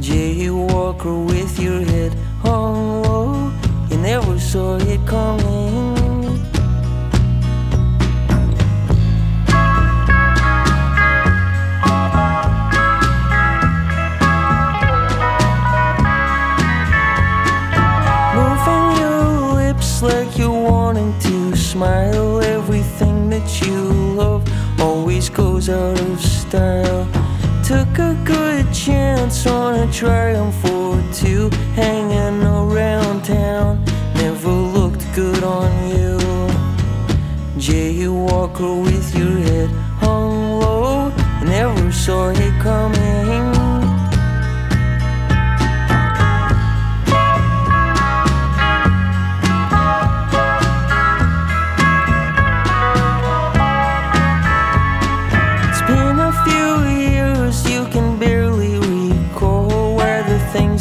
Jay 0.00 0.50
Walker 0.50 1.18
with 1.18 1.58
your 1.58 1.80
head 1.80 2.14
hung 2.40 3.02
low, 3.02 3.52
you 3.90 3.96
never 3.98 4.38
saw 4.38 4.76
it 4.76 5.00
coming. 5.06 5.94
Moving 18.34 18.86
your 19.00 19.54
lips 19.54 20.02
like 20.02 20.38
you're 20.38 20.50
wanting 20.50 21.18
to 21.20 21.56
smile. 21.56 22.40
Everything 22.42 23.30
that 23.30 23.60
you 23.60 23.82
love, 24.14 24.42
always 24.80 25.28
style. 26.48 27.06
Took 27.62 27.98
a 27.98 28.14
good 28.24 28.72
chance 28.72 29.46
on 29.46 29.74
a 29.74 29.92
triumph 29.92 30.64
or 30.64 31.02
two, 31.12 31.50
hanging 31.74 32.42
around 32.42 33.24
town. 33.24 33.84
Never 34.14 34.48
looked 34.48 35.04
good 35.14 35.42
on 35.42 35.70
you. 35.92 36.18
Jay 37.58 38.08
Walker 38.08 38.74
with 38.74 39.14
your 39.14 39.36
head 39.48 39.70
hung 40.00 40.60
low, 40.60 41.10
never 41.44 41.92
saw 41.92 42.30
it 42.30 42.62
coming. 42.62 43.47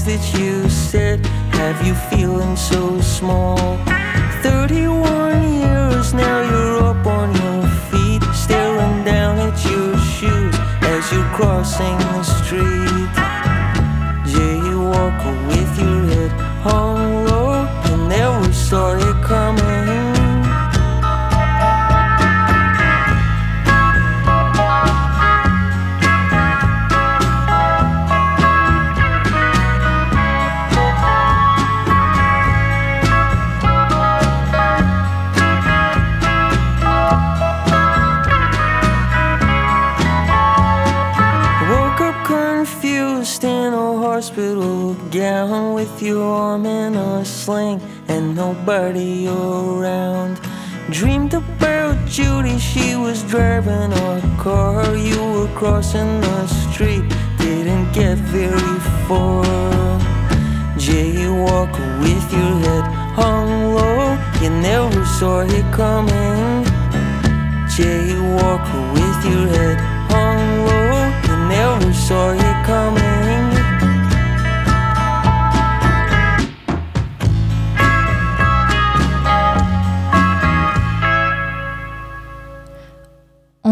That 0.08 0.39
you 0.39 0.70
said 0.70 1.26
have 1.51 1.86
you 1.86 1.93
feeling 2.10 2.55
so 2.55 3.01
small. 3.01 3.58
31 4.41 5.53
years 5.60 6.14
now, 6.14 6.39
you're 6.49 6.82
up 6.82 7.05
on 7.05 7.36
your 7.36 7.68
feet, 7.89 8.24
staring 8.34 9.03
down 9.03 9.38
at 9.38 9.58
your 9.70 9.97
shoes 9.97 10.55
as 10.93 11.12
you're 11.12 11.30
crossing 11.36 11.97
the 11.97 12.24
street. 12.24 13.07
Nobody 48.68 49.28
around. 49.30 50.41
Dreamed 50.89 51.34
about 51.34 52.05
Judy, 52.05 52.59
she 52.59 52.97
was 52.97 53.24
driving 53.24 53.93
a 53.93 54.36
car. 54.38 54.93
You 54.93 55.22
were 55.32 55.47
crossing 55.55 56.20
the 56.20 56.47
street, 56.47 57.03
didn't 57.38 57.93
get 57.93 58.18
very 58.18 58.80
far. 59.07 59.45
Jaywalker 60.76 61.88
with 62.01 62.28
your 62.34 62.55
head 62.65 62.84
hung 63.15 63.74
low, 63.74 64.18
you 64.41 64.49
never 64.49 65.05
saw 65.18 65.39
it 65.39 65.68
coming. 65.74 66.65
Jaywalker 67.76 68.84
with 68.95 69.20
your 69.32 69.47
head 69.55 69.78
hung 70.11 70.43
low, 70.68 70.97
you 71.28 71.36
never 71.47 71.93
saw 71.93 72.32
it 72.34 72.65
coming. 72.65 73.07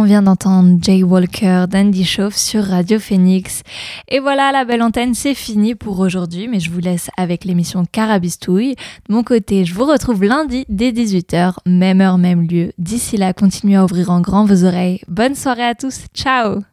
Vient 0.06 0.22
d'entendre 0.22 0.78
Jay 0.82 1.03
Walker 1.03 1.66
d'Andy 1.70 2.06
Chauve 2.06 2.36
sur 2.36 2.64
Radio 2.64 2.99
Phoenix. 2.99 3.64
Et 4.08 4.20
voilà, 4.20 4.51
la 4.51 4.64
belle 4.64 4.84
antenne, 4.84 5.14
c'est 5.14 5.34
fini 5.34 5.76
pour 5.76 5.99
aujourd'hui, 5.99 6.47
mais 6.47 6.60
je 6.60 6.70
vous 6.70 6.80
laisse 6.80 7.10
avec 7.18 7.43
l'émission 7.43 7.86
Carabistouille. 7.91 8.76
De 9.10 9.14
mon 9.14 9.24
côté, 9.24 9.66
je 9.66 9.74
vous 9.74 9.86
retrouve 9.86 10.24
lundi 10.24 10.66
dès 10.70 10.91
18h, 10.91 11.56
même 11.66 12.01
heure, 12.01 12.18
même 12.18 12.47
lieu. 12.47 12.72
D'ici 12.78 13.18
là, 13.18 13.34
continuez 13.34 13.76
à 13.76 13.84
ouvrir 13.84 14.12
en 14.12 14.22
grand 14.22 14.45
vos 14.45 14.64
oreilles. 14.64 15.01
Bonne 15.08 15.36
soirée 15.36 15.66
à 15.66 15.76
tous, 15.76 16.06
ciao 16.14 16.62